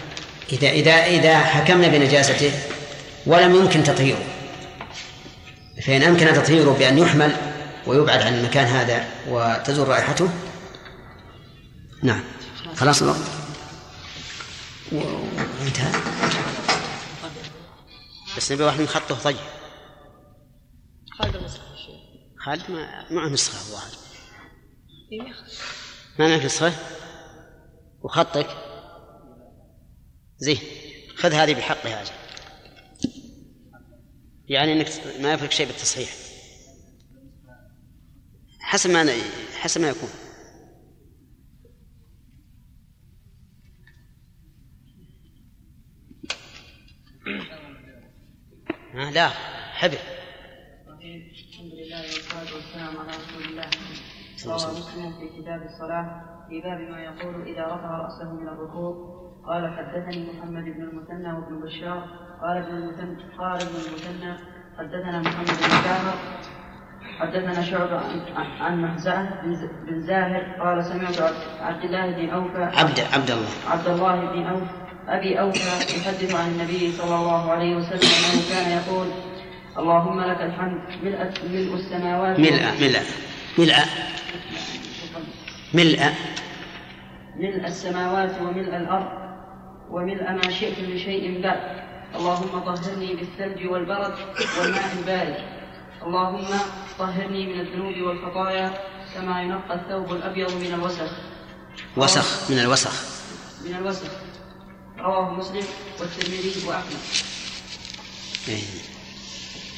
اذا 0.52 0.70
اذا 0.70 0.92
إذا 0.92 1.38
حكمنا 1.38 1.88
بنجاسته 1.88 2.52
ولم 3.26 3.54
يمكن 3.54 3.82
تطهيره. 3.82 4.24
فإن 5.82 6.02
أمكن 6.02 6.26
تطهيره 6.26 6.70
بأن 6.70 6.98
يحمل 6.98 7.36
ويبعد 7.86 8.22
عن 8.22 8.34
المكان 8.34 8.66
هذا 8.66 9.08
وتزول 9.28 9.88
رائحته 9.88 10.28
نعم. 12.02 12.24
خلاص 12.76 13.02
الوقت 13.02 13.20
وانتهى. 14.92 16.00
بس 18.36 18.52
نبي 18.52 18.62
واحد 18.62 18.80
نخطه 18.80 19.14
طيب. 19.14 19.36
خالد 21.18 21.36
خالد 22.38 22.70
ما 22.70 23.06
معه 23.10 23.28
نسخة 23.28 23.58
الظاهر 23.58 23.92
إيه، 25.12 25.22
ما 26.18 26.28
معك 26.28 26.44
نسخة؟ 26.44 26.97
وخطك. 28.02 28.48
زين 30.38 30.58
خذ 31.16 31.32
هذه 31.32 31.54
بحقها 31.54 32.02
أجل. 32.02 32.12
يعني 34.48 34.72
إنك 34.72 34.86
ما 35.20 35.32
يفرق 35.32 35.50
شيء 35.50 35.66
بالتصحيح. 35.66 36.08
حسب 38.60 38.90
ما 38.90 39.12
حسب 39.60 39.80
ما 39.80 39.88
يكون. 39.88 40.08
لا 48.94 49.28
حبل. 49.28 49.98
الحمد 50.88 51.72
لله 51.72 52.02
والصلاة 52.02 52.54
والسلام 52.54 52.96
على 52.96 53.10
رسول 53.10 53.44
الله. 53.44 53.70
روى 54.46 54.80
مسلم 54.80 55.20
في 55.20 55.42
كتاب 55.42 55.62
الصلاة. 55.62 56.37
في 56.48 56.60
باب 56.60 56.80
ما 56.90 57.00
يقول 57.02 57.42
إذا 57.46 57.64
رفع 57.66 57.90
رأسه 57.98 58.32
من 58.32 58.48
الركوع 58.48 59.18
قال 59.46 59.72
حدثني 59.76 60.26
محمد 60.32 60.64
بن 60.64 60.82
المثنى 60.82 61.32
وابن 61.32 61.60
بشار. 61.64 62.02
قال 62.42 62.56
ابن 62.56 62.76
المثنى 62.76 63.16
قال 63.38 63.60
ابن 63.62 63.74
المثنى 63.86 64.32
حدثنا 64.78 65.20
محمد 65.20 65.46
بن 65.46 65.68
جعفر 65.84 66.18
حدثنا 67.18 67.62
شعبة 67.62 68.00
عن- 68.60 68.82
محزأة 68.82 69.28
بن 69.86 70.00
زاهر. 70.00 70.42
قال 70.60 70.84
سمعت 70.84 71.32
عبد- 71.60 71.84
الله 71.84 72.10
بن 72.10 72.30
أوفى. 72.30 72.62
عبد 72.64 73.00
عبد 73.14 73.30
الله. 73.30 73.48
عبد 73.68 73.88
الله 73.88 74.32
بن 74.32 74.42
أوف 74.46 74.62
أبي 75.08 75.40
أوفى 75.40 75.98
يحدث 75.98 76.34
عن 76.34 76.48
النبي 76.50 76.92
صلى 76.92 77.14
الله 77.16 77.52
عليه 77.52 77.76
وسلم 77.76 78.10
أنه 78.24 78.42
كان 78.50 78.70
يقول 78.78 79.06
اللهم 79.78 80.20
لك 80.20 80.40
الحمد 80.42 80.80
ملء 81.02 81.32
ملء 81.52 81.74
السماوات 81.74 82.38
ملء 82.40 82.62
ملء 82.80 83.00
ملء. 83.58 83.74
ملء. 85.74 86.14
ملء 87.36 87.66
السماوات 87.66 88.40
وملء 88.40 88.76
الأرض 88.76 89.08
وملء 89.90 90.32
ما 90.32 90.50
شئت 90.50 90.78
من 90.78 90.98
شيء 90.98 91.42
بعد. 91.42 91.88
اللهم 92.14 92.60
طهرني 92.60 93.14
بالثلج 93.14 93.66
والبرد 93.66 94.14
والماء 94.60 94.92
البارد. 94.98 95.36
اللهم 96.02 96.46
طهرني 96.98 97.46
من 97.46 97.60
الذنوب 97.60 97.96
والخطايا 98.06 98.72
كما 99.14 99.42
ينقى 99.42 99.74
الثوب 99.74 100.12
الأبيض 100.12 100.52
من 100.52 100.74
الوسخ. 100.74 101.10
وسخ 101.96 102.50
من 102.50 102.58
الوسخ. 102.58 102.92
من 103.64 103.74
الوسخ. 103.74 104.10
رواه 104.98 105.30
مسلم 105.30 105.64
والترمذي 106.00 106.52
وأحمد. 106.66 106.96
إيه. 108.48 108.62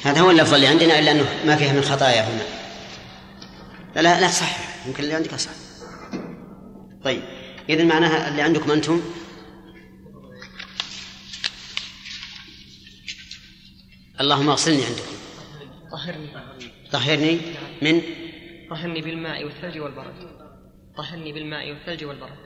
هذا 0.03 0.21
هو 0.21 0.31
اللفظ 0.31 0.53
اللي 0.53 0.67
عندنا 0.67 0.99
إلا 0.99 1.11
أنه 1.11 1.25
ما 1.45 1.55
فيها 1.55 1.73
من 1.73 1.81
خطايا 1.81 2.21
هنا. 2.21 2.43
لا 3.95 4.01
لا, 4.01 4.21
لا 4.21 4.27
صح 4.27 4.57
يمكن 4.87 5.03
اللي 5.03 5.15
عندك 5.15 5.35
صح 5.35 5.60
طيب. 7.03 7.23
إذا 7.69 7.83
معناها 7.83 8.29
اللي 8.29 8.41
عندكم 8.41 8.71
أنتم؟ 8.71 9.01
اللهم 14.21 14.49
اغسلني 14.49 14.85
عندكم. 14.85 15.15
طهرني. 15.91 16.29
طهرني 16.91 17.39
من؟ 17.81 18.01
طهرني 18.69 19.01
بالماء 19.01 19.43
والثلج 19.45 19.79
والبرد. 19.79 20.31
طهرني 20.97 21.33
بالماء 21.33 21.69
والثلج 21.69 22.03
والبرد. 22.03 22.37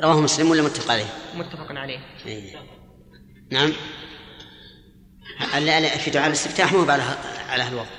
رواه 0.00 0.20
مسلم 0.20 0.50
ولا 0.50 0.62
متفق 0.62 0.90
عليه؟ 0.90 1.06
متفق 1.34 1.72
عليه. 1.72 1.98
إيه. 2.26 2.56
نعم. 3.52 3.72
اللي 5.56 5.88
في 5.88 6.10
دعاء 6.10 6.26
الاستفتاح؟ 6.26 6.72
مو 6.72 6.82
على 6.82 7.02
على 7.48 7.68
الوضع 7.68 7.97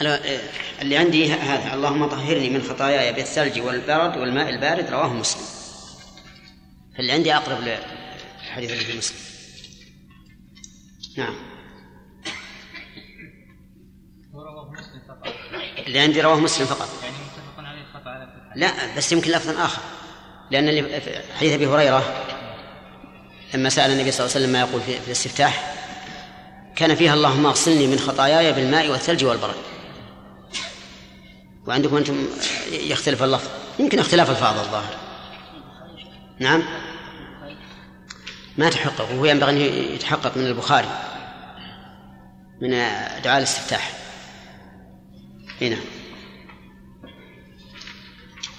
على 0.00 0.40
اللي 0.82 0.96
عندي 0.96 1.32
هذا. 1.32 1.74
اللهم 1.74 2.06
طهرني 2.06 2.50
من 2.50 2.62
خطاياي 2.62 3.12
بالثلج 3.12 3.60
والبرد 3.60 4.16
والماء 4.16 4.48
البارد 4.48 4.90
رواه 4.90 5.12
مسلم. 5.12 5.42
فاللي 6.96 7.12
عندي 7.12 7.34
أقرب 7.34 7.58
للحديث 7.60 8.70
اللي 8.70 8.84
في 8.84 8.98
مسلم. 8.98 9.18
نعم. 11.16 11.34
ورواه 14.32 14.72
مسلم 14.72 15.02
فقط 15.08 15.34
اللي 15.86 15.98
عندي 15.98 16.20
رواه 16.20 16.40
مسلم 16.40 16.66
فقط. 16.66 16.88
يعني 17.02 17.16
متفق 17.16 17.68
عليه 17.68 17.80
الفتح 17.80 18.56
لا 18.56 18.96
بس 18.96 19.12
يمكن 19.12 19.30
لفظ 19.30 19.58
آخر. 19.58 19.82
لأن 20.50 20.68
اللي 20.68 21.00
حديث 21.36 21.52
أبي 21.52 21.66
هريرة 21.66 22.24
لما 23.54 23.68
سأل 23.68 23.90
النبي 23.90 24.10
صلى 24.10 24.26
الله 24.26 24.36
عليه 24.36 24.44
وسلم 24.44 24.52
ما 24.52 24.60
يقول 24.60 24.80
في 24.80 25.06
الاستفتاح 25.06 25.74
كان 26.76 26.94
فيها 26.94 27.14
اللهم 27.14 27.46
اغسلني 27.46 27.86
من 27.86 27.98
خطاياي 27.98 28.52
بالماء 28.52 28.88
والثلج 28.88 29.24
والبرد. 29.24 29.54
وعندكم 31.66 31.96
أنتم 31.96 32.26
يختلف 32.72 33.22
اللفظ. 33.22 33.48
يمكن 33.78 33.98
اختلاف 33.98 34.30
الفاظ 34.30 34.58
الظاهر. 34.58 34.96
نعم. 36.38 36.62
ما 38.58 38.70
تحقق 38.70 39.10
وهو 39.12 39.24
ينبغي 39.24 39.50
أن 39.50 39.56
يتحقق 39.94 40.36
من 40.36 40.46
البخاري. 40.46 40.88
من 42.62 42.70
دعاء 43.24 43.38
الاستفتاح. 43.38 43.92
هنا 45.60 45.76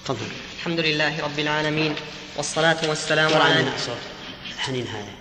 تفضل. 0.06 0.28
الحمد 0.58 0.80
لله 0.80 1.24
رب 1.24 1.40
العالمين 1.40 1.96
والصلاة 2.38 2.90
والسلام 2.90 3.34
على 3.34 3.54
عندنا 3.54 3.78
صوت 3.78 3.98
حنين 4.58 4.88
هذا 4.88 5.21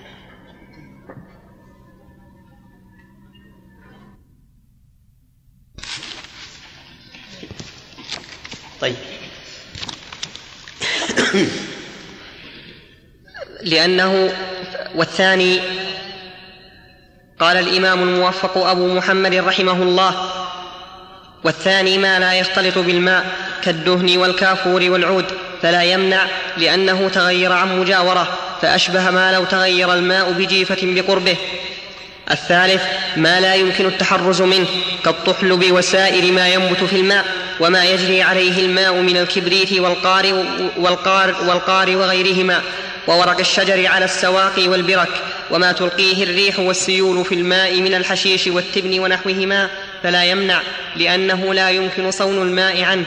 طيب. 8.80 8.96
لأنه 13.62 14.32
والثاني 14.94 15.60
قال 17.40 17.56
الإمام 17.56 18.02
الموفق 18.02 18.58
أبو 18.58 18.94
محمد 18.94 19.34
رحمه 19.34 19.82
الله 19.82 20.30
والثاني 21.44 21.98
ما 21.98 22.18
لا 22.18 22.34
يختلط 22.34 22.78
بالماء 22.78 23.26
كالدهن 23.62 24.18
والكافور 24.18 24.90
والعود 24.90 25.24
فلا 25.62 25.82
يمنع 25.82 26.26
لأنه 26.56 27.08
تغير 27.08 27.52
عن 27.52 27.80
مجاورة 27.80 28.38
فأشبه 28.62 29.10
ما 29.10 29.32
لو 29.32 29.44
تغير 29.44 29.94
الماء 29.94 30.32
بجيفة 30.32 30.78
بقربه. 30.82 31.36
الثالث 32.30 32.82
ما 33.16 33.40
لا 33.40 33.54
يمكن 33.54 33.86
التحرز 33.86 34.42
منه 34.42 34.66
كالطحلب 35.04 35.72
وسائر 35.72 36.32
ما 36.32 36.48
ينبت 36.48 36.84
في 36.84 36.96
الماء 36.96 37.24
وما 37.60 37.84
يجري 37.84 38.22
عليه 38.22 38.66
الماء 38.66 38.94
من 38.94 39.16
الكبريت 39.16 39.72
والقار 39.72 40.44
والقار, 40.76 41.36
والقار 41.48 41.96
وغيرهما 41.96 42.60
وورق 43.06 43.38
الشجر 43.38 43.86
على 43.86 44.04
السواق 44.04 44.52
والبرك 44.66 45.08
وما 45.50 45.72
تلقيه 45.72 46.24
الريح 46.24 46.58
والسيول 46.58 47.24
في 47.24 47.34
الماء 47.34 47.80
من 47.80 47.94
الحشيش 47.94 48.46
والتبن 48.46 48.98
ونحوهما 48.98 49.68
فلا 50.02 50.24
يمنع 50.24 50.60
لأنه 50.96 51.54
لا 51.54 51.70
يمكن 51.70 52.10
صون 52.10 52.42
الماء 52.42 52.82
عنه. 52.82 53.04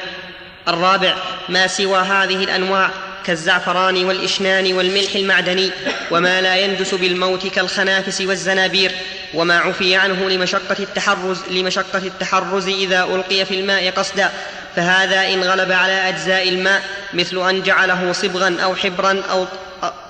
الرابع 0.67 1.15
ما 1.49 1.67
سوى 1.67 1.99
هذه 1.99 2.43
الأنواع 2.43 2.89
كالزعفران 3.25 4.05
والإشنان 4.05 4.73
والملح 4.73 5.15
المعدني 5.15 5.71
وما 6.11 6.41
لا 6.41 6.55
ينجس 6.55 6.93
بالموت 6.93 7.47
كالخنافس 7.47 8.21
والزنابير 8.21 8.91
وما 9.33 9.57
عفي 9.57 9.95
عنه 9.95 10.29
لمشقة 10.29 10.75
التحرز 10.79 11.37
لمشقة 11.51 11.97
التحرز 11.97 12.67
إذا 12.67 13.03
ألقي 13.03 13.45
في 13.45 13.59
الماء 13.59 13.91
قصدا. 13.91 14.29
فهذا 14.75 15.33
إن 15.33 15.43
غلب 15.43 15.71
على 15.71 16.09
أجزاء 16.09 16.49
الماء 16.49 16.81
مثل 17.13 17.49
أن 17.49 17.63
جعله 17.63 18.11
صبغا 18.11 18.57
أو 18.63 18.75
حبرا 18.75 19.23
أو 19.31 19.45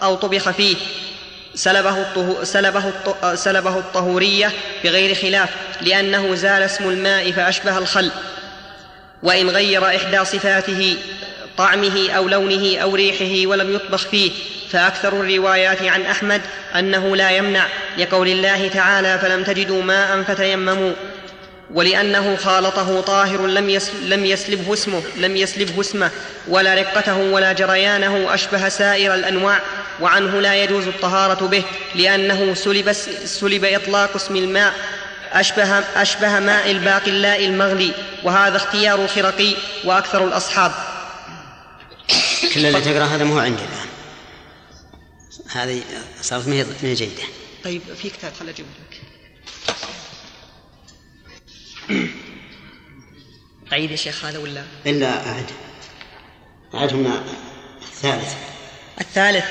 أو 0.04 0.16
طبخ 0.16 0.50
فيه. 0.50 0.76
سلبه, 1.56 2.02
الطهو 2.02 2.44
سلبه, 2.44 2.88
الط... 2.88 3.26
سلبه 3.36 3.78
الطهورية 3.78 4.52
بغير 4.84 5.16
خلاف 5.16 5.50
لأنه 5.82 6.36
زال 6.36 6.64
اسم 6.64 6.90
الماء 6.90 7.32
فأشبه 7.32 7.78
الخل. 7.78 8.12
وإن 9.24 9.50
غير 9.50 9.86
إحدى 9.86 10.26
صفاته 10.26 10.98
طعمه 11.58 12.12
أو 12.12 12.28
لونه 12.28 12.78
أو 12.78 12.96
ريحه 12.96 13.50
ولم 13.50 13.76
يطبخ 13.76 14.08
فيه. 14.08 14.32
فأكثر 14.72 15.22
الروايات 15.22 15.82
عن 15.82 16.02
أحمد 16.02 16.42
أنه 16.80 17.16
لا 17.16 17.32
يمنع 17.32 17.66
لقول 17.98 18.28
الله 18.28 18.68
تعالى 18.68 19.20
فلم 19.20 19.44
تجدوا 19.44 19.84
ماء 19.84 20.24
فتيمموا. 20.24 20.94
ولأنه 21.74 22.36
خالطه 22.36 23.02
طاهر 23.02 23.48
لم 23.48 23.80
لم 24.04 24.26
يسلبه 24.26 24.74
اسمه 24.74 25.04
لم 25.18 25.38
يسلبه 25.38 25.82
اسمه 25.82 26.12
ولا 26.48 26.74
رقته 26.74 27.18
ولا 27.18 27.54
جريانه 27.54 28.34
أشبه 28.34 28.70
سائر 28.70 29.14
الأنواع 29.14 29.60
وعنه 30.02 30.42
لا 30.42 30.56
يجوز 30.64 30.88
الطهارة 30.88 31.48
به 31.48 31.64
لأنه 31.96 32.54
سلب 32.54 32.92
سلب 33.26 33.66
إطلاق 33.66 34.16
اسم 34.16 34.36
الماء 34.36 34.74
أشبه, 35.34 35.80
أشبه 35.96 36.40
ماء 36.40 36.72
الباقلاء 36.72 37.46
المغلي. 37.46 37.92
وهذا 38.24 38.58
اختيار 38.58 39.00
الخرقي 39.04 39.54
وأكثر 39.84 40.28
الأصحاب. 40.28 40.72
كل 42.54 42.66
اللي 42.66 42.82
تقرأ 42.82 43.06
هذا 43.06 43.24
مو 43.24 43.40
عندي 43.40 43.62
الآن. 43.62 43.88
هذه 45.50 45.82
صارت 46.22 46.48
ما 46.48 46.66
هي 46.82 46.94
جيده 46.94 47.24
طيب 47.64 47.82
في 48.02 48.10
كتاب 48.10 48.34
خل 48.40 48.50
أجيب 48.50 48.66
لك. 48.66 49.02
أعيد 53.74 53.92
يا 53.92 53.96
شيخ 53.96 54.26
هذا 54.26 54.40
ولا؟ 54.40 54.64
إلا 54.86 55.28
أعد. 55.28 55.46
أعدهم 56.74 57.24
الثالث. 57.82 58.34
الثالث 59.02 59.46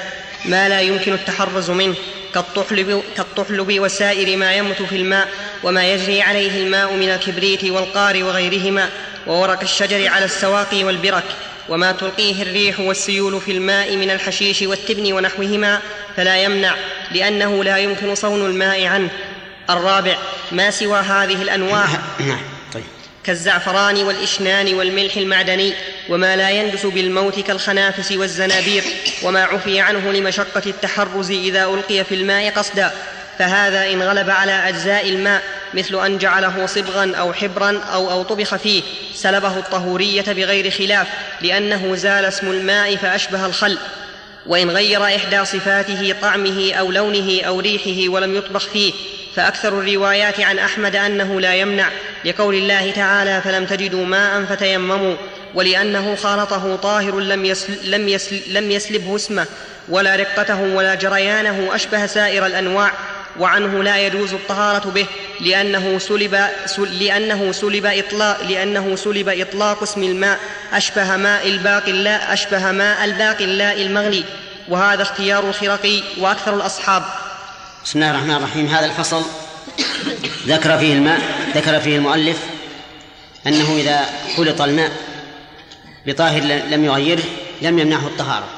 ما 0.45 0.69
لا 0.69 0.81
يمكن 0.81 1.13
التحرز 1.13 1.71
منه 1.71 1.95
كالطحلب, 2.35 3.03
كالطحلب 3.17 3.81
وسائر 3.81 4.37
ما 4.37 4.53
يمت 4.55 4.83
في 4.83 4.97
الماء 4.97 5.29
وما 5.65 5.93
يجري 5.93 6.23
عليه 6.23 6.65
الماء 6.65 6.93
من 6.93 7.09
الكبريت 7.09 7.65
والقار 7.65 8.25
وغيرهما 8.25 8.91
وورق 9.27 9.61
الشجر 9.61 10.09
على 10.09 10.25
السواق 10.25 10.69
والبرك. 10.73 11.37
وما 11.69 11.93
تلقيه 11.93 12.43
الريح 12.43 12.81
والسيول 12.81 13.41
في 13.41 13.53
الماء 13.53 13.97
من 13.97 14.11
الحشيش 14.11 14.63
والتبن 14.63 15.13
ونحوهما 15.13 15.81
فلا 16.17 16.37
يمنع 16.37 16.75
لأنه 17.13 17.65
لا 17.65 17.77
يمكن 17.77 18.15
صون 18.15 18.47
الماء 18.47 18.87
عنه. 18.87 19.09
الرابع 19.71 20.17
ما 20.53 20.71
سوى 20.71 20.99
هذه 20.99 21.43
الأنواع 21.43 21.89
نعم 22.21 22.41
طيب. 22.75 22.85
كالزعفران 23.25 23.97
والإشنان 23.97 24.75
والملح 24.75 25.17
المعدني 25.17 25.75
وما 26.09 26.37
لا 26.37 26.51
ينجس 26.51 26.87
بالموت 26.87 27.41
كالخنافس 27.41 28.13
والزنابير 28.13 28.85
وما 29.23 29.45
عفي 29.45 29.81
عنه 29.81 30.13
لمشقة 30.13 30.63
التحرز 30.67 31.31
إذا 31.31 31.65
ألقي 31.65 32.05
في 32.05 32.15
الماء 32.15 32.51
قصدا. 32.51 32.93
فهذا 33.39 33.93
إن 33.93 34.03
غلب 34.03 34.31
على 34.31 34.69
أجزاء 34.69 35.09
الماء 35.09 35.43
مثل 35.75 36.05
أن 36.07 36.19
جعله 36.19 36.67
صبغا 36.67 37.13
أو 37.15 37.33
حبرا 37.33 37.81
أو 37.93 38.11
أو 38.11 38.23
طبخ 38.23 38.57
فيه 38.57 38.83
سلبه 39.15 39.59
الطهورية 39.59 40.23
بغير 40.23 40.71
خلاف 40.71 41.07
لأنه 41.41 41.95
زال 41.95 42.25
اسم 42.25 42.51
الماء 42.51 42.97
فأشبه 42.97 43.47
الخل. 43.47 43.79
وإن 44.47 44.71
غير 44.71 45.05
إحدى 45.05 45.45
صفاته 45.45 46.15
طعمه 46.23 46.73
أو 46.73 46.93
لونه 46.93 47.43
أو 47.43 47.61
ريحه 47.61 48.13
ولم 48.13 48.37
يطبخ 48.37 48.69
فيه 48.69 48.93
فأكثر 49.37 49.69
الروايات 49.69 50.41
عن 50.41 50.59
أحمد 50.59 50.97
أنه 50.97 51.41
لا 51.41 51.55
يمنع. 51.55 51.89
لقول 52.25 52.55
الله 52.55 52.91
تعالى 52.91 53.41
فلم 53.41 53.67
تجدوا 53.67 54.07
ماء 54.07 54.45
فتيمموا. 54.45 55.17
ولأنه 55.55 56.15
خالطه 56.15 56.77
طاهر 56.77 57.21
لم, 57.21 57.45
يسل 57.45 57.91
لم, 57.91 58.09
يسل 58.09 58.41
لم 58.47 58.71
يسلبه 58.71 59.17
اسمه 59.17 59.47
ولا 59.89 60.17
رقته 60.17 60.61
ولا 60.63 60.95
جريانه 60.95 61.71
أشبه 61.75 62.07
سائر 62.07 62.47
الأنواع. 62.47 62.93
وعنه 63.39 63.83
لا 63.83 64.07
يجوز 64.07 64.33
الطهارة 64.33 64.91
به 64.91 65.07
لأنه 65.41 65.99
سلب 65.99 66.49
لأنه 66.79 67.53
سلب 67.53 67.87
إطلاق 67.87 68.43
لأنه 68.43 68.97
سلب 68.97 69.29
إطلاق 69.29 69.83
اسم 69.83 70.03
الماء 70.03 70.41
أشبه 70.73 71.17
ماء 71.17 71.49
الباقلاء 71.49 72.33
أشبه 72.33 72.73
ماء 72.73 73.05
الباقلاء 73.05 73.83
المغلي. 73.83 74.25
وهذا 74.69 75.03
اختيار 75.03 75.49
الخرقي 75.49 76.03
وأكثر 76.19 76.55
الأصحاب. 76.55 77.03
بسم 77.85 77.99
الله 77.99 78.11
الرحمن 78.11 78.35
الرحيم. 78.35 78.67
هذا 78.67 78.87
الفصل 78.87 79.23
ذكر 80.47 80.79
فيه 80.79 80.93
الماء 80.93 81.21
ذكر 81.55 81.81
فيه 81.81 81.97
المؤلف 81.97 82.39
أنه 83.47 83.77
إذا 83.77 84.01
خلط 84.37 84.61
الماء 84.61 84.93
بطاهر 86.07 86.43
لم 86.43 86.85
يغيره 86.85 87.25
لم 87.63 87.79
يمنعه 87.79 88.07
الطهارة. 88.07 88.49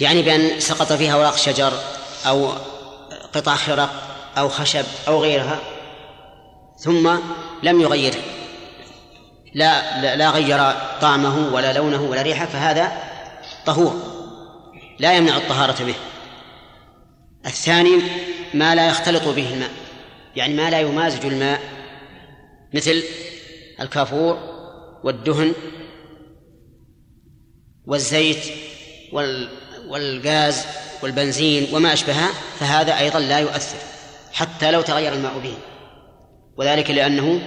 يعني 0.00 0.22
بأن 0.22 0.60
سقط 0.60 0.92
فيها 0.92 1.14
أوراق 1.14 1.36
شجر 1.36 1.72
أو 2.26 2.52
قطع 3.34 3.54
خرق 3.54 3.90
أو 4.38 4.48
خشب 4.48 4.84
أو 5.08 5.22
غيرها 5.22 5.58
ثم 6.78 7.18
لم 7.62 7.80
يغيره 7.80 8.20
لا 9.54 10.00
لا, 10.02 10.16
لا 10.16 10.30
غير 10.30 10.72
طعمه 11.00 11.54
ولا 11.54 11.72
لونه 11.72 12.02
ولا 12.02 12.22
ريحه 12.22 12.46
فهذا 12.46 12.92
طهور 13.66 14.14
لا 14.98 15.16
يمنع 15.16 15.36
الطهارة 15.36 15.84
به. 15.84 15.94
الثاني 17.46 18.02
ما 18.54 18.74
لا 18.74 18.88
يختلط 18.88 19.28
به 19.28 19.54
الماء 19.54 19.70
يعني 20.36 20.54
ما 20.54 20.70
لا 20.70 20.80
يمازج 20.80 21.26
الماء 21.26 21.60
مثل 22.74 23.02
الكافور 23.80 24.38
والدهن 25.04 25.52
والزيت 27.86 28.44
والغاز 29.86 30.66
والبنزين 31.04 31.74
وما 31.74 31.92
أشبهها 31.92 32.30
فهذا 32.60 32.98
أيضا 32.98 33.18
لا 33.18 33.38
يؤثر 33.38 33.78
حتى 34.32 34.70
لو 34.70 34.82
تغير 34.82 35.12
الماء 35.12 35.38
به. 35.38 35.54
وذلك 36.56 36.90
لأنه 36.90 37.42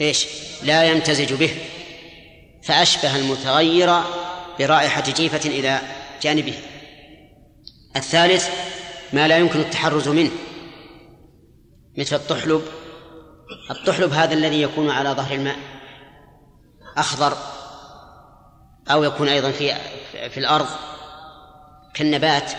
إيش؟ 0.00 0.26
لا 0.62 0.84
يمتزج 0.84 1.32
به. 1.32 1.50
فأشبه 2.62 3.16
المتغير 3.16 4.00
برائحة 4.58 5.02
جيفة 5.02 5.50
إلى 5.50 5.80
جانبه. 6.22 6.54
الثالث 7.96 8.48
ما 9.12 9.28
لا 9.28 9.38
يمكن 9.38 9.60
التحرز 9.60 10.08
منه. 10.08 10.30
مثل 11.98 12.16
الطحلب. 12.16 12.62
الطحلب 13.70 14.12
هذا 14.12 14.34
الذي 14.34 14.62
يكون 14.62 14.90
على 14.90 15.10
ظهر 15.10 15.34
الماء 15.34 15.56
أخضر 16.96 17.36
أو 18.90 19.04
يكون 19.04 19.28
أيضا 19.28 19.50
في 19.50 19.74
في 20.30 20.40
الأرض. 20.40 20.66
كالنبات 21.94 22.52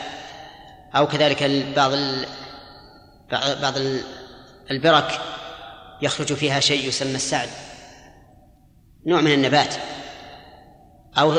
أو 0.96 1.08
كذلك 1.08 1.44
بعض 1.76 1.92
بعض 3.62 3.74
البرك 4.72 5.22
يخرج 6.02 6.34
فيها 6.34 6.60
شيء 6.60 6.88
يسمى 6.88 7.16
السعد 7.16 7.50
نوع 9.06 9.22
من 9.22 9.32
النبات 9.32 9.76
أو 11.18 11.34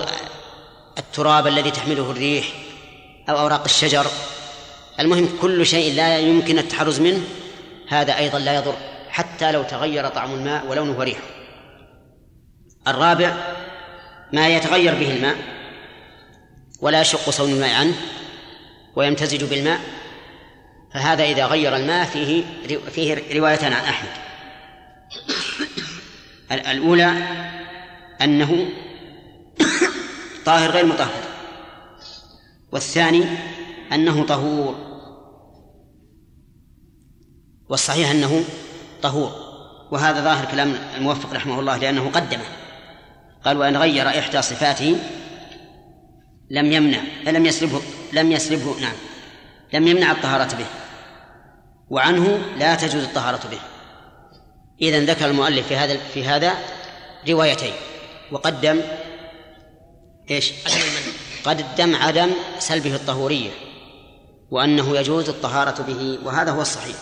التراب 0.98 1.46
الذي 1.46 1.70
تحمله 1.70 2.10
الريح 2.10 2.46
أو 3.28 3.38
أوراق 3.38 3.64
الشجر. 3.64 4.06
المهم 5.00 5.38
كل 5.42 5.66
شيء 5.66 5.94
لا 5.94 6.18
يمكن 6.18 6.58
التحرز 6.58 7.00
منه 7.00 7.20
هذا 7.88 8.18
أيضا 8.18 8.38
لا 8.38 8.54
يضر 8.54 8.74
حتى 9.08 9.52
لو 9.52 9.62
تغير 9.62 10.08
طعم 10.08 10.34
الماء 10.34 10.66
ولونه 10.66 10.98
وريحه 10.98 11.22
الرابع 12.88 13.36
ما 14.32 14.48
يتغير 14.48 14.94
به 14.94 15.10
الماء. 15.10 15.53
ولا 16.80 17.00
يشق 17.00 17.30
صون 17.30 17.52
الماء 17.52 17.74
عنه 17.74 17.94
ويمتزج 18.96 19.44
بالماء 19.44 19.80
فهذا 20.94 21.24
إذا 21.24 21.46
غير 21.46 21.76
الماء 21.76 22.06
فيه 22.06 22.44
فيه 22.90 23.38
روايتان 23.38 23.72
عن 23.72 23.84
أحمد. 23.84 24.10
الأولى 26.52 27.12
أنه 28.22 28.68
طاهر 30.44 30.70
غير 30.70 30.86
مطهر 30.86 31.22
والثاني 32.72 33.24
أنه 33.92 34.26
طهور 34.26 34.74
والصحيح 37.68 38.10
أنه 38.10 38.44
طهور 39.02 39.32
وهذا 39.90 40.24
ظاهر 40.24 40.44
كلام 40.44 40.74
الموفق 40.96 41.32
رحمه 41.32 41.60
الله 41.60 41.76
لأنه 41.76 42.10
قدمه 42.10 42.44
قال 43.44 43.56
وإن 43.58 43.76
غير 43.76 44.08
إحدى 44.08 44.42
صفاته 44.42 44.96
لم 46.50 46.72
يمنع 46.72 47.00
لم 47.26 47.46
يسلبه 47.46 47.82
لم 48.12 48.32
يسلبه 48.32 48.80
نعم. 48.80 48.94
لم 49.72 49.88
يمنع 49.88 50.12
الطهارة 50.12 50.56
به. 50.56 50.66
وعنه 51.90 52.42
لا 52.58 52.74
تجوز 52.74 53.02
الطهارة 53.02 53.48
به. 53.50 53.58
إذا 54.82 55.00
ذكر 55.00 55.26
المؤلف 55.26 55.66
في 55.66 55.76
هذا 55.76 55.96
في 56.14 56.24
هذا 56.24 56.54
روايتين. 57.28 57.72
وقدم 58.32 58.80
إيش؟ 60.30 60.52
قدم 61.44 61.96
عدم 61.96 62.30
سلبه 62.58 62.94
الطهورية 62.94 63.50
وأنه 64.50 64.96
يجوز 64.96 65.28
الطهارة 65.28 65.82
به 65.82 66.18
وهذا 66.24 66.50
هو 66.50 66.62
الصحيح. 66.62 66.96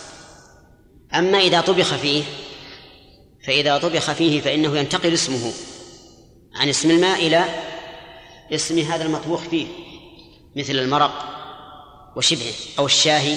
أما 1.14 1.38
إذا 1.38 1.60
طبخ 1.60 1.94
فيه 1.94 2.22
فإذا 3.46 3.78
طبخ 3.78 4.12
فيه 4.12 4.40
فإنه 4.40 4.78
ينتقل 4.78 5.12
اسمه 5.12 5.52
عن 6.54 6.68
اسم 6.68 6.90
الماء 6.90 7.26
إلى 7.26 7.44
اسم 8.52 8.78
هذا 8.78 9.04
المطبوخ 9.04 9.40
فيه 9.40 9.66
مثل 10.56 10.72
المرق 10.72 11.12
وشبهه 12.16 12.52
أو 12.78 12.86
الشاهي 12.86 13.36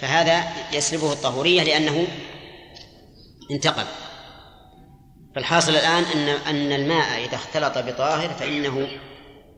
فهذا 0.00 0.44
يسلبه 0.72 1.12
الطهورية 1.12 1.62
لأنه 1.62 2.06
انتقل 3.50 3.84
فالحاصل 5.34 5.72
الآن 5.72 6.04
أن 6.04 6.28
أن 6.28 6.72
الماء 6.72 7.24
إذا 7.24 7.34
اختلط 7.34 7.78
بطاهر 7.78 8.28
فإنه 8.28 8.88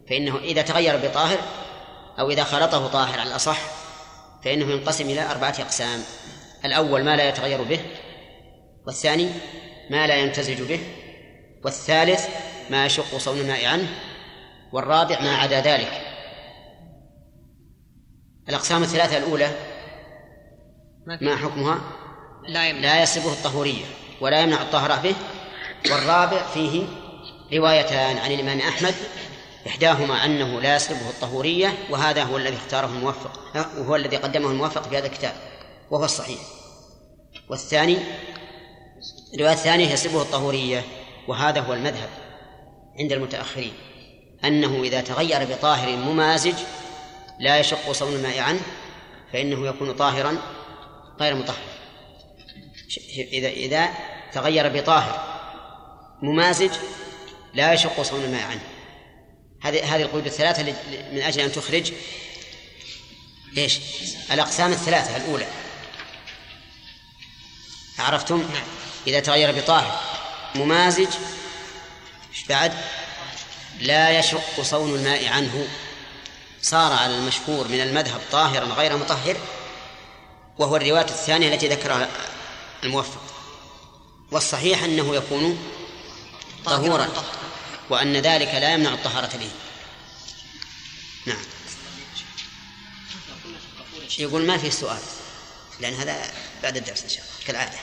فإنه 0.08 0.38
إذا 0.38 0.62
تغير 0.62 0.96
بطاهر 0.96 1.38
أو 2.18 2.30
إذا 2.30 2.44
خلطه 2.44 2.86
طاهر 2.86 3.20
على 3.20 3.30
الأصح 3.30 3.58
فإنه 4.44 4.70
ينقسم 4.70 5.10
إلى 5.10 5.30
أربعة 5.30 5.54
أقسام. 5.58 6.00
الأول 6.64 7.04
ما 7.04 7.16
لا 7.16 7.28
يتغير 7.28 7.62
به 7.62 7.80
والثاني 8.86 9.28
ما 9.90 10.06
لا 10.06 10.16
يمتزج 10.16 10.62
به 10.62 10.80
والثالث 11.64 12.28
ما 12.70 12.86
يشق 12.86 13.18
صون 13.18 13.38
الماء 13.38 13.64
عنه 13.66 13.88
والرابع 14.72 15.20
ما 15.20 15.36
عدا 15.36 15.60
ذلك. 15.60 16.02
الأقسام 18.48 18.82
الثلاثة 18.82 19.18
الأولى 19.18 19.50
ما 21.06 21.36
حكمها؟ 21.36 21.80
لا 22.48 22.72
لا 22.72 23.02
يسبه 23.02 23.32
الطهورية 23.32 23.84
ولا 24.20 24.40
يمنع 24.40 24.62
الطهارة 24.62 25.02
به. 25.02 25.14
والرابع 25.90 26.42
فيه 26.42 26.86
روايتان 27.52 28.18
عن 28.18 28.32
الإمام 28.32 28.58
أحمد 28.58 28.94
إحداهما 29.66 30.24
أنه 30.24 30.60
لا 30.60 30.76
يسلبه 30.76 31.08
الطهورية 31.08 31.72
وهذا 31.90 32.22
هو 32.22 32.36
الذي 32.36 32.56
اختاره 32.56 32.86
الموفق 32.86 33.40
وهو 33.78 33.96
الذي 33.96 34.16
قدمه 34.16 34.50
الموفق 34.50 34.88
في 34.88 34.98
هذا 34.98 35.06
الكتاب 35.06 35.32
وهو 35.90 36.04
الصحيح. 36.04 36.38
والثاني 37.50 37.98
الرواية 39.34 39.52
الثانية 39.52 39.92
يسلبه 39.92 40.22
الطهورية 40.22 40.84
وهذا 41.28 41.60
هو 41.60 41.74
المذهب 41.74 42.08
عند 43.00 43.12
المتأخرين. 43.12 43.72
أنه 44.44 44.82
إذا 44.82 45.00
تغير 45.00 45.44
بطاهر 45.44 45.96
ممازج 45.96 46.54
لا 47.40 47.58
يشق 47.58 47.92
صون 47.92 48.14
الماء 48.14 48.38
عنه 48.38 48.60
فإنه 49.32 49.66
يكون 49.66 49.92
طاهرا 49.92 50.38
غير 51.20 51.34
مطهر 51.34 51.56
إذا 53.16 53.48
إذا 53.48 53.88
تغير 54.32 54.68
بطاهر 54.68 55.38
ممازج 56.22 56.70
لا 57.54 57.72
يشق 57.72 58.02
صون 58.02 58.24
الماء 58.24 58.42
عنه 58.42 58.60
هذه 59.62 59.96
هذه 59.96 60.02
القيود 60.02 60.26
الثلاثة 60.26 60.62
من 61.12 61.22
أجل 61.22 61.40
أن 61.40 61.52
تخرج 61.52 61.92
إيش؟ 63.56 63.78
الأقسام 64.32 64.72
الثلاثة 64.72 65.16
الأولى 65.16 65.46
عرفتم؟ 67.98 68.48
إذا 69.06 69.20
تغير 69.20 69.52
بطاهر 69.52 70.00
ممازج 70.54 71.08
إيش 72.30 72.44
بعد؟ 72.48 72.72
لا 73.80 74.18
يشق 74.18 74.62
صون 74.62 74.94
الماء 74.94 75.28
عنه. 75.28 75.68
صار 76.62 76.92
على 76.92 77.16
المشهور 77.16 77.68
من 77.68 77.80
المذهب 77.80 78.20
طاهرا 78.32 78.64
غير 78.64 78.96
مطهر 78.96 79.36
وهو 80.58 80.76
الرواية 80.76 81.04
الثانية 81.04 81.54
التي 81.54 81.68
ذكرها 81.68 82.08
الموفق. 82.84 83.22
والصحيح 84.30 84.82
أنه 84.82 85.16
يكون 85.16 85.58
طهورا 86.64 87.08
وأن 87.90 88.16
ذلك 88.16 88.48
لا 88.48 88.74
يمنع 88.74 88.94
الطهارة 88.94 89.36
به. 89.36 89.50
نعم. 91.26 91.44
يقول 94.18 94.46
ما 94.46 94.58
في 94.58 94.70
سؤال؟ 94.70 94.98
لأن 95.80 95.94
هذا 95.94 96.30
بعد 96.62 96.76
الدرس 96.76 97.02
إن 97.02 97.08
شاء 97.08 97.18
الله 97.18 97.46
كالعادة. 97.46 97.78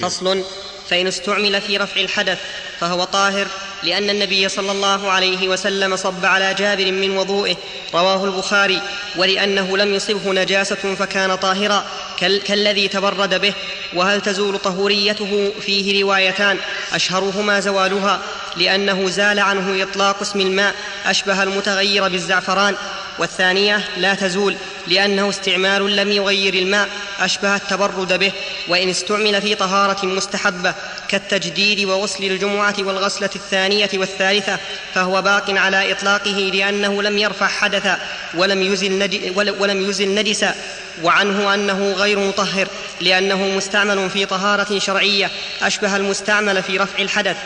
فصل 0.00 0.44
فإن 0.88 1.06
استعمل 1.06 1.60
في 1.60 1.76
رفع 1.76 2.00
الحدث 2.00 2.40
فهو 2.80 3.04
طاهر. 3.04 3.48
لأن 3.84 4.10
النبي 4.10 4.48
صلى 4.48 4.72
الله 4.72 5.10
عليه 5.10 5.48
وسلم 5.48 5.96
صب 5.96 6.24
على 6.24 6.54
جابر 6.54 6.92
من 6.92 7.16
وضوئه 7.16 7.56
رواه 7.94 8.24
البخاري 8.24 8.82
ولأنه 9.16 9.76
لم 9.76 9.94
يصبه 9.94 10.32
نجاسة 10.32 10.94
فكان 10.94 11.34
طاهرا. 11.34 11.84
كالذي 12.18 12.88
تبرد 12.88 13.40
به. 13.40 13.54
وهل 13.94 14.20
تزول 14.20 14.58
طهوريته 14.58 15.52
فيه 15.60 16.02
روايتان؟ 16.02 16.58
أشهرهما 16.92 17.60
زوالها 17.60 18.20
لأنه 18.56 19.08
زال 19.08 19.38
عنه 19.38 19.82
إطلاق 19.82 20.20
اسم 20.20 20.40
الماء 20.40 20.74
أشبه 21.06 21.42
المتغير 21.42 22.08
بالزعفران. 22.08 22.74
والثانية 23.18 23.88
لا 23.96 24.14
تزول 24.14 24.56
لأنه 24.86 25.28
استعمال 25.28 25.96
لم 25.96 26.12
يغير 26.12 26.54
الماء 26.54 26.88
أشبه 27.20 27.56
التبرد 27.56 28.18
به. 28.18 28.32
وإن 28.68 28.88
استعمل 28.88 29.42
في 29.42 29.54
طهارة 29.54 30.06
مستحبة 30.06 30.74
كالتجديد 31.08 31.84
وغسل 31.84 32.24
الجمعة 32.24 32.74
والغسلة 32.78 33.30
الثانية 33.36 33.90
والثالثة 33.94 34.58
فهو 34.94 35.22
باق 35.22 35.50
على 35.50 35.92
إطلاقه 35.92 36.50
لأنه 36.54 37.02
لم 37.02 37.18
يرفع 37.18 37.46
حدثا 37.46 37.98
ولم 38.34 38.62
يزل, 38.62 39.10
ولم 39.58 39.90
يزل 39.90 40.14
نجسا. 40.14 40.54
وعنه 41.02 41.54
أنه 41.54 41.92
غير 41.92 42.18
مطهر 42.18 42.68
لأنه 43.00 43.36
مستعمل 43.36 44.10
في 44.10 44.26
طهارة 44.26 44.78
شرعية 44.78 45.30
أشبه 45.62 45.96
المستعمل 45.96 46.62
في 46.62 46.78
رفع 46.78 47.02
الحدث. 47.02 47.36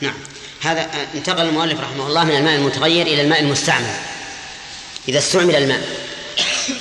نعم. 0.00 0.14
هذا 0.62 0.86
انتقل 1.14 1.42
المؤلف 1.42 1.80
رحمه 1.80 2.06
الله 2.06 2.24
من 2.24 2.36
الماء 2.36 2.54
المتغير 2.54 3.06
إلى 3.06 3.20
الماء 3.20 3.40
المستعمل. 3.40 3.94
إذا 5.08 5.18
استعمل 5.18 5.56
الماء 5.56 5.88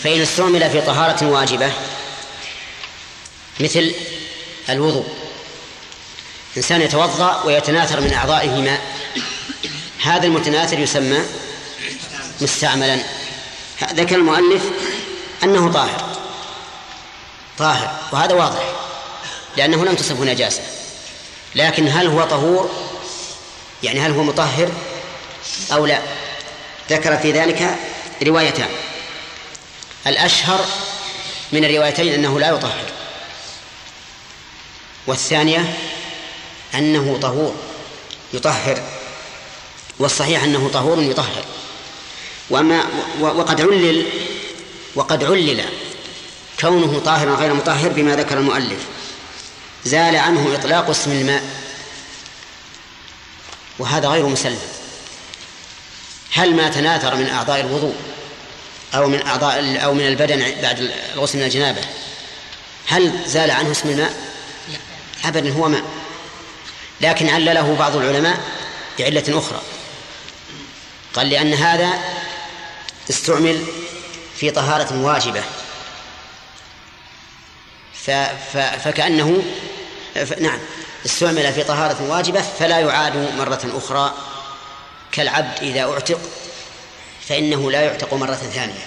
فإن 0.03 0.21
استعمل 0.21 0.69
في 0.69 0.81
طهارة 0.81 1.25
واجبة 1.27 1.71
مثل 3.59 3.93
الوضوء 4.69 5.07
إنسان 6.57 6.81
يتوضأ 6.81 7.43
ويتناثر 7.43 8.01
من 8.01 8.13
أعضائه 8.13 8.61
ماء. 8.61 8.81
هذا 10.03 10.25
المتناثر 10.25 10.79
يسمى 10.79 11.19
مستعملا. 12.41 12.99
ذكر 13.93 14.15
المؤلف 14.15 14.61
أنه 15.43 15.71
طاهر. 15.71 16.17
طاهر. 17.57 17.95
وهذا 18.11 18.33
واضح. 18.33 18.73
لأنه 19.57 19.85
لم 19.85 19.95
تصبه 19.95 20.25
نجاسة. 20.25 20.61
لكن 21.55 21.87
هل 21.87 22.07
هو 22.07 22.23
طهور؟ 22.23 22.71
يعني 23.83 23.99
هل 23.99 24.11
هو 24.11 24.23
مطهر 24.23 24.71
أو 25.73 25.85
لا؟ 25.85 26.01
ذكر 26.89 27.17
في 27.17 27.31
ذلك 27.31 27.77
روايتان. 28.23 28.69
الأشهر 30.07 30.65
من 31.51 31.65
الروايتين 31.65 32.13
أنه 32.13 32.39
لا 32.39 32.49
يطهر. 32.49 32.85
والثانية 35.07 35.77
أنه 36.75 37.19
طهور 37.21 37.55
يطهر. 38.33 38.81
والصحيح 39.99 40.43
أنه 40.43 40.69
طهور 40.73 41.01
يطهر. 41.01 41.43
وما 42.49 42.83
وقد 43.19 43.61
علل 43.61 44.05
وقد 44.95 45.23
علل 45.23 45.65
كونه 46.59 46.99
طاهرا 46.99 47.35
غير 47.35 47.53
مطهر 47.53 47.89
بما 47.89 48.15
ذكر 48.15 48.37
المؤلف. 48.37 48.79
زال 49.85 50.15
عنه 50.15 50.55
إطلاق 50.55 50.89
اسم 50.89 51.11
الماء. 51.11 51.43
وهذا 53.79 54.07
غير 54.07 54.25
مسلم. 54.27 54.59
هل 56.33 56.55
ما 56.55 56.69
تناثر 56.69 57.15
من 57.15 57.29
أعضاء 57.29 57.59
الوضوء 57.59 57.95
أو 58.93 59.07
من 59.07 59.27
أعضاء 59.27 59.83
أو 59.83 59.93
من 59.93 60.07
البدن 60.07 60.61
بعد 60.61 60.79
الغسل 61.15 61.37
من 61.37 61.43
الجنابة؟ 61.43 61.81
هل 62.87 63.19
زال 63.25 63.51
عنه 63.51 63.71
اسم 63.71 63.89
الماء؟ 63.89 64.13
أبدا 65.25 65.53
هو 65.53 65.69
ماء. 65.69 65.83
لكن 67.01 67.29
علله 67.29 67.75
بعض 67.79 67.95
العلماء 67.95 68.39
بعلة 68.99 69.39
أخرى. 69.39 69.61
قال 71.13 71.29
لأن 71.29 71.53
هذا 71.53 71.89
استعمل 73.09 73.65
في 74.43 74.51
طهارة 74.51 75.01
واجبة. 75.01 75.43
ف 77.93 78.11
ف 78.53 78.57
فكأنه 78.57 79.43
ف 80.15 80.33
نعم 80.33 80.59
استعمل 81.05 81.53
في 81.53 81.63
طهارة 81.63 82.03
واجبة 82.09 82.41
فلا 82.41 82.79
يعاد 82.79 83.15
مرة 83.15 83.61
أخرى 83.73 84.13
كالعبد 85.11 85.63
إذا 85.63 85.83
أعتق 85.83 86.19
فإنه 87.27 87.71
لا 87.71 87.81
يعتق 87.81 88.13
مرة 88.13 88.35
ثانية. 88.35 88.85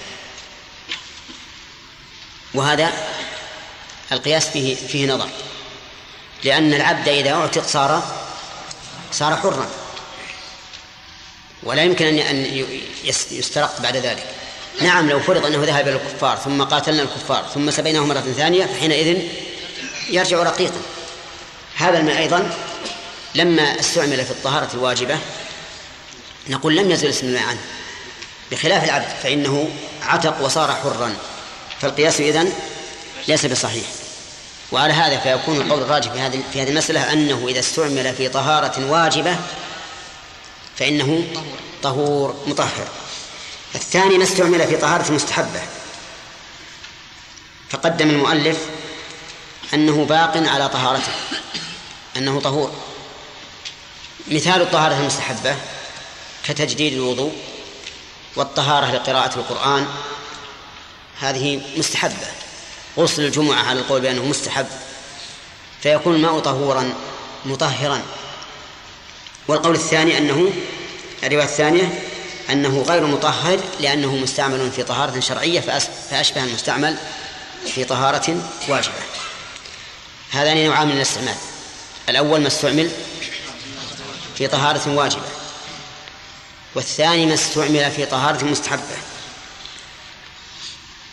وهذا 2.55 2.93
القياس 4.13 4.49
فيه 4.49 4.75
فيه 4.75 5.07
نظر. 5.07 5.29
لأن 6.45 6.75
العبد 6.75 7.09
إذا 7.09 7.33
أعتق 7.33 7.67
صار 7.67 8.17
صار 9.13 9.37
حرا. 9.37 9.69
ولا 11.63 11.83
يمكن 11.83 12.19
أن 12.19 12.67
يسترق 13.31 13.81
بعد 13.81 13.97
ذلك. 13.97 14.27
نعم 14.81 15.11
لو 15.11 15.21
فرض 15.21 15.47
أنه 15.47 15.65
ذهب 15.65 15.89
إلى 15.89 15.97
الكفار 15.97 16.37
ثم 16.37 16.63
قاتلنا 16.63 17.03
الكفار 17.03 17.47
ثم 17.55 17.71
سبيناه 17.71 18.01
مرة 18.01 18.21
ثانية 18.37 18.67
فحينئذ 18.67 19.19
يرجع 20.11 20.43
رقيقا. 20.43 20.81
هذا 21.77 21.99
الماء 21.99 22.19
أيضا 22.19 22.51
لما 23.35 23.81
استعمل 23.81 24.25
في 24.25 24.31
الطهارة 24.31 24.69
الواجبة 24.75 25.19
نقول 26.49 26.77
لم 26.77 26.91
يزل 26.91 27.09
اسم 27.09 27.27
الماء 27.27 27.43
عنه. 27.43 27.61
بخلاف 28.51 28.85
العبد 28.85 29.09
فإنه 29.23 29.69
عتق 30.03 30.43
وصار 30.43 30.73
حرا. 30.73 31.15
فالقياس 31.81 32.21
إذن 32.21 32.53
ليس 33.29 33.47
بصحيح. 33.47 33.87
وعلى 34.73 34.93
هذا 34.93 35.19
فيكون 35.19 35.57
القول 35.57 35.83
الراجح 35.83 36.13
في 36.13 36.19
هذه 36.19 36.43
في 36.53 36.63
هذه 36.63 36.69
المسألة 36.69 37.13
أنه 37.13 37.47
إذا 37.49 37.59
استعمل 37.59 38.15
في 38.15 38.29
طهارة 38.29 38.91
واجبة 38.91 39.37
فإنه 40.77 41.25
طهور 41.83 42.37
مطهر. 42.47 42.89
الثاني 43.77 44.19
ما 44.19 44.25
استعمل 44.25 44.67
في 44.67 44.77
طهارة 44.77 45.13
مستحبة. 45.13 45.63
فقدم 47.71 48.11
المؤلف 48.11 48.59
أنه 49.75 50.05
باق 50.05 50.37
على 50.37 50.69
طهارته 50.69 51.13
أنه 52.17 52.41
طهور. 52.41 52.73
مثال 54.29 54.63
الطهارة 54.63 54.99
المستحبة 55.01 55.57
كتجديد 56.45 56.93
الوضوء 56.93 57.33
والطهارة 58.37 58.91
لقراءة 58.93 59.39
القرآن 59.39 59.87
هذه 61.21 61.61
مستحبة. 61.77 62.27
غسل 62.99 63.25
الجمعة 63.25 63.63
على 63.63 63.81
القول 63.81 64.01
بأنه 64.01 64.25
مستحب 64.25 64.67
فيكون 65.83 66.15
الماء 66.15 66.39
طهورا 66.39 66.95
مطهرا. 67.45 68.03
والقول 69.49 69.75
الثاني 69.75 70.19
أنه 70.19 70.53
الرواية 71.23 71.45
الثانية 71.45 72.06
أنه 72.51 72.83
غير 72.83 73.07
مطهر 73.07 73.61
لأنه 73.81 74.17
مستعمل 74.17 74.71
في 74.71 74.83
طهارة 74.83 75.21
شرعية 75.21 75.61
فأشبه 76.11 76.45
المستعمل 76.45 76.99
في 77.75 77.85
طهارة 77.85 78.51
واجبة. 78.69 78.95
هذان 80.31 80.65
نوعان 80.65 80.89
من 80.89 80.97
الاستعمال. 80.97 81.35
الأول 82.09 82.41
ما 82.41 82.47
استعمل 82.49 82.91
في 84.39 84.47
طهارة 84.47 84.95
واجبة 84.95 85.29
والثاني 86.75 87.27
ما 87.27 87.35
استعمل 87.35 87.91
في 87.91 88.07
طهارة 88.07 88.45
مستحبة 88.45 88.97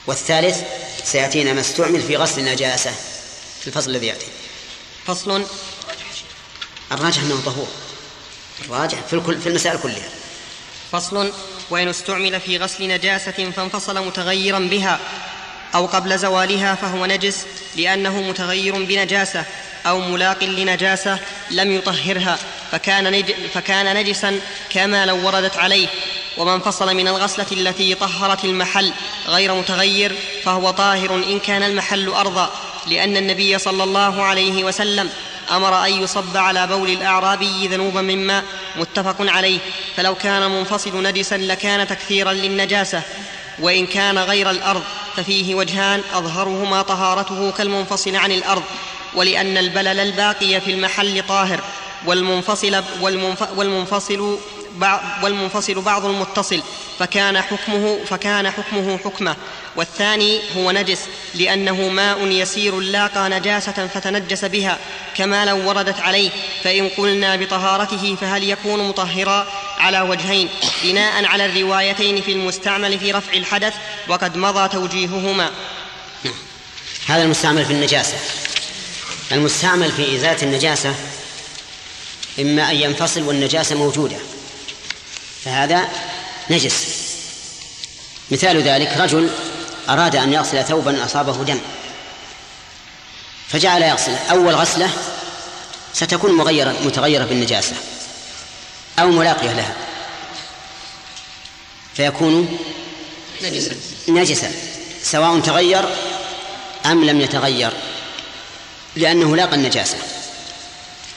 والثالث 0.07 0.57
سيأتينا 1.03 1.53
ما 1.53 1.61
استعمل 1.61 2.01
في 2.01 2.17
غسل 2.17 2.39
النجاسة 2.39 2.91
في 3.61 3.67
الفصل 3.67 3.89
الذي 3.89 4.07
يأتي. 4.07 4.25
فصل 5.07 5.45
الراجح 6.91 7.21
أنه 7.21 7.41
طهور 7.45 7.67
الراجح 8.65 8.97
في, 9.09 9.13
الكل 9.13 9.41
في 9.41 9.49
المسائل 9.49 9.79
كلها. 9.79 10.09
فصل 10.93 11.31
وإن 11.69 11.87
استعمل 11.87 12.39
في 12.39 12.57
غسل 12.57 12.87
نجاسة 12.87 13.51
فانفصل 13.55 14.07
متغيرا 14.07 14.59
بها 14.59 14.99
أو 15.75 15.85
قبل 15.85 16.17
زوالها 16.17 16.75
فهو 16.75 17.05
نجس 17.05 17.45
لأنه 17.75 18.21
متغير 18.21 18.83
بنجاسة 18.83 19.45
أو 19.85 19.99
ملاق 19.99 20.43
لنجاسة 20.43 21.19
لم 21.51 21.71
يطهرها 21.71 22.39
فكان, 22.71 23.11
نج 23.11 23.31
فكان 23.53 23.95
نجسا 23.95 24.39
كما 24.69 25.05
لو 25.05 25.27
وردت 25.27 25.57
عليه 25.57 25.87
وما 26.37 26.55
انفصل 26.55 26.95
من 26.95 27.07
الغسلة 27.07 27.45
التي 27.51 27.95
طهرت 27.95 28.45
المحل 28.45 28.93
غير 29.27 29.53
متغير 29.53 30.15
فهو 30.43 30.71
طاهر 30.71 31.15
إن 31.15 31.39
كان 31.39 31.63
المحل 31.63 32.09
أرضا 32.09 32.51
لأن 32.87 33.17
النبي 33.17 33.57
صلى 33.57 33.83
الله 33.83 34.23
عليه 34.23 34.63
وسلم 34.63 35.09
أمر 35.51 35.85
أن 35.85 36.03
يصب 36.03 36.37
على 36.37 36.67
بول 36.67 36.89
الأعرابي 36.89 37.67
ذنوبا 37.67 38.01
من 38.01 38.27
ماء 38.27 38.43
متفق 38.75 39.15
عليه 39.19 39.59
فلو 39.97 40.15
كان 40.15 40.51
منفصل 40.51 41.03
نجسا 41.03 41.37
لكان 41.37 41.87
تكثيرا 41.87 42.33
للنجاسة 42.33 43.01
وإن 43.59 43.85
كان 43.87 44.17
غير 44.17 44.49
الأرض 44.49 44.83
ففيه 45.15 45.55
وجهان 45.55 46.01
أظهرهما 46.13 46.81
طهارته 46.81 47.51
كالمنفصل 47.51 48.15
عن 48.15 48.31
الأرض 48.31 48.63
ولأن 49.15 49.57
البلل 49.57 49.99
الباقي 49.99 50.61
في 50.61 50.71
المحل 50.71 51.23
طاهر 51.27 51.59
والمنفصل 52.05 52.83
والمنفصل 53.57 54.37
والمنفصل 55.23 55.81
بعض 55.81 56.05
المتصل 56.05 56.61
فكان 56.99 57.41
حكمه 57.41 57.99
فكان 58.05 58.51
حكمه 58.51 58.97
حكمة. 58.97 59.35
والثاني 59.75 60.39
هو 60.57 60.71
نجس 60.71 60.99
لأنه 61.35 61.87
ماء 61.89 62.27
يسير 62.27 62.79
لاقى 62.79 63.29
نجاسة 63.29 63.87
فتنجس 63.87 64.45
بها 64.45 64.77
كما 65.17 65.45
لو 65.45 65.69
وردت 65.69 65.99
عليه. 65.99 66.29
فإن 66.63 66.89
قلنا 66.89 67.35
بطهارته 67.35 68.15
فهل 68.21 68.43
يكون 68.43 68.87
مطهرا؟ 68.87 69.47
على 69.77 70.01
وجهين 70.01 70.49
بناء 70.83 71.25
على 71.25 71.45
الروايتين 71.45 72.21
في 72.21 72.31
المستعمل 72.31 72.99
في 72.99 73.11
رفع 73.11 73.33
الحدث 73.33 73.73
وقد 74.07 74.37
مضى 74.37 74.67
توجيههما. 74.67 75.51
هذا 77.07 77.23
المستعمل 77.23 77.65
في 77.65 77.73
النجاسة. 77.73 78.17
المستعمل 79.31 79.91
في 79.91 80.15
إزالة 80.15 80.43
النجاسة 80.43 80.95
إما 82.39 82.71
أن 82.71 82.75
ينفصل 82.75 83.21
والنجاسة 83.21 83.75
موجودة. 83.75 84.17
فهذا 85.45 85.87
نجس. 86.49 86.87
مثال 88.31 88.61
ذلك 88.61 88.97
رجل 88.97 89.29
أراد 89.89 90.15
أن 90.15 90.33
يغسل 90.33 90.63
ثوبا 90.63 91.05
أصابه 91.05 91.43
دم. 91.43 91.59
فجعل 93.49 93.81
يغسل. 93.81 94.15
أول 94.31 94.55
غسلة 94.55 94.89
ستكون 95.93 96.31
مغيرة 96.31 96.75
متغيرة 96.85 97.23
بالنجاسة 97.23 97.75
أو 98.99 99.07
ملاقية 99.07 99.51
لها. 99.51 99.75
فيكون 101.95 102.57
نجسا. 103.41 103.75
نجسا. 104.07 104.51
سواء 105.03 105.39
تغير 105.39 105.89
أم 106.85 107.03
لم 107.03 107.21
يتغير. 107.21 107.73
لأنه 108.95 109.35
لاقى 109.35 109.55
النجاسة. 109.55 109.97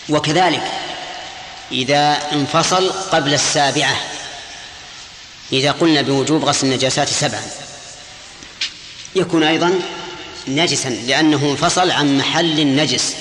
وكذلك 0.08 0.72
إذا 1.72 2.18
انفصل 2.32 2.92
قبل 2.92 3.34
السابعة. 3.34 3.96
إذا 5.52 5.72
قلنا 5.72 6.02
بوجوب 6.02 6.44
غسل 6.44 6.66
النجاسات 6.66 7.08
سبعا. 7.08 7.42
يكون 9.16 9.42
أيضا 9.42 9.80
نجسا 10.48 10.88
لأنه 10.88 11.50
انفصل 11.50 11.90
عن 11.90 12.18
محل 12.18 12.60
النجس. 12.60 13.14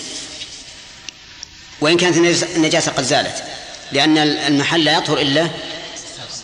وإن 1.81 1.97
كانت 1.97 2.43
النجاسة 2.55 2.91
قد 2.91 3.03
زالت 3.03 3.43
لأن 3.91 4.17
المحل 4.17 4.83
لا 4.83 4.97
يطهر 4.97 5.17
إلا 5.17 5.49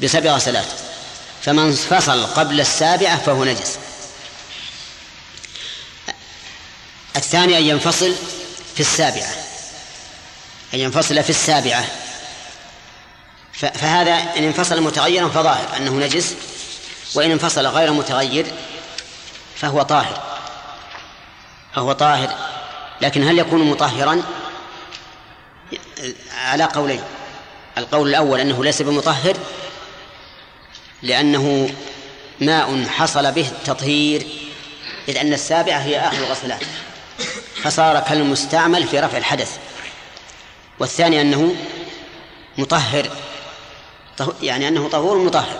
بسبع 0.04 0.32
غسلات. 0.36 0.66
فمن 1.44 1.60
انفصل 1.60 2.26
قبل 2.26 2.62
السابعة 2.62 3.18
فهو 3.18 3.44
نجس. 3.44 3.78
الثاني 7.16 7.58
أن 7.58 7.64
ينفصل 7.64 8.16
في 8.76 8.80
السابعة. 8.80 9.36
أن 10.74 10.80
ينفصل 10.80 11.24
في 11.24 11.30
السابعة. 11.30 11.86
فهذا 13.54 14.14
إن 14.38 14.44
انفصل 14.44 14.82
متغيرا 14.82 15.28
فظاهر 15.28 15.78
أنه 15.78 15.92
نجس 15.92 16.36
وإن 17.16 17.32
انفصل 17.32 17.68
غير 17.68 17.94
متغير 17.94 18.46
فهو 19.56 19.82
طاهر. 19.82 20.24
فهو 21.76 21.92
طاهر. 21.92 22.36
لكن 23.02 23.28
هل 23.28 23.40
يكون 23.40 23.70
مطهرا؟ 23.70 24.24
على 26.38 26.64
قولين. 26.64 27.04
القول 27.78 28.10
الأول 28.10 28.40
أنه 28.40 28.64
ليس 28.64 28.82
بمطهر 28.82 29.38
لأنه 31.02 31.70
ماء 32.40 32.86
حصل 32.86 33.32
به 33.32 33.48
التطهير 33.48 34.28
إذ 35.10 35.18
أن 35.18 35.34
السابعة 35.34 35.78
هي 35.78 36.00
آخر 36.00 36.18
الغسلات 36.18 36.62
فصار 37.64 38.00
كالمستعمل 38.00 38.88
في 38.88 39.00
رفع 39.00 39.18
الحدث. 39.18 39.58
والثاني 40.80 41.22
أنه 41.22 41.56
مطهر. 42.58 43.10
يعني 44.42 44.68
أنه 44.68 44.90
طهور 44.90 45.18
مطهر. 45.18 45.60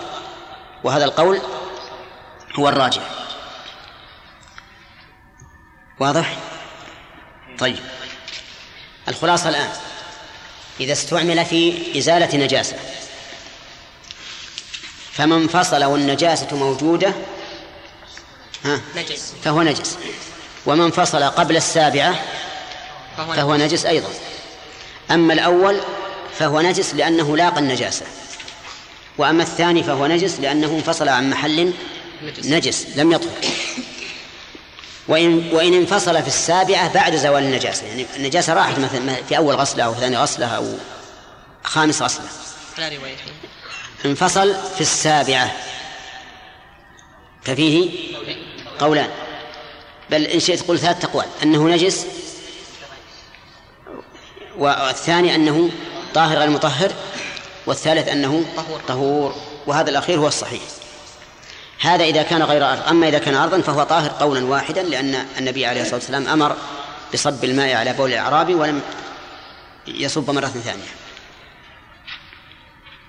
وهذا 0.84 1.04
القول 1.04 1.40
هو 2.58 2.68
الراجح. 2.68 3.02
واضح؟ 6.00 6.36
طيب. 7.58 7.78
الخلاصة 9.08 9.48
الآن. 9.48 9.70
إذا 10.80 10.92
استعمل 10.92 11.44
في 11.44 11.92
إزالة 11.98 12.36
نجاسة 12.36 12.76
فمن 15.12 15.48
فصل 15.48 15.84
والنجاسة 15.84 16.56
موجودة 16.56 17.14
ها؟ 18.64 18.80
نجس. 18.96 19.34
فهو 19.44 19.62
نجس. 19.62 19.98
ومن 20.66 20.90
فصل 20.90 21.22
قبل 21.22 21.56
السابعة 21.56 22.14
فهو, 23.16 23.32
فهو 23.32 23.56
نجس 23.56 23.86
أيضا. 23.86 24.08
أما 25.10 25.32
الأول 25.32 25.80
فهو 26.38 26.60
نجس 26.60 26.94
لأنه 26.94 27.36
لاقى 27.36 27.58
النجاسة. 27.58 28.06
وأما 29.18 29.42
الثاني 29.42 29.82
فهو 29.82 30.06
نجس 30.06 30.40
لأنه 30.40 30.66
انفصل 30.66 31.08
عن 31.08 31.30
محل 31.30 31.72
نجس. 32.22 32.46
نجس 32.46 32.86
لم 32.96 33.12
يطهر 33.12 33.38
وإن 35.08 35.48
وإن 35.52 35.74
انفصل 35.74 36.22
في 36.22 36.28
السابعة 36.28 36.92
بعد 36.92 37.16
زوال 37.16 37.42
النجاسة 37.42 37.86
يعني 37.86 38.06
النجاسة 38.16 38.54
راحت 38.54 38.78
مثلا 38.78 39.14
في 39.28 39.36
أول 39.36 39.54
غسلة 39.54 39.84
أو 39.84 39.94
ثاني 39.94 40.16
غسلة 40.16 40.46
أو 40.46 40.74
خامس 41.64 42.02
غسلة. 42.02 42.26
على 42.78 42.96
روايتين 42.96 43.32
انفصل 44.04 44.54
في 44.74 44.80
السابعة. 44.80 45.52
ففيه 47.42 47.90
قولان. 48.80 49.10
بل 50.10 50.24
إن 50.24 50.40
شئت 50.40 50.62
قل 50.68 50.78
ثلاث 50.78 51.04
أقوال 51.04 51.26
أنه 51.42 51.68
نجس 51.68 52.06
والثاني 54.58 55.34
أنه 55.34 55.70
طاهر 56.14 56.38
غير 56.38 56.50
مطهر. 56.50 56.92
والثالث 57.66 58.08
أنه 58.08 58.44
طهور. 58.88 59.34
وهذا 59.66 59.90
الأخير 59.90 60.18
هو 60.18 60.28
الصحيح. 60.28 60.62
هذا 61.80 62.04
إذا 62.04 62.22
كان 62.22 62.42
غير 62.42 62.70
أرض. 62.72 62.88
أما 62.88 63.08
إذا 63.08 63.18
كان 63.18 63.34
أرضا 63.34 63.60
فهو 63.60 63.82
طاهر 63.82 64.10
قولا 64.20 64.44
واحدا 64.44 64.82
لأن 64.82 65.26
النبي 65.38 65.66
عليه 65.66 65.80
الصلاة 65.82 65.96
والسلام 65.96 66.28
أمر 66.28 66.56
بصب 67.14 67.44
الماء 67.44 67.74
على 67.74 67.92
بول 67.92 68.12
الأعرابي 68.12 68.54
ولم 68.54 68.80
يصب 69.86 70.30
مرة 70.30 70.46
ثانية. 70.46 70.82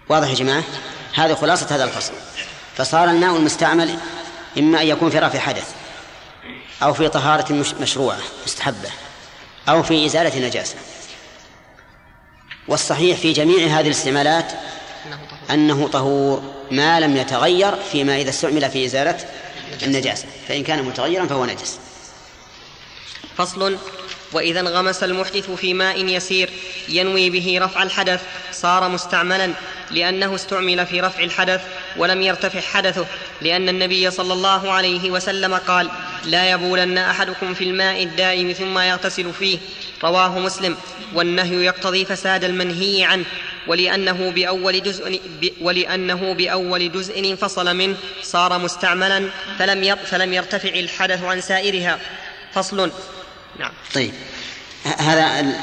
واضح 0.10 0.30
يا 0.30 0.34
جماعة؟ 0.36 0.64
هذه 1.14 1.34
خلاصة 1.34 1.76
هذا 1.76 1.84
الفصل. 1.84 2.14
فصار 2.78 3.10
الماء 3.10 3.36
المستعمل 3.36 3.98
إما 4.58 4.82
أن 4.82 4.88
يكون 4.88 5.10
في 5.10 5.20
رفع 5.20 5.40
حدث 5.40 5.70
أو 6.84 6.94
في 6.94 7.10
طهارة 7.10 7.54
مش- 7.54 7.74
مشروعة 7.74 8.18
مستحبة 8.46 8.90
أو 9.70 9.84
في 9.84 10.06
إزالة 10.06 10.48
نجاسة. 10.48 10.76
والصحيح 12.68 13.18
في 13.18 13.34
جميع 13.34 13.68
هذه 13.68 13.86
الاستعمالات 13.86 14.52
أنه 15.52 15.88
طهور. 15.88 16.54
ما 16.72 17.00
لم 17.00 17.18
يتغير 17.18 17.76
فيما 17.92 18.22
إذا 18.22 18.30
استعمل 18.30 18.70
في 18.70 18.86
إزالة 18.86 19.18
النجاسة. 19.84 20.26
فإن 20.48 20.64
كان 20.64 20.84
متغيرا 20.84 21.26
فهو 21.26 21.46
نجس. 21.46 21.80
فصل. 23.38 23.78
وإذا 24.34 24.60
انغمس 24.60 25.04
المحدث 25.04 25.52
في 25.52 25.74
ماء 25.74 26.06
يسير 26.06 26.50
ينوي 26.90 27.30
به 27.30 27.60
رفع 27.62 27.84
الحدث 27.84 28.22
صار 28.52 28.90
مستعملا 28.90 29.54
لأنه 29.92 30.36
استعمل 30.36 30.86
في 30.86 31.02
رفع 31.02 31.24
الحدث 31.24 31.62
ولم 31.98 32.22
يرتفع 32.22 32.62
حدثه 32.62 33.06
لأن 33.42 33.70
النبي 33.70 34.12
صلى 34.12 34.34
الله 34.34 34.72
عليه 34.72 35.12
وسلم 35.12 35.56
قال 35.56 35.90
لا 36.26 36.52
يبولن 36.52 36.98
أحدكم 36.98 37.54
في 37.54 37.64
الماء 37.64 38.04
الدائم 38.04 38.52
ثم 38.52 38.80
يغتسل 38.80 39.34
فيه. 39.34 39.58
رواه 40.04 40.40
مسلم 40.40 40.78
والنهي 41.14 41.66
يقتضي 41.66 42.06
فساد 42.06 42.44
المنهي 42.44 43.04
عنه 43.04 43.26
ولأنه 43.68 44.30
بأول 44.32 44.84
جزء 44.84 45.22
ولأنه 45.62 46.34
بأول 46.34 46.92
جزء 46.92 47.30
انفصل 47.32 47.76
منه 47.76 47.98
صار 48.24 48.60
مستعملا 48.60 49.30
فلم 49.60 49.96
فلم 49.96 50.34
يرتفع 50.34 50.70
الحدث 50.70 51.24
عن 51.24 51.42
سائرها. 51.42 52.00
فصل. 52.54 52.92
نعم. 53.60 53.72
طيب. 53.94 54.14
هذا 54.98 55.40
ال- 55.40 55.56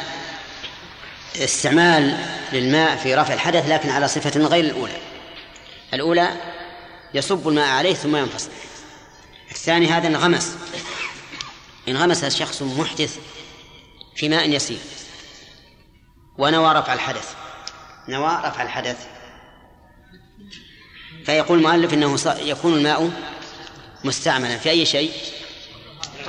استعمال 1.37 2.17
للماء 2.53 2.97
في 2.97 3.15
رفع 3.15 3.35
الحدث 3.35 3.69
لكن 3.69 3.91
على 3.91 4.09
صفة 4.09 4.41
غير 4.41 4.65
الأولى. 4.65 4.97
الأولى 5.95 6.29
يصب 7.15 7.49
الماء 7.49 7.69
عليه 7.69 7.95
ثم 7.95 8.17
ينفصل. 8.17 8.51
الثاني 9.51 9.87
هذا 9.87 10.09
انغمس. 10.09 10.57
انغمس 11.89 12.25
شخص 12.39 12.63
محدث 12.63 13.17
في 14.21 14.29
ماء 14.29 14.51
يسير. 14.51 14.79
ونوى 16.39 16.75
رفع 16.75 16.93
الحدث. 16.93 17.35
نوى 18.09 18.41
رفع 18.45 18.63
الحدث. 18.63 19.07
فيقول 21.27 21.59
المؤلف 21.59 21.95
إنه 21.95 22.19
يكون 22.41 22.75
الماء 22.75 23.11
مستعملا 24.05 24.59
في 24.59 24.71
أي 24.71 24.87
شيء؟ 24.87 25.13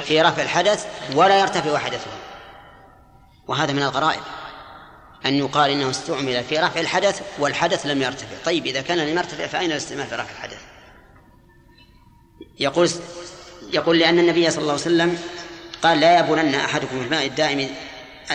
في 0.04 0.22
رفع 0.22 0.44
الحدث 0.44 0.86
ولا 1.16 1.40
يرتفع 1.40 1.78
حدثه. 1.78 2.12
وهذا 3.48 3.74
من 3.74 3.84
الغرائب. 3.84 4.22
أن 5.26 5.34
يقال 5.34 5.72
إنه 5.72 5.90
استعمل 5.90 6.44
في 6.44 6.60
رفع 6.60 6.80
الحدث 6.80 7.22
والحدث 7.40 7.86
لم 7.86 8.02
يرتفع. 8.02 8.44
طيب 8.46 8.66
إذا 8.66 8.82
كان 8.82 8.98
لم 8.98 9.18
يرتفع 9.18 9.48
فأين 9.48 9.72
الاستعمال 9.72 10.08
في 10.08 10.16
رفع 10.16 10.32
الحدث؟ 10.32 10.62
يقول 12.60 12.90
يقول 13.74 14.00
لأن 14.00 14.20
النبي 14.20 14.50
صلى 14.50 14.62
الله 14.62 14.74
عليه 14.74 14.82
وسلم 14.82 15.20
قال 15.84 16.00
لا 16.00 16.20
يبولن 16.20 16.56
أحدكم 16.56 17.00
في 17.00 17.06
الماء 17.06 17.26
الدائم 17.26 17.70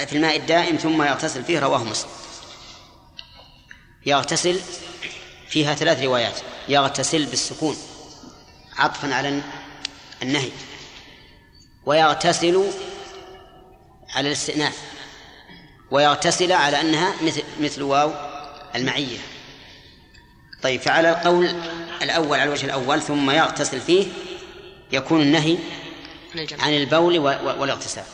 في 0.06 0.12
الماء 0.12 0.36
الدائم 0.36 0.76
ثم 0.76 1.02
يغتسل 1.02 1.44
فيه 1.44 1.58
رواه 1.58 1.84
مسلم. 1.84 2.10
يغتسل 4.06 4.60
فيها 5.48 5.74
ثلاث 5.74 6.02
روايات. 6.02 6.40
يغتسل 6.68 7.26
بالسكون 7.26 7.76
عطفا 8.76 9.14
على 9.14 9.42
النهي. 10.22 10.50
ويغتسل 11.86 12.70
على 14.14 14.28
الاستئناف. 14.28 14.78
ويغتسل 15.90 16.52
على 16.52 16.80
أنها 16.80 17.14
مثل 17.22 17.42
مثل 17.60 17.82
واو 17.82 18.12
المعية. 18.74 19.18
طيب 20.62 20.80
فعلى 20.80 21.10
القول 21.10 21.54
الأول 22.02 22.38
على 22.38 22.44
الوجه 22.48 22.64
الأول 22.64 23.02
ثم 23.02 23.30
يغتسل 23.30 23.80
فيه 23.80 24.06
يكون 24.92 25.20
النهي 25.20 25.58
عن 26.38 26.76
البول 26.76 27.18
والاغتسال. 27.18 28.04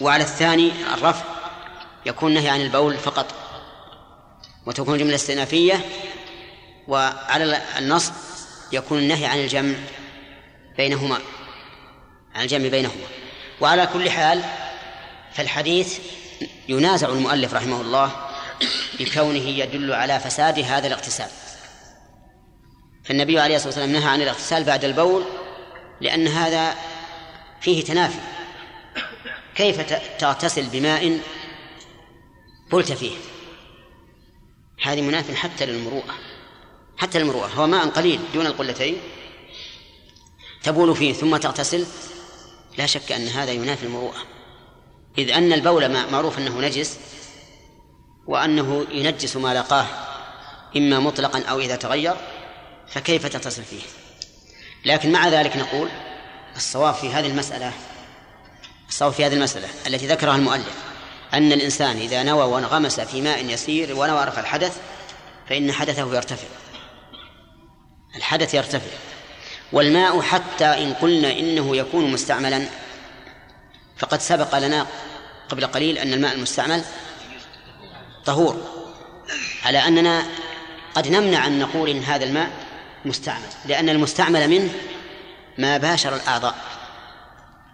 وعلى 0.00 0.22
الثاني 0.22 0.72
الرفع 0.94 1.24
يكون 2.06 2.34
نهي 2.34 2.48
عن 2.48 2.60
البول 2.60 2.98
فقط 2.98 3.34
وتكون 4.66 4.98
جملة 4.98 5.14
استئنافية 5.14 5.84
وعلى 6.88 7.62
النصب 7.78 8.12
يكون 8.72 8.98
النهي 8.98 9.26
عن 9.26 9.38
الجمع 9.38 9.74
بينهما 10.76 11.18
عن 12.34 12.42
الجمع 12.42 12.68
بينهما. 12.68 13.04
وعلى 13.60 13.86
كل 13.86 14.10
حال 14.10 14.42
فالحديث 15.32 15.98
ينازع 16.68 17.08
المؤلف 17.08 17.54
رحمه 17.54 17.80
الله 17.80 18.12
بكونه 19.00 19.48
يدل 19.48 19.92
على 19.92 20.20
فساد 20.20 20.58
هذا 20.58 20.86
الاغتسال. 20.86 21.28
فالنبي 23.04 23.40
عليه 23.40 23.56
الصلاة 23.56 23.68
والسلام 23.68 23.92
نهى 23.92 24.08
عن 24.08 24.22
الاغتسال 24.22 24.64
بعد 24.64 24.84
البول 24.84 25.24
لأن 26.00 26.28
هذا 26.28 26.74
فيه 27.60 27.84
تنافي. 27.84 28.18
كيف 29.54 29.80
تغتسل 30.18 30.66
بماء 30.66 31.20
بلت 32.72 32.92
فيه. 32.92 33.16
هذه 34.82 35.02
مناف 35.02 35.34
حتى 35.34 35.66
للمروءة. 35.66 36.14
حتى 36.96 37.18
المروءة 37.18 37.46
هو 37.46 37.66
ماء 37.66 37.88
قليل 37.88 38.20
دون 38.34 38.46
القلتين 38.46 38.96
تبول 40.62 40.96
فيه 40.96 41.12
ثم 41.12 41.36
تغتسل. 41.36 41.86
لا 42.78 42.86
شك 42.86 43.12
أن 43.12 43.28
هذا 43.28 43.52
ينافي 43.52 43.86
المروءة. 43.86 44.22
إذ 45.18 45.30
أن 45.30 45.52
البول 45.52 45.88
معروف 46.12 46.38
أنه 46.38 46.60
نجس 46.60 46.98
وأنه 48.26 48.86
ينجس 48.90 49.36
ما 49.36 49.54
لقاه 49.54 49.86
إما 50.76 51.00
مطلقا 51.00 51.42
أو 51.42 51.60
إذا 51.60 51.76
تغير 51.76 52.14
فكيف 52.88 53.26
تغتسل 53.26 53.62
فيه؟ 53.62 53.82
لكن 54.84 55.12
مع 55.12 55.28
ذلك 55.28 55.56
نقول 55.56 55.88
الصواب 56.56 56.94
في 56.94 57.12
هذه 57.12 57.26
المسألة 57.26 57.72
الصواب 58.88 59.12
في 59.12 59.26
هذه 59.26 59.34
المسألة 59.34 59.68
التي 59.86 60.06
ذكرها 60.06 60.36
المؤلف 60.36 60.90
أن 61.34 61.52
الإنسان 61.52 61.96
إذا 61.96 62.22
نوى 62.22 62.44
وانغمس 62.44 63.00
في 63.00 63.20
ماء 63.20 63.44
يسير 63.44 63.96
ونوى 63.96 64.24
رفع 64.24 64.40
الحدث 64.40 64.76
فإن 65.48 65.72
حدثه 65.72 66.14
يرتفع. 66.16 66.46
الحدث 68.16 68.54
يرتفع. 68.54 68.90
والماء 69.72 70.20
حتى 70.20 70.64
إن 70.64 70.94
قلنا 70.94 71.32
إنه 71.32 71.76
يكون 71.76 72.12
مستعملا 72.12 72.66
فقد 73.98 74.20
سبق 74.20 74.58
لنا 74.58 74.86
قبل 75.48 75.66
قليل 75.66 75.98
أن 75.98 76.12
الماء 76.12 76.34
المستعمل 76.34 76.84
طهور. 78.24 78.56
على 79.64 79.78
أننا 79.78 80.26
قد 80.94 81.08
نمنع 81.08 81.46
أن 81.46 81.58
نقول 81.58 81.90
إن 81.90 82.02
هذا 82.02 82.24
الماء 82.24 82.50
مستعمل 83.04 83.48
لأن 83.66 83.88
المستعمل 83.88 84.48
منه 84.48 84.70
ما 85.58 85.76
باشر 85.78 86.14
الأعضاء 86.16 86.54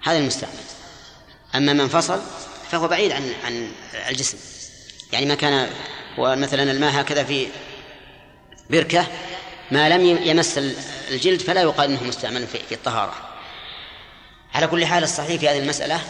هذا 0.02 0.18
المستعمل. 0.18 0.52
أما 1.54 1.72
من 1.72 1.88
فصل 1.88 2.20
فهو 2.70 2.88
بعيد 2.88 3.12
عن 3.12 3.32
عن 3.44 3.72
الجسم. 4.08 4.38
يعني 5.12 5.26
ما 5.26 5.34
كان 5.34 5.70
ومثلا 6.18 6.72
الماء 6.72 7.00
هكذا 7.00 7.24
في 7.24 7.48
بركة 8.70 9.06
ما 9.70 9.88
لم 9.88 10.06
يمس 10.24 10.58
الجلد 11.10 11.40
فلا 11.40 11.62
يقال 11.62 11.90
إنه 11.90 12.04
مستعمل 12.04 12.46
في 12.46 12.74
الطهارة. 12.74 13.14
على 14.54 14.66
كل 14.66 14.86
حال 14.86 15.02
الصحيح 15.02 15.40
في 15.40 15.48
هذه 15.48 15.58
المسألة 15.58 16.00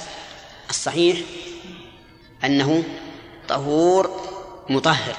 الصحيح 0.71 1.19
أنه 2.45 2.85
طهور 3.49 4.21
مطهر. 4.69 5.17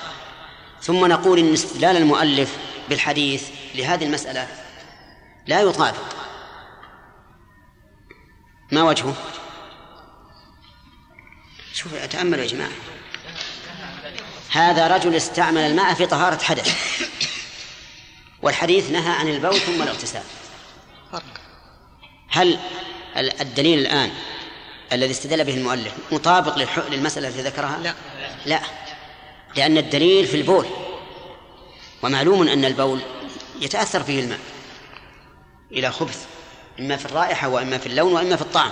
ثم 0.81 1.05
نقول 1.05 1.39
إن 1.39 1.53
استدلال 1.53 1.97
المؤلف 1.97 2.57
بالحديث 2.89 3.49
لهذه 3.75 4.05
المسألة. 4.05 4.47
لا 5.47 5.61
يطابق. 5.61 6.15
ما 8.71 8.83
وجهه؟ 8.83 9.13
شوف 11.73 12.05
تأملوا 12.05 12.43
يا 12.43 12.47
جماعة. 12.47 12.71
هذا 14.51 14.87
رجل 14.87 15.15
استعمل 15.15 15.61
الماء 15.61 15.93
في 15.93 16.05
طهارة 16.05 16.43
حدث. 16.43 17.01
والحديث 18.41 18.91
نهى 18.91 19.11
عن 19.11 19.27
البول 19.27 19.59
ثم 19.59 19.81
الاغتسال. 19.81 20.23
هل 22.29 22.59
الدليل 23.15 23.79
الآن 23.79 24.11
الذي 24.93 25.11
استدل 25.11 25.43
به 25.43 25.53
المؤلف 25.53 25.93
مطابق 26.11 26.57
للمسألة 26.89 27.27
التي 27.27 27.41
ذكرها؟ 27.41 27.77
لا. 27.77 27.93
لا. 28.45 28.61
لأن 29.55 29.77
الدليل 29.77 30.27
في 30.27 30.37
البول. 30.37 30.86
ومعلوم 32.03 32.47
أن 32.47 32.65
البول 32.65 33.01
يتأثر 33.61 34.03
فيه 34.03 34.19
الماء 34.19 34.39
إلى 35.71 35.91
خبث 35.91 36.25
إما 36.79 36.97
في 36.97 37.05
الرائحة 37.05 37.47
وإما 37.47 37.77
في 37.77 37.85
اللون 37.85 38.13
وإما 38.13 38.35
في 38.35 38.41
الطعم 38.41 38.71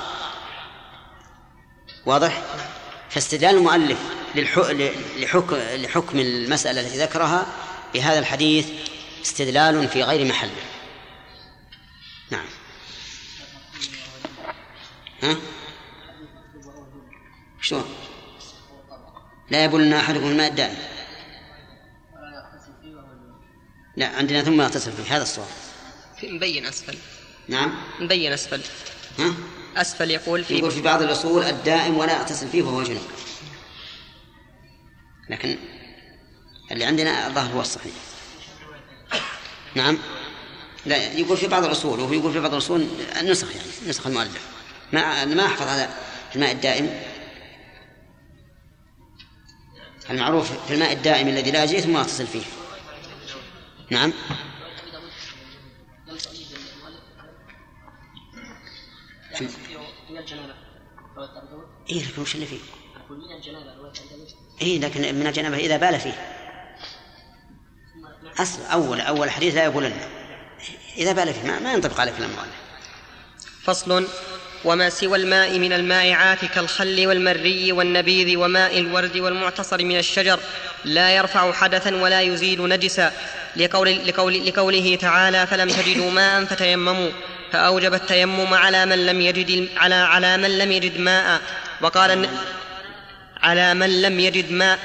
واضح؟ 2.05 2.41
فاستدلال 3.09 3.55
المؤلف 3.55 3.97
لحكم 5.17 5.55
لحكم 5.55 6.19
المسألة 6.19 6.81
التي 6.81 6.97
ذكرها 6.97 7.47
بهذا 7.93 8.19
الحديث 8.19 8.67
استدلال 9.21 9.87
في 9.87 10.03
غير 10.03 10.25
محله 10.25 10.51
نعم 12.31 12.45
ها؟ 15.23 15.35
شلون؟ 17.61 17.85
لا 19.49 19.63
يبولن 19.63 19.93
أحدكم 19.93 20.25
الماء 20.25 20.47
الدائم 20.47 20.94
لا 23.97 24.07
عندنا 24.07 24.43
ثم 24.43 24.61
يغتسل 24.61 24.91
فيه 24.91 25.15
هذا 25.15 25.23
الصواب 25.23 25.47
مبين 26.23 26.65
أسفل. 26.65 26.97
نعم. 27.47 27.75
مبين 27.99 28.31
أسفل. 28.31 28.61
ها؟ 29.19 29.33
أسفل 29.77 30.11
يقول 30.11 30.43
في 30.43 30.57
يقول 30.57 30.71
في 30.71 30.81
بعض 30.81 31.01
الأصول 31.01 31.43
الدائم 31.43 31.97
ولا 31.97 32.13
يغتسل 32.13 32.47
فيه 32.47 32.61
وهو 32.63 32.83
جنوب 32.83 33.03
لكن 35.29 35.57
اللي 36.71 36.85
عندنا 36.85 37.27
الظاهر 37.27 37.51
هو 37.55 37.61
الصحيح. 37.61 37.93
نعم. 39.75 39.97
لا 40.85 41.13
يقول 41.13 41.37
في 41.37 41.47
بعض 41.47 41.63
الأصول 41.63 41.99
وهو 41.99 42.13
يقول 42.13 42.33
في 42.33 42.39
بعض 42.39 42.51
الأصول 42.51 42.87
النسخ 43.21 43.55
يعني 43.55 43.69
نسخ 43.87 44.07
المؤلف. 44.07 44.41
ما 44.93 45.25
ما 45.25 45.45
أحفظ 45.45 45.67
هذا 45.67 45.89
الماء 46.35 46.51
الدائم؟ 46.51 46.99
المعروف 50.09 50.51
في 50.67 50.73
الماء 50.73 50.93
الدائم 50.93 51.27
الذي 51.27 51.51
لا 51.51 51.63
يجري 51.63 51.81
ثم 51.81 51.97
يغتسل 51.97 52.27
فيه. 52.27 52.43
نعم. 53.91 54.13
إيه 61.89 62.03
لكن 62.03 62.21
وش 62.21 62.35
اللي 62.35 62.45
فيه؟ 62.45 62.59
إيه 64.61 64.79
لكن 64.79 65.15
من 65.15 65.27
الجنابة 65.27 65.57
إذا 65.57 65.77
بال 65.77 65.99
فيه. 65.99 66.13
أصل 68.39 68.61
أول 68.61 69.01
أول 69.01 69.29
حديث 69.29 69.55
لا 69.55 69.63
يقولن. 69.63 70.09
إذا 70.97 71.11
بال 71.11 71.33
فيه 71.33 71.43
ما, 71.43 71.59
ما 71.59 71.73
ينطبق 71.73 71.99
على 71.99 72.11
كلام 72.11 72.29
المؤلف 72.29 72.55
فصل. 73.63 74.07
وما 74.65 74.89
سوى 74.89 75.17
الماء 75.17 75.59
من 75.59 75.73
المائعات 75.73 76.45
كالخل 76.45 77.07
والمري 77.07 77.71
والنبيذ 77.71 78.37
وماء 78.37 78.79
الورد 78.79 79.17
والمعتصر 79.17 79.83
من 79.83 79.97
الشجر 79.97 80.39
لا 80.85 81.11
يرفع 81.11 81.51
حدثا 81.51 81.95
ولا 81.95 82.21
يزيل 82.21 82.69
نجسا. 82.69 83.11
لقول 83.57 84.07
لقول 84.07 84.47
لقوله 84.47 84.95
تعالى 84.95 85.47
فلم 85.47 85.69
تجدوا 85.69 86.11
ماء 86.11 86.45
فتيمموا. 86.45 87.09
فأوجب 87.51 87.93
التيمم 87.93 88.53
على 88.53 88.85
من 88.85 89.05
لم 89.05 89.21
يجد 89.21 89.69
على 89.77 89.95
على 89.95 90.37
من 90.37 90.57
لم 90.57 90.71
يجد 90.71 90.99
ماء. 90.99 91.41
وقال 91.81 92.29
على 93.43 93.73
من 93.73 94.01
لم 94.01 94.19
يجد 94.19 94.51
ماء. 94.51 94.79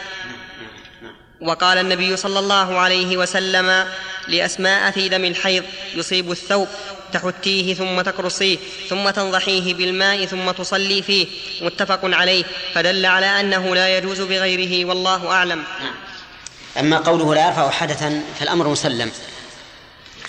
وقال 1.41 1.79
النبي 1.79 2.17
صلى 2.17 2.39
الله 2.39 2.79
عليه 2.79 3.17
وسلم 3.17 3.87
لأسماء 4.29 4.91
في 4.91 5.09
دم 5.09 5.25
الحيض 5.25 5.65
يصيب 5.95 6.31
الثوب 6.31 6.69
تحتيه 7.13 7.75
ثم 7.75 8.01
تكرصيه 8.01 8.59
ثم 8.89 9.11
تنضحيه 9.11 9.75
بالماء 9.75 10.27
ثم 10.27 10.51
تصلي 10.51 11.03
فيه 11.03 11.27
متفق 11.63 12.01
عليه 12.03 12.45
فدل 12.75 13.07
على 13.07 13.27
أنه 13.27 13.75
لا 13.75 13.99
يجوز 13.99 14.21
بغيره 14.21 14.85
والله 14.85 15.31
أعلم. 15.31 15.65
أما 16.79 16.99
قوله 16.99 17.35
لا 17.35 17.47
يرفع 17.47 17.71
حدثا 17.71 18.23
فالأمر 18.39 18.69
مسلم 18.69 19.11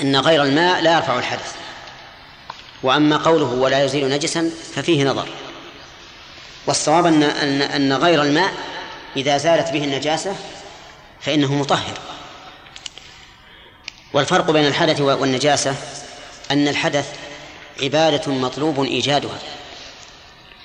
أن 0.01 0.15
غير 0.15 0.43
الماء 0.43 0.81
لا 0.81 0.95
يرفع 0.95 1.19
الحدث. 1.19 1.55
وأما 2.83 3.17
قوله 3.17 3.45
ولا 3.45 3.83
يزيل 3.83 4.09
نجسا 4.09 4.51
ففيه 4.75 5.03
نظر. 5.03 5.27
والصواب 6.67 7.05
أن 7.05 7.23
أن 7.61 7.93
غير 7.93 8.21
الماء 8.21 8.53
إذا 9.15 9.37
زالت 9.37 9.71
به 9.71 9.83
النجاسة 9.83 10.35
فإنه 11.21 11.55
مطهر. 11.55 11.97
والفرق 14.13 14.51
بين 14.51 14.65
الحدث 14.65 15.01
والنجاسة 15.01 15.75
أن 16.51 16.67
الحدث 16.67 17.05
عبادة 17.81 18.31
مطلوب 18.31 18.83
إيجادها 18.83 19.39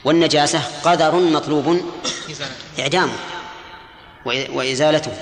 والنجاسة 0.05 0.63
قدر 0.85 1.15
مطلوب 1.15 1.93
إعدامه 2.79 3.13
وإزالته 4.27 5.13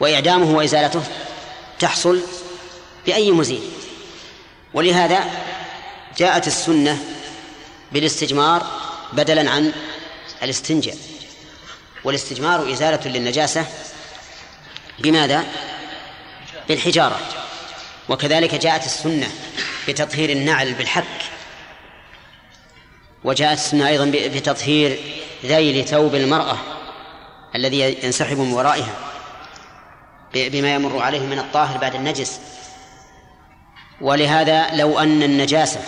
وإعدامه 0.00 0.56
وإزالته 0.56 1.02
تحصل 1.78 2.20
بأي 3.06 3.30
مزيل 3.30 3.62
ولهذا 4.74 5.24
جاءت 6.18 6.46
السنة 6.46 7.04
بالاستجمار 7.92 8.66
بدلا 9.12 9.50
عن 9.50 9.72
الاستنجاء 10.42 10.96
والاستجمار 12.04 12.72
إزالة 12.72 13.08
للنجاسة 13.08 13.66
بماذا؟ 14.98 15.44
بالحجارة. 16.68 17.20
وكذلك 18.08 18.54
جاءت 18.54 18.84
السنة 18.86 19.28
بتطهير 19.88 20.30
النعل 20.30 20.74
بالحك. 20.74 21.04
وجاءت 23.24 23.58
السنة 23.58 23.88
أيضا 23.88 24.12
بتطهير 24.14 24.98
ذيل 25.44 25.84
ثوب 25.84 26.14
المرأة 26.14 26.58
الذي 27.54 27.96
ينسحب 28.04 28.38
من 28.38 28.52
ورائها. 28.52 28.94
بما 30.34 30.74
يمر 30.74 31.02
عليه 31.02 31.20
من 31.20 31.38
الطاهر 31.38 31.78
بعد 31.78 31.94
النجس. 31.94 32.40
ولهذا 34.00 34.74
لو 34.74 34.98
أن 34.98 35.22
النجاسة 35.22 35.80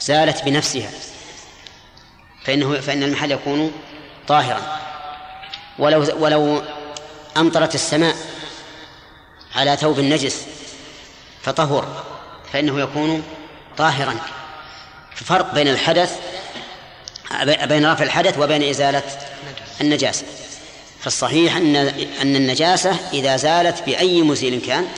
زالت 0.00 0.44
بنفسها 0.44 0.90
فإنه 2.44 2.80
فإن 2.80 3.02
المحل 3.02 3.32
يكون 3.32 3.72
طاهرا. 4.28 4.80
ولو 5.78 6.06
ولو 6.18 6.62
أمطرت 7.36 7.74
السماء 7.74 8.16
على 9.54 9.76
ثوب 9.76 9.98
النجس 9.98 10.46
فطهر 11.42 12.04
فإنه 12.52 12.80
يكون 12.80 13.22
طاهرا. 13.76 14.16
فرق 15.14 15.54
بين 15.54 15.68
الحدث 15.68 16.18
بين 17.44 17.92
رفع 17.92 18.04
الحدث 18.04 18.38
وبين 18.38 18.62
إزالة 18.62 19.02
النجاسة. 19.80 20.24
فالصحيح 21.00 21.56
أن 21.56 21.76
أن 22.22 22.36
النجاسة 22.36 22.96
إذا 23.12 23.36
زالت 23.36 23.82
بأي 23.86 24.22
مزيل 24.22 24.60
كان 24.66 24.88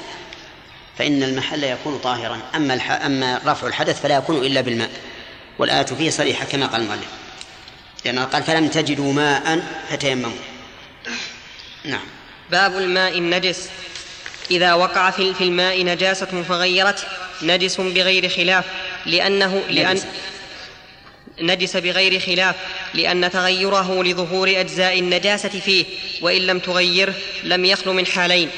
فإن 0.99 1.23
المحل 1.23 1.65
يكون 1.65 1.99
طاهرا. 1.99 2.41
أما 2.55 2.75
أما 3.07 3.41
رفع 3.47 3.67
الحدث 3.67 4.03
فلا 4.03 4.17
يكون 4.17 4.37
إلا 4.37 4.61
بالماء. 4.61 4.91
والآية 5.59 5.87
فيه 5.87 6.11
صريحة 6.11 6.45
كما 6.45 6.67
قال 6.67 6.81
المؤلف 6.81 7.09
لأنه 8.05 8.25
قال 8.25 8.43
فلم 8.43 8.69
تجدوا 8.69 9.13
ماء 9.13 9.63
فتيمموا. 9.91 10.39
نعم. 11.85 12.18
باب 12.51 12.79
الماء 12.79 13.19
النجس. 13.19 13.69
إذا 14.51 14.75
وقع 14.75 15.11
في 15.11 15.41
الماء 15.41 15.85
نجاسة 15.85 16.43
فغيرت 16.49 17.07
نجس 17.43 17.81
بغير 17.81 18.29
خلاف 18.29 18.65
لأنه 19.07 19.63
لأن 19.71 20.01
نجس 21.41 21.77
بغير 21.77 22.21
خلاف 22.21 22.57
لأن 22.95 23.31
تغيره 23.31 24.03
لظهور 24.03 24.61
أجزاء 24.61 24.99
النجاسة 24.99 25.49
فيه 25.49 25.85
وإن 26.21 26.43
لم 26.43 26.59
تغيره 26.59 27.15
لم 27.45 27.65
يخل 27.65 27.91
من 27.91 28.07
حالين. 28.07 28.51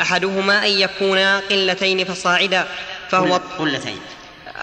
أحدهما 0.00 0.66
أن 0.66 0.72
يكونا 0.72 1.38
قلتين 1.50 2.04
فصاعدا 2.04 2.68
فهو 3.10 3.40
قلتين. 3.58 4.00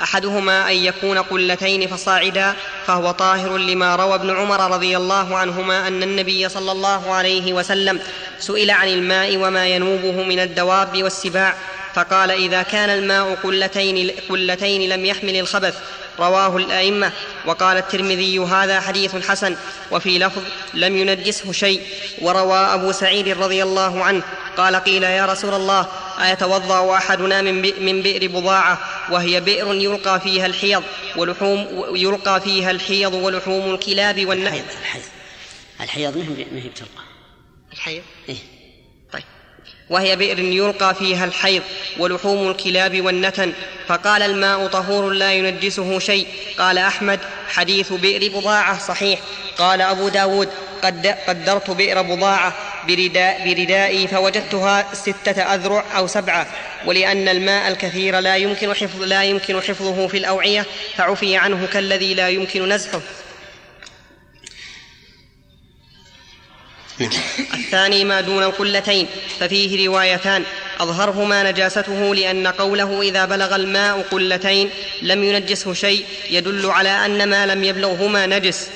أحدهما 0.03 0.72
أن 0.72 0.76
يكون 0.76 1.18
قلتين 1.18 1.88
فصاعدا 1.88 2.53
فهو 2.88 3.11
طاهر 3.11 3.57
لما 3.57 3.95
روى 3.95 4.15
ابن 4.15 4.36
عمر 4.36 4.72
رضي 4.72 4.98
الله 4.98 5.38
عنهما 5.38 5.88
أن 5.88 6.03
النبي 6.03 6.49
صلى 6.49 6.72
الله 6.72 7.14
عليه 7.14 7.53
وسلم 7.53 7.99
سئل 8.40 8.72
عن 8.72 8.88
الماء 8.88 9.38
وما 9.38 9.68
ينوبه 9.68 10.24
من 10.24 10.40
الدواب 10.40 11.03
والسباع 11.03 11.56
فقال 11.94 12.32
إذا 12.32 12.61
كان 12.61 12.90
الماء 12.90 13.38
قلتين 13.44 14.11
قلتين 14.30 14.90
لم 14.90 15.06
يحمل 15.06 15.40
الخبث 15.40 15.76
رواه 16.19 16.57
الأئمة. 16.57 17.11
وقال 17.45 17.77
الترمذي 17.77 18.40
هذا 18.40 18.80
حديث 18.80 19.15
حسن 19.15 19.56
وفي 19.91 20.19
لفظ 20.19 20.41
لم 20.73 20.98
ينجسه 20.98 21.52
شيء. 21.52 21.81
وروى 22.22 22.57
أبو 22.57 22.91
سعيد 22.91 23.27
رضي 23.27 23.64
الله 23.64 24.03
عنه 24.03 24.23
قال 24.57 24.76
قيل 24.76 25.03
يا 25.03 25.26
رسول 25.26 25.53
الله 25.53 25.88
أيتوضأ 26.23 26.98
أحدنا 26.98 27.41
من 27.41 27.61
من 27.85 28.02
بئر 28.02 28.27
بضاعة 28.27 28.77
وهي 29.11 29.41
بئر 29.41 29.73
يلقى 29.73 30.19
فيها 30.19 30.45
الحيض 30.45 30.84
ولحوم 31.15 31.68
يلقى 31.95 32.41
فيها 32.41 32.72
الحيض 32.72 33.14
ولحوم 33.14 33.73
الكلاب 33.73 34.26
والنحل. 34.26 34.56
الحيض 34.56 34.81
الحيض. 34.81 35.03
الحيض 35.81 36.18
ما 36.52 36.61
هي 36.61 36.69
بتلقى؟ 36.69 37.03
الحيض. 37.73 38.03
إيه؟ 38.30 38.53
وهي 39.94 40.15
بئر 40.15 40.40
يلقى 40.40 40.95
فيها 40.95 41.26
الحيض 41.26 41.61
ولحوم 41.98 42.49
الكلاب 42.52 43.02
والنتن. 43.02 43.53
فقال 43.88 44.22
الماء 44.22 44.68
طهور 44.68 45.10
لا 45.10 45.34
ينجسه 45.34 45.99
شيء. 45.99 46.28
قال 46.57 46.78
أحمد 46.78 47.20
حديث 47.48 47.94
بئر 47.94 48.40
بضاعة 48.40 48.80
صحيح. 48.80 49.20
قال 49.57 49.82
أبو 49.82 50.10
داود 50.10 50.49
قد 50.84 51.07
قدرت 51.28 51.72
بئر 51.72 52.02
بضاعة 52.02 52.53
برداء 52.88 53.53
بردائي 53.53 54.07
فوجدتها 54.07 54.86
ستة 54.94 55.41
أذرع 55.41 55.84
أو 55.98 56.07
سبعة. 56.07 56.48
ولأن 56.86 57.28
الماء 57.28 57.68
الكثير 57.68 58.20
لا 58.20 58.36
يمكن 58.38 58.74
حفظ 58.74 59.03
لا 59.03 59.24
يمكن 59.24 59.61
حفظه 59.61 60.07
في 60.07 60.18
الأوعية 60.18 60.65
فعفي 60.98 61.38
عنه 61.38 61.68
كالذي 61.74 62.14
لا 62.14 62.30
يمكن 62.30 62.70
نزحه. 62.70 63.02
الثاني 67.53 68.06
ما 68.06 68.22
دون 68.22 68.44
القلتين 68.44 69.07
ففيه 69.40 69.88
روايتان. 69.88 70.44
أظهرهما 70.80 71.52
نجاسته 71.52 72.15
لأن 72.15 72.48
قوله 72.48 73.02
إذا 73.02 73.26
بلغ 73.26 73.56
الماء 73.56 74.06
قلتين 74.11 74.70
لم 75.02 75.24
ينجسه 75.24 75.74
شيء 75.74 76.06
يدل 76.30 76.65
على 76.65 76.90
أن 76.90 77.30
ما 77.30 77.45
لم 77.45 77.64
يبلغهما 77.64 78.26
نجس. 78.26 78.68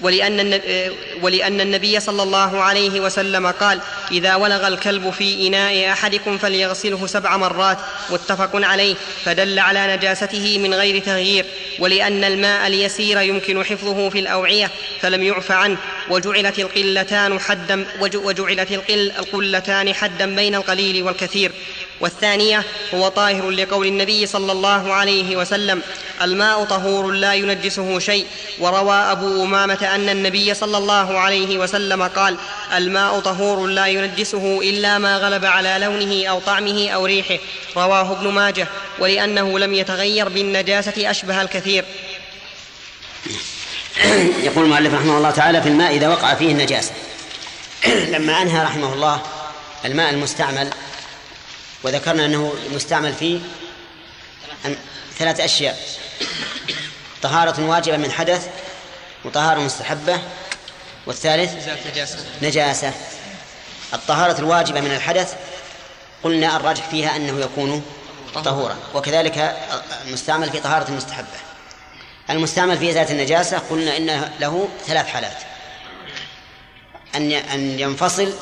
ولأن, 0.00 1.60
النبي 1.60 2.00
صلى 2.00 2.22
الله 2.22 2.60
عليه 2.60 3.00
وسلم 3.00 3.46
قال 3.46 3.80
إذا 4.10 4.34
ولغ 4.34 4.66
الكلب 4.66 5.10
في 5.10 5.46
إناء 5.46 5.92
أحدكم 5.92 6.38
فليغسله 6.38 7.06
سبع 7.06 7.36
مرات 7.36 7.78
متفق 8.10 8.50
عليه 8.54 8.94
فدل 9.24 9.58
على 9.58 9.96
نجاسته 9.96 10.58
من 10.58 10.74
غير 10.74 11.02
تغيير 11.02 11.44
ولأن 11.78 12.24
الماء 12.24 12.66
اليسير 12.66 13.20
يمكن 13.20 13.64
حفظه 13.64 14.08
في 14.08 14.18
الأوعية 14.18 14.70
فلم 15.00 15.22
يعف 15.22 15.52
عنه 15.52 15.76
وجعلت 16.10 16.58
القلتان 16.58 17.40
حدا 17.40 17.86
وجعلت 18.00 18.90
القلتان 18.90 19.94
حدا 19.94 20.36
بين 20.36 20.54
القليل 20.54 21.02
والكثير. 21.02 21.52
والثانية 22.00 22.64
هو 22.94 23.08
طاهر 23.08 23.50
لقول 23.50 23.86
النبي 23.86 24.26
صلى 24.26 24.52
الله 24.52 24.92
عليه 24.92 25.36
وسلم 25.36 25.82
الماء 26.22 26.64
طهور 26.64 27.10
لا 27.10 27.34
ينجسه 27.34 27.98
شيء 27.98 28.26
وروى 28.58 28.94
أبو 28.94 29.44
أمامة 29.44 29.94
أن 29.94 30.08
النبي 30.08 30.54
صلى 30.54 30.78
الله 30.78 31.18
عليه 31.18 31.58
وسلم 31.58 32.02
قال 32.02 32.36
الماء 32.76 33.20
طهور 33.20 33.66
لا 33.66 33.86
ينجسه 33.86 34.60
إلا 34.62 34.98
ما 34.98 35.16
غلب 35.16 35.44
على 35.44 35.78
لونه 35.80 36.26
أو 36.26 36.38
طعمه 36.38 36.88
أو 36.88 37.06
ريحه 37.06 37.38
رواه 37.76 38.12
ابن 38.12 38.28
ماجه 38.28 38.68
ولأنه 38.98 39.58
لم 39.58 39.74
يتغير 39.74 40.28
بالنجاسة 40.28 41.10
أشبه 41.10 41.42
الكثير. 41.42 41.84
يقول 44.46 44.64
المؤلف 44.64 44.94
رحمه 44.94 45.18
الله 45.18 45.30
تعالى 45.30 45.62
في 45.62 45.68
الماء 45.68 45.96
إذا 45.96 46.08
وقع 46.08 46.34
فيه 46.34 46.52
النجاسة. 46.52 46.92
لما 48.14 48.42
أنهى 48.42 48.64
رحمه 48.64 48.92
الله 48.92 49.22
الماء 49.84 50.10
المستعمل 50.10 50.70
وذكرنا 51.84 52.26
أنه 52.26 52.54
مستعمل 52.72 53.14
في 53.14 53.40
ثلاث 55.18 55.40
أشياء. 55.40 55.78
طهارة 57.22 57.64
واجبة 57.64 57.96
من 57.96 58.12
حدث 58.12 58.48
وطهارة 59.24 59.60
مستحبة. 59.60 60.20
والثالث 61.06 61.68
نجاسة. 62.42 62.92
الطهارة 63.94 64.38
الواجبة 64.38 64.80
من 64.80 64.90
الحدث 64.90 65.34
قلنا 66.22 66.56
الراجح 66.56 66.88
فيها 66.88 67.16
أنه 67.16 67.40
يكون 67.40 67.84
طهورا 68.34 68.76
وكذلك 68.94 69.56
المستعمل 70.06 70.50
في 70.50 70.60
طهارة 70.60 70.88
المستحبة 70.88 71.26
المستعمل 72.30 72.78
في 72.78 72.90
إزالة 72.90 73.10
النجاسة 73.10 73.58
قلنا 73.58 73.96
إن 73.96 74.30
له 74.40 74.68
ثلاث 74.86 75.06
حالات. 75.06 75.36
أن 77.14 77.32
أن 77.32 77.80
ينفصل 77.80 78.32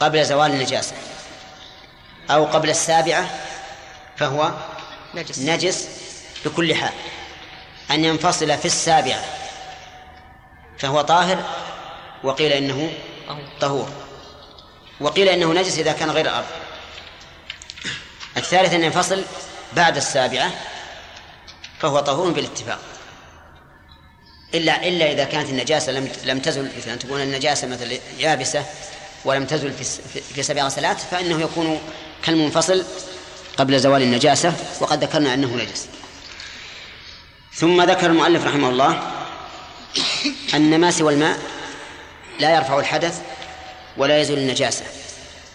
قبل 0.00 0.24
زوال 0.24 0.50
النجاسة. 0.50 0.92
أو 2.30 2.44
قبل 2.44 2.70
السابعة 2.70 3.30
فهو 4.16 4.52
نجس, 5.14 5.38
نجس 5.38 5.88
بكل 6.44 6.74
حال. 6.74 6.92
أن 7.90 8.04
ينفصل 8.04 8.58
في 8.58 8.64
السابعة 8.64 9.24
فهو 10.78 11.00
طاهر 11.00 11.44
وقيل 12.24 12.52
إنه 12.52 12.92
طهور. 13.60 13.88
وقيل 15.00 15.28
إنه 15.28 15.52
نجس 15.52 15.78
إذا 15.78 15.92
كان 15.92 16.10
غير 16.10 16.24
الأرض 16.26 16.46
الثالث 18.36 18.74
أن 18.74 18.84
ينفصل 18.84 19.22
بعد 19.72 19.96
السابعة 19.96 20.50
فهو 21.80 22.00
طهور 22.00 22.30
بالاتفاق. 22.30 22.78
إلا 24.54 24.88
إلا 24.88 25.12
إذا 25.12 25.24
كانت 25.24 25.48
النجاسة 25.50 25.92
لم 25.92 26.08
لم 26.24 26.38
تزل 26.40 26.70
مثل 26.78 26.90
أن 26.90 26.98
تكون 26.98 27.20
النجاسة 27.22 27.66
مثل 27.68 27.98
يابسة 28.18 28.64
ولم 29.24 29.46
تزل 29.46 29.72
في- 29.72 30.20
في 30.20 30.42
سبع 30.42 30.62
غسلات 30.62 31.00
فإنه 31.00 31.40
يكون 31.40 31.80
كالمنفصل 32.22 32.84
قبل 33.56 33.80
زوال 33.80 34.02
النجاسة 34.02 34.52
وقد 34.80 35.04
ذكرنا 35.04 35.34
أنه 35.34 35.56
نجس. 35.56 35.86
ثم 37.54 37.82
ذكر 37.82 38.06
المؤلف 38.06 38.44
رحمه 38.44 38.68
الله 38.68 39.02
أن 40.54 40.80
ما 40.80 40.90
سوى 40.90 41.14
الماء 41.14 41.38
لا 42.40 42.54
يرفع 42.56 42.78
الحدث 42.78 43.20
ولا 43.96 44.20
يزول 44.20 44.38
النجاسة. 44.38 44.84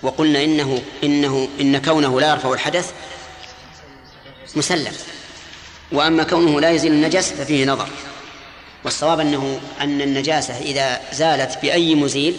وقلنا 0.01 0.43
إنه 0.43 0.81
إنه 1.03 1.49
إن 1.59 1.81
كونه 1.81 2.21
لا 2.21 2.29
يرفع 2.29 2.53
الحدث 2.53 2.91
مسلم. 4.55 4.93
وأما 5.91 6.23
كونه 6.23 6.61
لا 6.61 6.69
يزيل 6.69 6.91
النجس 6.91 7.31
ففيه 7.31 7.65
نظر. 7.65 7.89
والصواب 8.83 9.19
أنه 9.19 9.59
أن 9.81 10.01
النجاسة 10.01 10.57
إذا 10.57 11.01
زالت 11.13 11.57
بأي 11.61 11.95
مزيل 11.95 12.35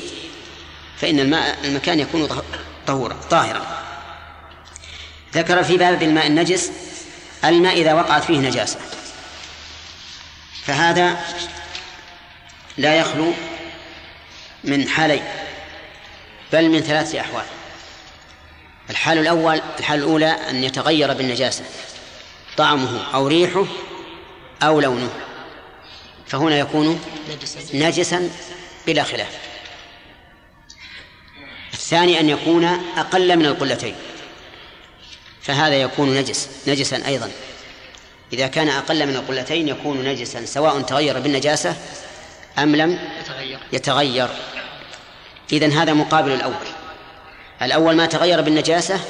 فإن 0.98 1.20
الماء 1.20 1.58
المكان 1.64 2.00
يكون 2.00 2.26
طه- 2.28 2.44
طهورا 2.86 3.16
طاهرا. 3.30 3.82
ذكر 5.34 5.64
في 5.64 5.76
باب 5.76 6.02
الماء 6.02 6.26
النجس 6.26 6.72
الماء 7.44 7.74
إذا 7.80 7.92
وقعت 7.92 8.24
فيه 8.24 8.38
نجاسة. 8.38 8.78
فهذا 10.64 11.24
لا 12.78 12.94
يخلو 12.94 13.32
من 14.64 14.88
حالين 14.88 15.24
بل 16.52 16.68
من 16.68 16.80
ثلاثة 16.80 17.20
أحوال. 17.20 17.44
الحال 18.90 19.18
الأول 19.18 19.62
الحال 19.78 19.98
الأولى 19.98 20.30
أن 20.30 20.64
يتغير 20.64 21.12
بالنجاسة 21.12 21.64
طعمه 22.56 23.14
أو 23.14 23.26
ريحه 23.26 23.64
أو 24.62 24.80
لونه. 24.80 25.10
فهنا 26.26 26.58
يكون 26.58 27.00
نجسا 27.74 28.30
بلا 28.86 29.04
خلاف. 29.04 29.38
الثاني 31.72 32.20
أن 32.20 32.28
يكون 32.28 32.64
أقل 32.96 33.36
من 33.36 33.46
القلتين. 33.46 33.94
فهذا 35.42 35.74
يكون 35.74 36.14
نجس 36.14 36.48
نجسا 36.66 37.06
أيضا. 37.06 37.30
إذا 38.32 38.46
كان 38.46 38.68
أقل 38.68 39.06
من 39.06 39.16
القلتين 39.16 39.68
يكون 39.68 40.04
نجسا 40.04 40.44
سواء 40.44 40.80
تغير 40.80 41.18
بالنجاسة 41.18 41.76
أم 42.58 42.76
لم 42.76 42.98
يتغير. 43.20 43.58
يتغير. 43.72 44.28
إذن 45.52 45.72
هذا 45.72 45.92
مقابل 45.92 46.32
الأول. 46.32 46.66
الأول 47.62 47.96
ما 47.96 48.06
تغير 48.06 48.40
بالنجاسة 48.40 49.00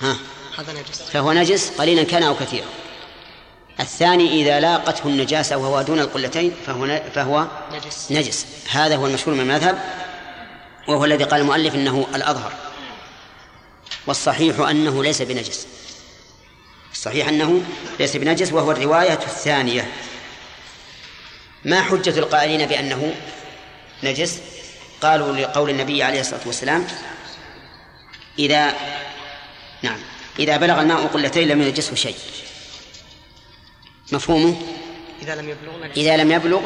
ها 0.00 0.16
هذا 0.58 0.72
نجس. 0.72 1.02
فهو 1.02 1.32
نجس 1.32 1.70
قليلا 1.78 2.02
كان 2.02 2.22
أو 2.22 2.34
كثيرا 2.34 2.66
الثاني 3.80 4.42
إذا 4.42 4.60
لاقته 4.60 5.06
النجاسة 5.06 5.56
وهو 5.56 5.82
دون 5.82 6.00
القلتين 6.00 6.54
فهو 6.66 7.00
فهو 7.14 7.46
نجس. 7.72 8.12
نجس. 8.12 8.46
هذا 8.70 8.96
هو 8.96 9.06
المشهور 9.06 9.34
من 9.34 9.40
المذهب 9.40 9.78
وهو 10.88 11.04
الذي 11.04 11.24
قال 11.24 11.40
المؤلف 11.40 11.74
إنه 11.74 12.06
الأظهر. 12.14 12.52
والصحيح 14.06 14.60
أنه 14.60 15.02
ليس 15.02 15.22
بنجس. 15.22 15.66
الصحيح 16.92 17.28
أنه 17.28 17.62
ليس 18.00 18.16
بنجس 18.16 18.52
وهو 18.52 18.70
الرواية 18.72 19.12
الثانية. 19.12 19.92
ما 21.64 21.82
حجة 21.82 22.18
القائلين 22.18 22.66
بأنه 22.66 23.14
نجس؟ 24.02 24.38
قالوا 25.02 25.36
لقول 25.36 25.70
النبي 25.70 26.02
عليه 26.02 26.20
الصلاة 26.20 26.40
والسلام 26.46 26.86
إذا 28.38 28.74
نعم 29.82 29.98
إذا 30.38 30.56
بلغ 30.56 30.80
الماء 30.80 31.06
قلتين 31.06 31.48
لم 31.48 31.62
ينجسه 31.62 31.94
شيء. 31.94 32.16
مفهومه 34.12 34.62
إذا 35.22 35.34
لم 35.34 35.48
يبلغ 35.48 35.84
نجس. 35.84 35.98
إذا 35.98 36.16
لم 36.16 36.32
يبلغ 36.32 36.60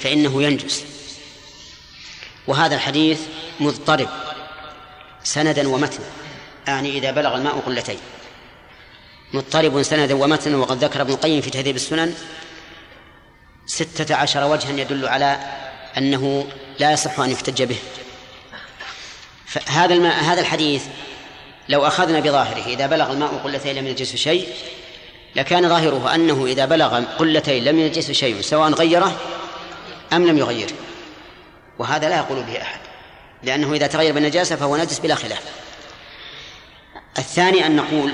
فإنه 0.00 0.42
ينجس. 0.42 0.84
وهذا 2.46 2.74
الحديث 2.74 3.20
مضطرب. 3.60 4.08
سندا 5.28 5.68
ومتنا 5.68 6.06
يعني 6.66 6.98
إذا 6.98 7.10
بلغ 7.10 7.34
الماء 7.34 7.58
قلتين. 7.58 7.98
مضطرب 9.32 9.82
سندا 9.82 10.14
ومتنا 10.14 10.56
وقد 10.56 10.84
ذكر 10.84 11.00
ابن 11.00 11.12
القيم 11.12 11.40
في 11.40 11.50
تهذيب 11.50 11.76
السنن. 11.76 12.14
ستة 13.66 14.14
عشر 14.14 14.44
وجها 14.44 14.70
يدل 14.70 15.08
على 15.08 15.38
أنه 15.98 16.46
لا 16.78 16.92
يصح 16.92 17.20
أن 17.20 17.30
يحتج 17.30 17.62
به. 17.62 17.76
فهذا 19.46 19.94
الماء 19.94 20.24
هذا 20.24 20.40
الحديث 20.40 20.84
لو 21.68 21.86
أخذنا 21.86 22.20
بظاهره 22.20 22.66
إذا 22.66 22.86
بلغ 22.86 23.12
الماء 23.12 23.40
قلتين 23.44 23.76
لم 23.76 23.86
ينجسه 23.86 24.16
شيء 24.16 24.48
لكان 25.36 25.68
ظاهره 25.68 26.14
أنه 26.14 26.46
إذا 26.46 26.64
بلغ 26.64 27.04
قلتين 27.04 27.64
لم 27.64 27.78
ينجسه 27.78 28.12
شيء 28.12 28.40
سواء 28.40 28.70
غيره 28.70 29.16
أم 30.12 30.26
لم 30.26 30.38
يغيره. 30.38 30.74
وهذا 31.78 32.08
لا 32.08 32.16
يقول 32.16 32.42
به 32.42 32.62
أحد. 32.62 32.87
لأنه 33.42 33.72
إذا 33.72 33.86
تغير 33.86 34.14
بالنجاسة 34.14 34.56
فهو 34.56 34.76
نجس 34.76 34.98
بلا 34.98 35.14
خلاف. 35.14 35.42
الثاني 37.18 37.66
أن 37.66 37.76
نقول 37.76 38.12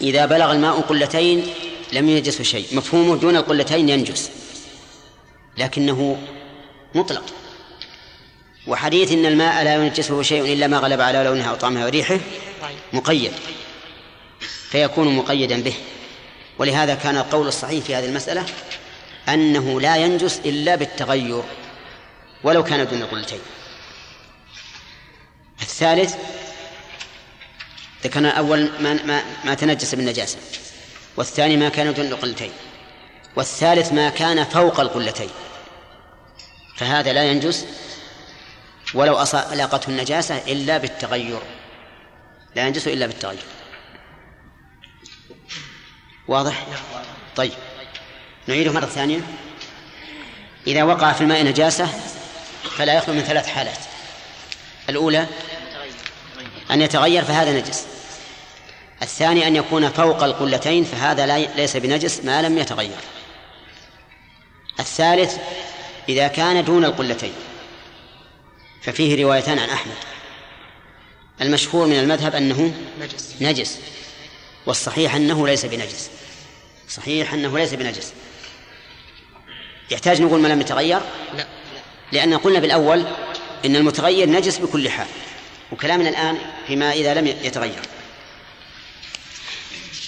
إذا 0.00 0.26
بلغ 0.26 0.52
الماء 0.52 0.80
قلتين 0.80 1.46
لم 1.92 2.08
ينجسه 2.08 2.44
شيء. 2.44 2.66
مفهومه 2.72 3.16
دون 3.16 3.36
القلتين 3.36 3.88
ينجس. 3.88 4.30
لكنه 5.58 6.18
مطلق. 6.94 7.24
وحديث 8.66 9.12
إن 9.12 9.26
الماء 9.26 9.64
لا 9.64 9.74
ينجسه 9.74 10.22
شيء 10.22 10.52
إلا 10.52 10.66
ما 10.66 10.78
غلب 10.78 11.00
على 11.00 11.24
لونها 11.24 11.50
أو 11.50 11.54
طعمها 11.54 11.86
وريحه 11.86 12.18
مقيد. 12.92 13.32
فيكون 14.70 15.16
مقيدا 15.16 15.62
به. 15.62 15.74
ولهذا 16.58 16.94
كان 16.94 17.16
القول 17.16 17.48
الصحيح 17.48 17.84
في 17.84 17.94
هذه 17.94 18.06
المسألة 18.06 18.44
أنه 19.28 19.80
لا 19.80 19.96
ينجس 19.96 20.40
إلا 20.44 20.74
بالتغير 20.74 21.42
ولو 22.44 22.64
كان 22.64 22.86
دون 22.86 23.02
القلتين. 23.02 23.38
الثالث 25.62 26.14
ذكرنا 28.04 28.30
أول 28.30 28.70
ما, 28.80 28.94
ما, 28.94 29.22
ما 29.44 29.54
تنجس 29.54 29.94
بالنجاسة 29.94 30.38
والثاني 31.16 31.56
ما 31.56 31.68
كان 31.68 31.94
دون 31.94 32.06
القلتين 32.06 32.52
والثالث 33.36 33.92
ما 33.92 34.08
كان 34.08 34.44
فوق 34.44 34.80
القلتين. 34.80 35.30
فهذا 36.76 37.12
لا 37.12 37.24
ينجس 37.24 37.66
ولو 38.94 39.24
أصا- 39.24 39.52
لاقته 39.52 39.90
النجاسة 39.90 40.36
إلا 40.38 40.78
بالتغير. 40.78 41.40
لا 42.56 42.66
ينجس 42.66 42.88
إلا 42.88 43.06
بالتغير. 43.06 43.42
واضح؟ 46.28 46.66
طيب. 47.36 47.52
نعيده 48.46 48.72
مرة 48.72 48.86
ثانية. 48.86 49.20
إذا 50.66 50.82
وقع 50.82 51.12
في 51.12 51.20
الماء 51.20 51.44
نجاسة 51.44 51.88
فلا 52.76 52.94
يخلو 52.94 53.14
من 53.14 53.22
ثلاث 53.22 53.46
حالات. 53.46 53.78
الأولى 54.88 55.26
أن 56.70 56.82
يتغير 56.82 57.24
فهذا 57.24 57.52
نجس. 57.52 57.86
الثاني 59.02 59.46
أن 59.46 59.56
يكون 59.56 59.88
فوق 59.88 60.22
القلتين 60.22 60.84
فهذا 60.84 61.26
لا 61.26 61.38
ليس 61.38 61.76
بنجس 61.76 62.24
ما 62.24 62.42
لم 62.42 62.58
يتغير. 62.58 62.98
الثالث 64.80 65.36
إذا 66.08 66.28
كان 66.28 66.64
دون 66.64 66.84
القلتين 66.84 67.32
ففيه 68.82 69.24
روايتان 69.24 69.58
عن 69.58 69.70
أحمد. 69.70 69.96
المشهور 71.40 71.86
من 71.86 71.98
المذهب 71.98 72.34
أنه 72.34 72.74
نجس. 73.00 73.34
نجس 73.40 73.78
والصحيح 74.66 75.14
أنه 75.14 75.46
ليس 75.46 75.66
بنجس. 75.66 76.10
صحيح 76.88 77.32
أنه 77.32 77.58
ليس 77.58 77.74
بنجس. 77.74 78.12
يحتاج 79.90 80.22
نقول 80.22 80.40
ما 80.40 80.48
لم 80.48 80.60
يتغير؟ 80.60 81.00
لا. 81.34 81.46
لأن 82.12 82.36
قلنا 82.36 82.58
بالأول 82.58 83.04
إن 83.64 83.76
المتغير 83.76 84.30
نجس 84.30 84.58
بكل 84.58 84.90
حال. 84.90 85.06
وكلامنا 85.72 86.08
الآن 86.08 86.38
فيما 86.66 86.92
إذا 86.92 87.14
لم 87.14 87.26
يتغير. 87.26 87.82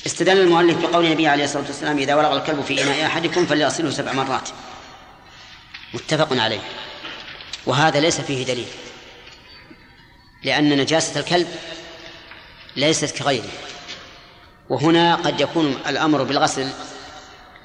استدل 0.06 0.40
المؤلف 0.40 0.78
بقول 0.78 1.04
النبي 1.04 1.28
عليه 1.28 1.44
الصلاة 1.44 1.66
والسلام 1.66 1.98
إذا 1.98 2.14
ولغ 2.14 2.36
الكلب 2.36 2.60
في 2.60 2.82
إناء 2.82 3.06
أحدكم 3.06 3.46
فليغسله 3.46 3.90
سبع 3.90 4.12
مرات. 4.12 4.48
متفق 5.94 6.42
عليه. 6.42 6.60
وهذا 7.66 8.00
ليس 8.00 8.20
فيه 8.20 8.44
دليل. 8.44 8.68
لأن 10.44 10.78
نجاسة 10.78 11.20
الكلب 11.20 11.48
ليست 12.76 13.18
كغيره. 13.18 13.48
وهنا 14.68 15.14
قد 15.14 15.40
يكون 15.40 15.78
الأمر 15.86 16.22
بالغسل 16.22 16.70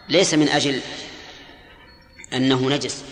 ليس 0.10 0.34
من 0.34 0.50
أجل 0.50 0.82
أنه 2.34 2.70
نجس. 2.70 3.04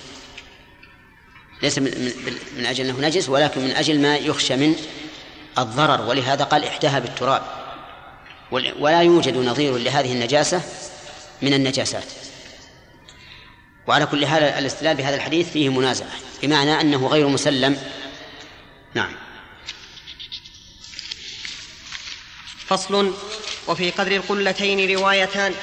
ليس 1.64 1.78
من, 1.80 2.12
من, 2.58 2.66
أجل 2.66 2.86
أنه 2.86 3.00
نجس 3.08 3.30
ولكن 3.30 3.62
من 3.62 3.72
أجل 3.72 4.00
ما 4.02 4.18
يخشى 4.18 4.56
من 4.56 4.76
الضرر. 5.58 6.02
ولهذا 6.10 6.44
قال 6.44 6.66
إحداها 6.66 7.00
بالتراب. 7.00 7.42
ول- 8.52 8.74
ولا 8.80 9.02
يوجد 9.02 9.38
نظير 9.38 9.78
لهذه 9.78 10.12
النجاسة 10.14 10.62
من 11.42 11.54
النجاسات. 11.54 12.04
وعلى 13.88 14.06
كل 14.06 14.26
حال 14.28 14.44
الاستدلال 14.44 14.96
بهذا 14.96 15.16
الحديث 15.16 15.50
فيه 15.52 15.70
منازعة 15.70 16.10
بمعنى 16.44 16.82
أنه 16.82 17.08
غير 17.08 17.28
مسلم. 17.28 17.78
نعم. 18.94 19.12
فصل 22.68 23.14
وفي 23.68 23.90
قدر 23.92 24.12
القلتين 24.12 24.98
روايتان 24.98 25.54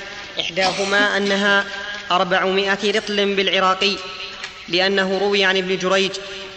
إحداهما 0.40 1.16
أنها 1.16 1.64
أربعمائة 2.10 2.92
رطل 2.98 3.34
بالعراقي 3.36 3.96
لأنه 4.68 5.18
روي 5.18 5.44
عن 5.44 5.56
ابن 5.56 5.78
جريج 5.78 6.10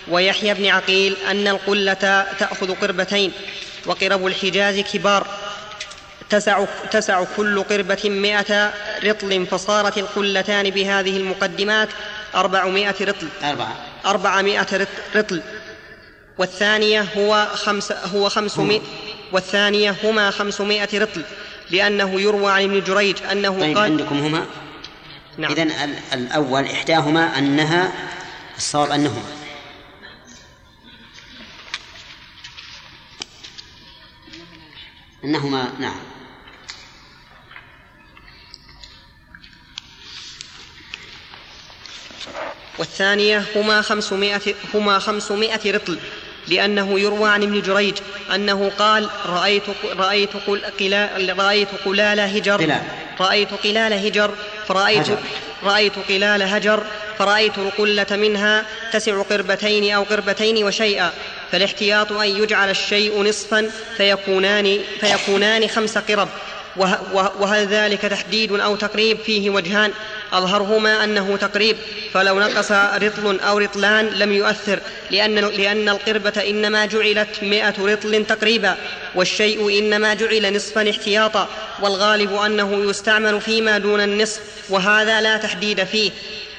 ويحيى 0.08 0.54
بن 0.54 0.66
عقيل 0.66 1.18
أن 1.32 1.48
القلة 1.48 2.26
تأخذ 2.40 2.76
قربتين 2.76 3.32
وقرب 3.86 4.28
الحجاز 4.28 4.80
كبار. 4.80 5.28
تسع, 6.30 6.66
تسع 6.92 7.24
كل 7.38 7.64
قربة 7.64 8.00
مئة 8.06 8.74
رطل 9.04 9.46
فصارت 9.46 9.98
القلتان 9.98 10.70
بهذه 10.70 11.18
المقدمات 11.18 11.90
أربعمائة 12.36 12.96
رطل. 13.02 13.28
أربعة. 13.44 13.76
أربعمائة 14.06 14.88
رطل. 15.16 15.42
والثانية 16.38 17.08
هو 17.18 17.48
خمس 17.54 17.92
هو 17.92 18.30
خمسمائة 18.30 18.82
والثانية 19.32 19.96
هما 20.04 20.32
خمسمائة 20.32 21.00
رطل 21.00 21.22
لأنه 21.72 22.22
يروى 22.22 22.52
عن 22.52 22.64
ابن 22.64 22.84
جريج 22.84 23.16
أنه 23.32 23.60
طيب 23.60 23.78
قال 23.78 23.92
عندكم 23.92 24.20
هما؟ 24.20 24.46
نعم. 25.38 25.52
إذن 25.52 25.72
ال- 25.72 26.00
الأول 26.14 26.66
إحداهما 26.66 27.38
أنها 27.38 27.92
الصواب 28.58 28.92
أنهما. 28.92 29.24
أنهما 35.24 35.72
نعم. 35.80 36.00
والثانية 42.80 43.44
هما 43.56 43.82
خمسمائة, 43.82 44.54
هما 44.74 45.00
خمسمائة 45.00 45.72
رطل 45.72 46.00
لأنه 46.48 47.00
يروى 47.00 47.30
عن 47.30 47.44
ابن 47.44 47.62
جريج 47.62 47.98
أنه 48.36 48.72
قال 48.80 49.10
رأيت 49.26 49.64
رأيت 49.98 50.30
قل 50.48 50.62
رأيت 51.38 51.68
قلال 51.86 52.20
هجر. 52.20 52.82
رأيت 53.20 53.54
قلال 53.54 53.94
هجر. 53.94 54.36
فرأيت 54.74 55.10
هجر. 55.10 55.18
رأيت 55.64 55.94
قلال 56.10 56.42
هجر 56.44 56.84
فرأيت 57.20 57.58
القلة 57.58 58.06
منها 58.12 58.66
تسع 58.94 59.22
قربتين 59.22 59.94
أو 59.94 60.04
قربتين 60.04 60.64
وشيئا 60.64 61.12
فالاحتياط 61.52 62.12
أن 62.12 62.28
يجعل 62.28 62.70
الشيء 62.70 63.24
نصفا 63.24 63.70
فيكونان 63.98 64.80
فيكونان 65.00 65.68
خمس 65.68 65.98
قرب 65.98 66.30
وهل 67.40 67.68
ذلك 67.68 68.02
تحديد 68.02 68.52
أو 68.52 68.76
تقريب 68.76 69.18
فيه 69.18 69.50
وجهان؟ 69.50 69.92
أظهرهما 70.34 71.04
أنه 71.04 71.38
تقريب 71.38 71.78
فلو 72.14 72.40
نقص 72.40 72.72
رطل 72.72 73.40
أو 73.40 73.58
رطلان 73.58 74.06
لم 74.06 74.34
يؤثر 74.34 74.80
لأن, 75.12 75.36
لأن 75.36 75.90
القربة 75.90 76.50
إنما 76.50 76.86
جعلت 76.86 77.44
مئة 77.44 77.74
رطل 77.80 78.26
تقريبا 78.26 78.78
والشيء 79.16 79.80
إنما 79.80 80.14
جعل 80.14 80.56
نصفا 80.56 80.90
احتياطا 80.90 81.48
والغالب 81.82 82.36
أنه 82.36 82.90
يستعمل 82.90 83.42
فيما 83.42 83.78
دون 83.78 84.02
النصف 84.02 84.42
وهذا 84.70 85.22
لا 85.22 85.38
تحديد 85.38 85.84
فيه. 85.84 86.12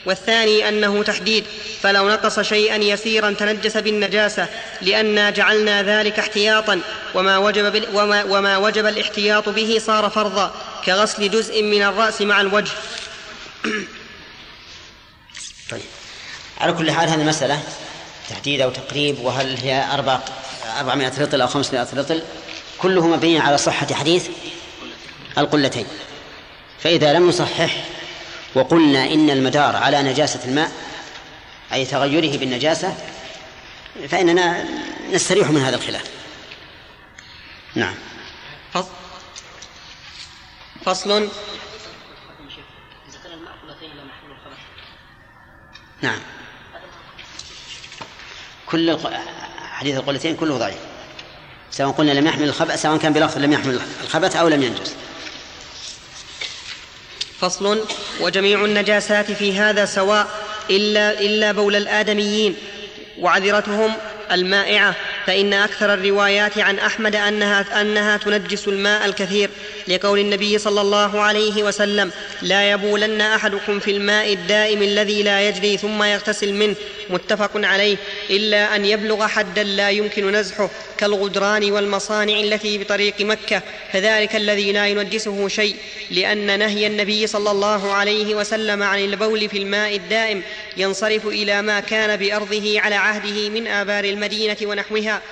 والثاني 0.07 0.69
أنه 0.69 1.03
تحديد 1.03 1.45
فلو 1.83 2.09
نقص 2.09 2.41
شيئا 2.41 2.77
يسيرا 2.77 3.31
تنجس 3.31 3.77
بالنجاسة 3.77 4.49
لأنا 4.81 5.31
جعلنا 5.31 5.83
ذلك 5.83 6.19
احتياطا 6.19 6.81
وما 7.15 7.39
وجب, 7.39 7.73
بال 7.73 7.87
وما, 7.95 8.25
وما 8.25 8.57
وجب 8.57 8.87
الاحتياط 8.87 9.49
به 9.49 9.79
صار 9.87 10.11
فرضا 10.11 10.55
كغسل 10.87 11.31
جزء 11.31 11.63
من 11.63 11.83
الرأس 11.83 12.23
مع 12.23 12.41
الوجه. 12.41 12.73
طيب. 15.71 15.83
على 16.61 16.73
كل 16.73 16.91
حال 16.91 17.09
هذه 17.09 17.21
المسألة 17.21 17.63
تحديد 18.31 18.61
أو 18.61 18.71
تقريب 18.71 19.19
وهل 19.19 19.57
هي 19.57 19.87
أربع 19.93 20.19
أربعمائة 20.79 21.23
رطل 21.23 21.41
أو 21.41 21.47
خمسمائة 21.47 21.89
رطل 21.97 22.23
كله 22.79 23.07
مبني 23.07 23.39
على 23.39 23.59
صحة 23.59 23.95
حديث 23.95 24.29
القلتين. 25.39 25.87
فإذا 26.83 27.13
لم 27.13 27.29
نصحح 27.29 27.85
وقلنا 28.55 29.05
إن 29.05 29.31
المدار 29.31 29.77
على 29.77 30.03
نجاسة 30.03 30.41
الماء 30.45 30.73
أي 31.73 31.85
تغيره 31.85 32.39
بالنجاسة 32.39 32.95
فإننا 34.09 34.65
نستريح 35.13 35.51
من 35.51 35.61
هذا 35.61 35.77
الخلاف. 35.77 36.05
نعم. 37.75 37.95
فص- 38.75 38.85
فصل. 40.85 41.11
الخبث 41.11 41.31
نعم. 46.03 46.19
كل 48.67 48.91
الق- 48.91 49.13
حديث 49.73 49.97
القلتين 49.97 50.37
كله 50.37 50.59
ضعيف. 50.59 50.79
سواء 51.71 51.91
قلنا 51.93 52.13
لم 52.13 52.27
يحمل 52.27 52.49
الخبث 52.49 52.83
سواء 52.83 52.99
كان 52.99 53.13
بلفظ 53.13 53.39
لم 53.39 53.53
يحمل 53.53 53.81
الخبث 54.03 54.37
أو 54.37 54.49
لم 54.49 54.63
ينجز 54.63 54.95
فصل 57.43 57.85
وجميع 58.21 58.65
النجاسات 58.65 59.33
في 59.33 59.53
هذا 59.53 59.85
سواء 59.85 60.27
إلا, 60.71 61.21
إلا 61.21 61.53
بول 61.53 61.77
الآدميين. 61.77 62.57
وعذرتهم 63.19 63.93
المائعة 64.33 64.95
فإن 65.27 65.53
أكثر 65.53 65.95
الروايات 65.95 66.59
عن 66.59 66.79
أحمد 66.79 67.17
أنها, 67.17 67.81
أنها 67.81 68.17
تنجس 68.17 68.69
الماء 68.69 69.07
الكثير. 69.07 69.51
لقول 69.89 70.19
النبي 70.19 70.59
صلى 70.59 70.81
الله 70.81 71.21
عليه 71.21 71.63
وسلم 71.63 72.11
لا 72.43 72.71
يبولن 72.71 73.21
أحدكم 73.21 73.79
في 73.81 73.91
الماء 73.91 74.33
الدائم 74.33 74.83
الذي 74.83 75.23
لا 75.23 75.49
يجري 75.49 75.77
ثم 75.77 76.03
يغتسل 76.03 76.55
منه. 76.55 76.75
متفق 77.11 77.51
عليه 77.55 77.97
إلا 78.31 78.77
أن 78.77 78.85
يبلغ 78.85 79.27
حدا 79.27 79.63
لا 79.63 79.91
يمكن 79.91 80.33
نزحه 80.33 80.71
كالغدران 80.99 81.73
والمصانع 81.73 82.41
التي 82.41 82.79
بطريق 82.79 83.21
مكة. 83.21 83.63
فذلك 83.93 84.37
الذي 84.37 84.73
لا 84.73 84.87
ينجسه 84.87 85.49
شيء 85.49 85.77
لأن 86.11 86.59
نهي 86.59 86.87
النبي 86.87 87.27
صلى 87.27 87.51
الله 87.51 87.93
عليه 87.93 88.35
وسلم 88.35 88.83
عن 88.83 88.99
البول 88.99 89.49
في 89.49 89.59
الماء 89.59 89.97
الدائم 89.97 90.43
ينصرف 90.77 91.27
إلى 91.27 91.63
ما 91.63 91.81
كان 91.81 92.17
بأرضه 92.17 92.81
على 92.81 92.95
عهده 92.95 93.49
من 93.49 93.67
آبار 93.67 94.05
المدينة 94.05 94.57
ونحوها. 94.63 95.23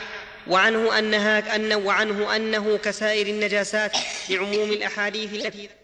وعنه 0.47 0.99
أنها 0.99 1.57
أن 1.57 1.73
وعنه 1.73 2.37
أنه 2.37 2.79
كسائر 2.85 3.27
النجاسات 3.27 3.97
لعموم 4.29 4.71
الأحاديث 4.73 5.35
التي 5.35 5.80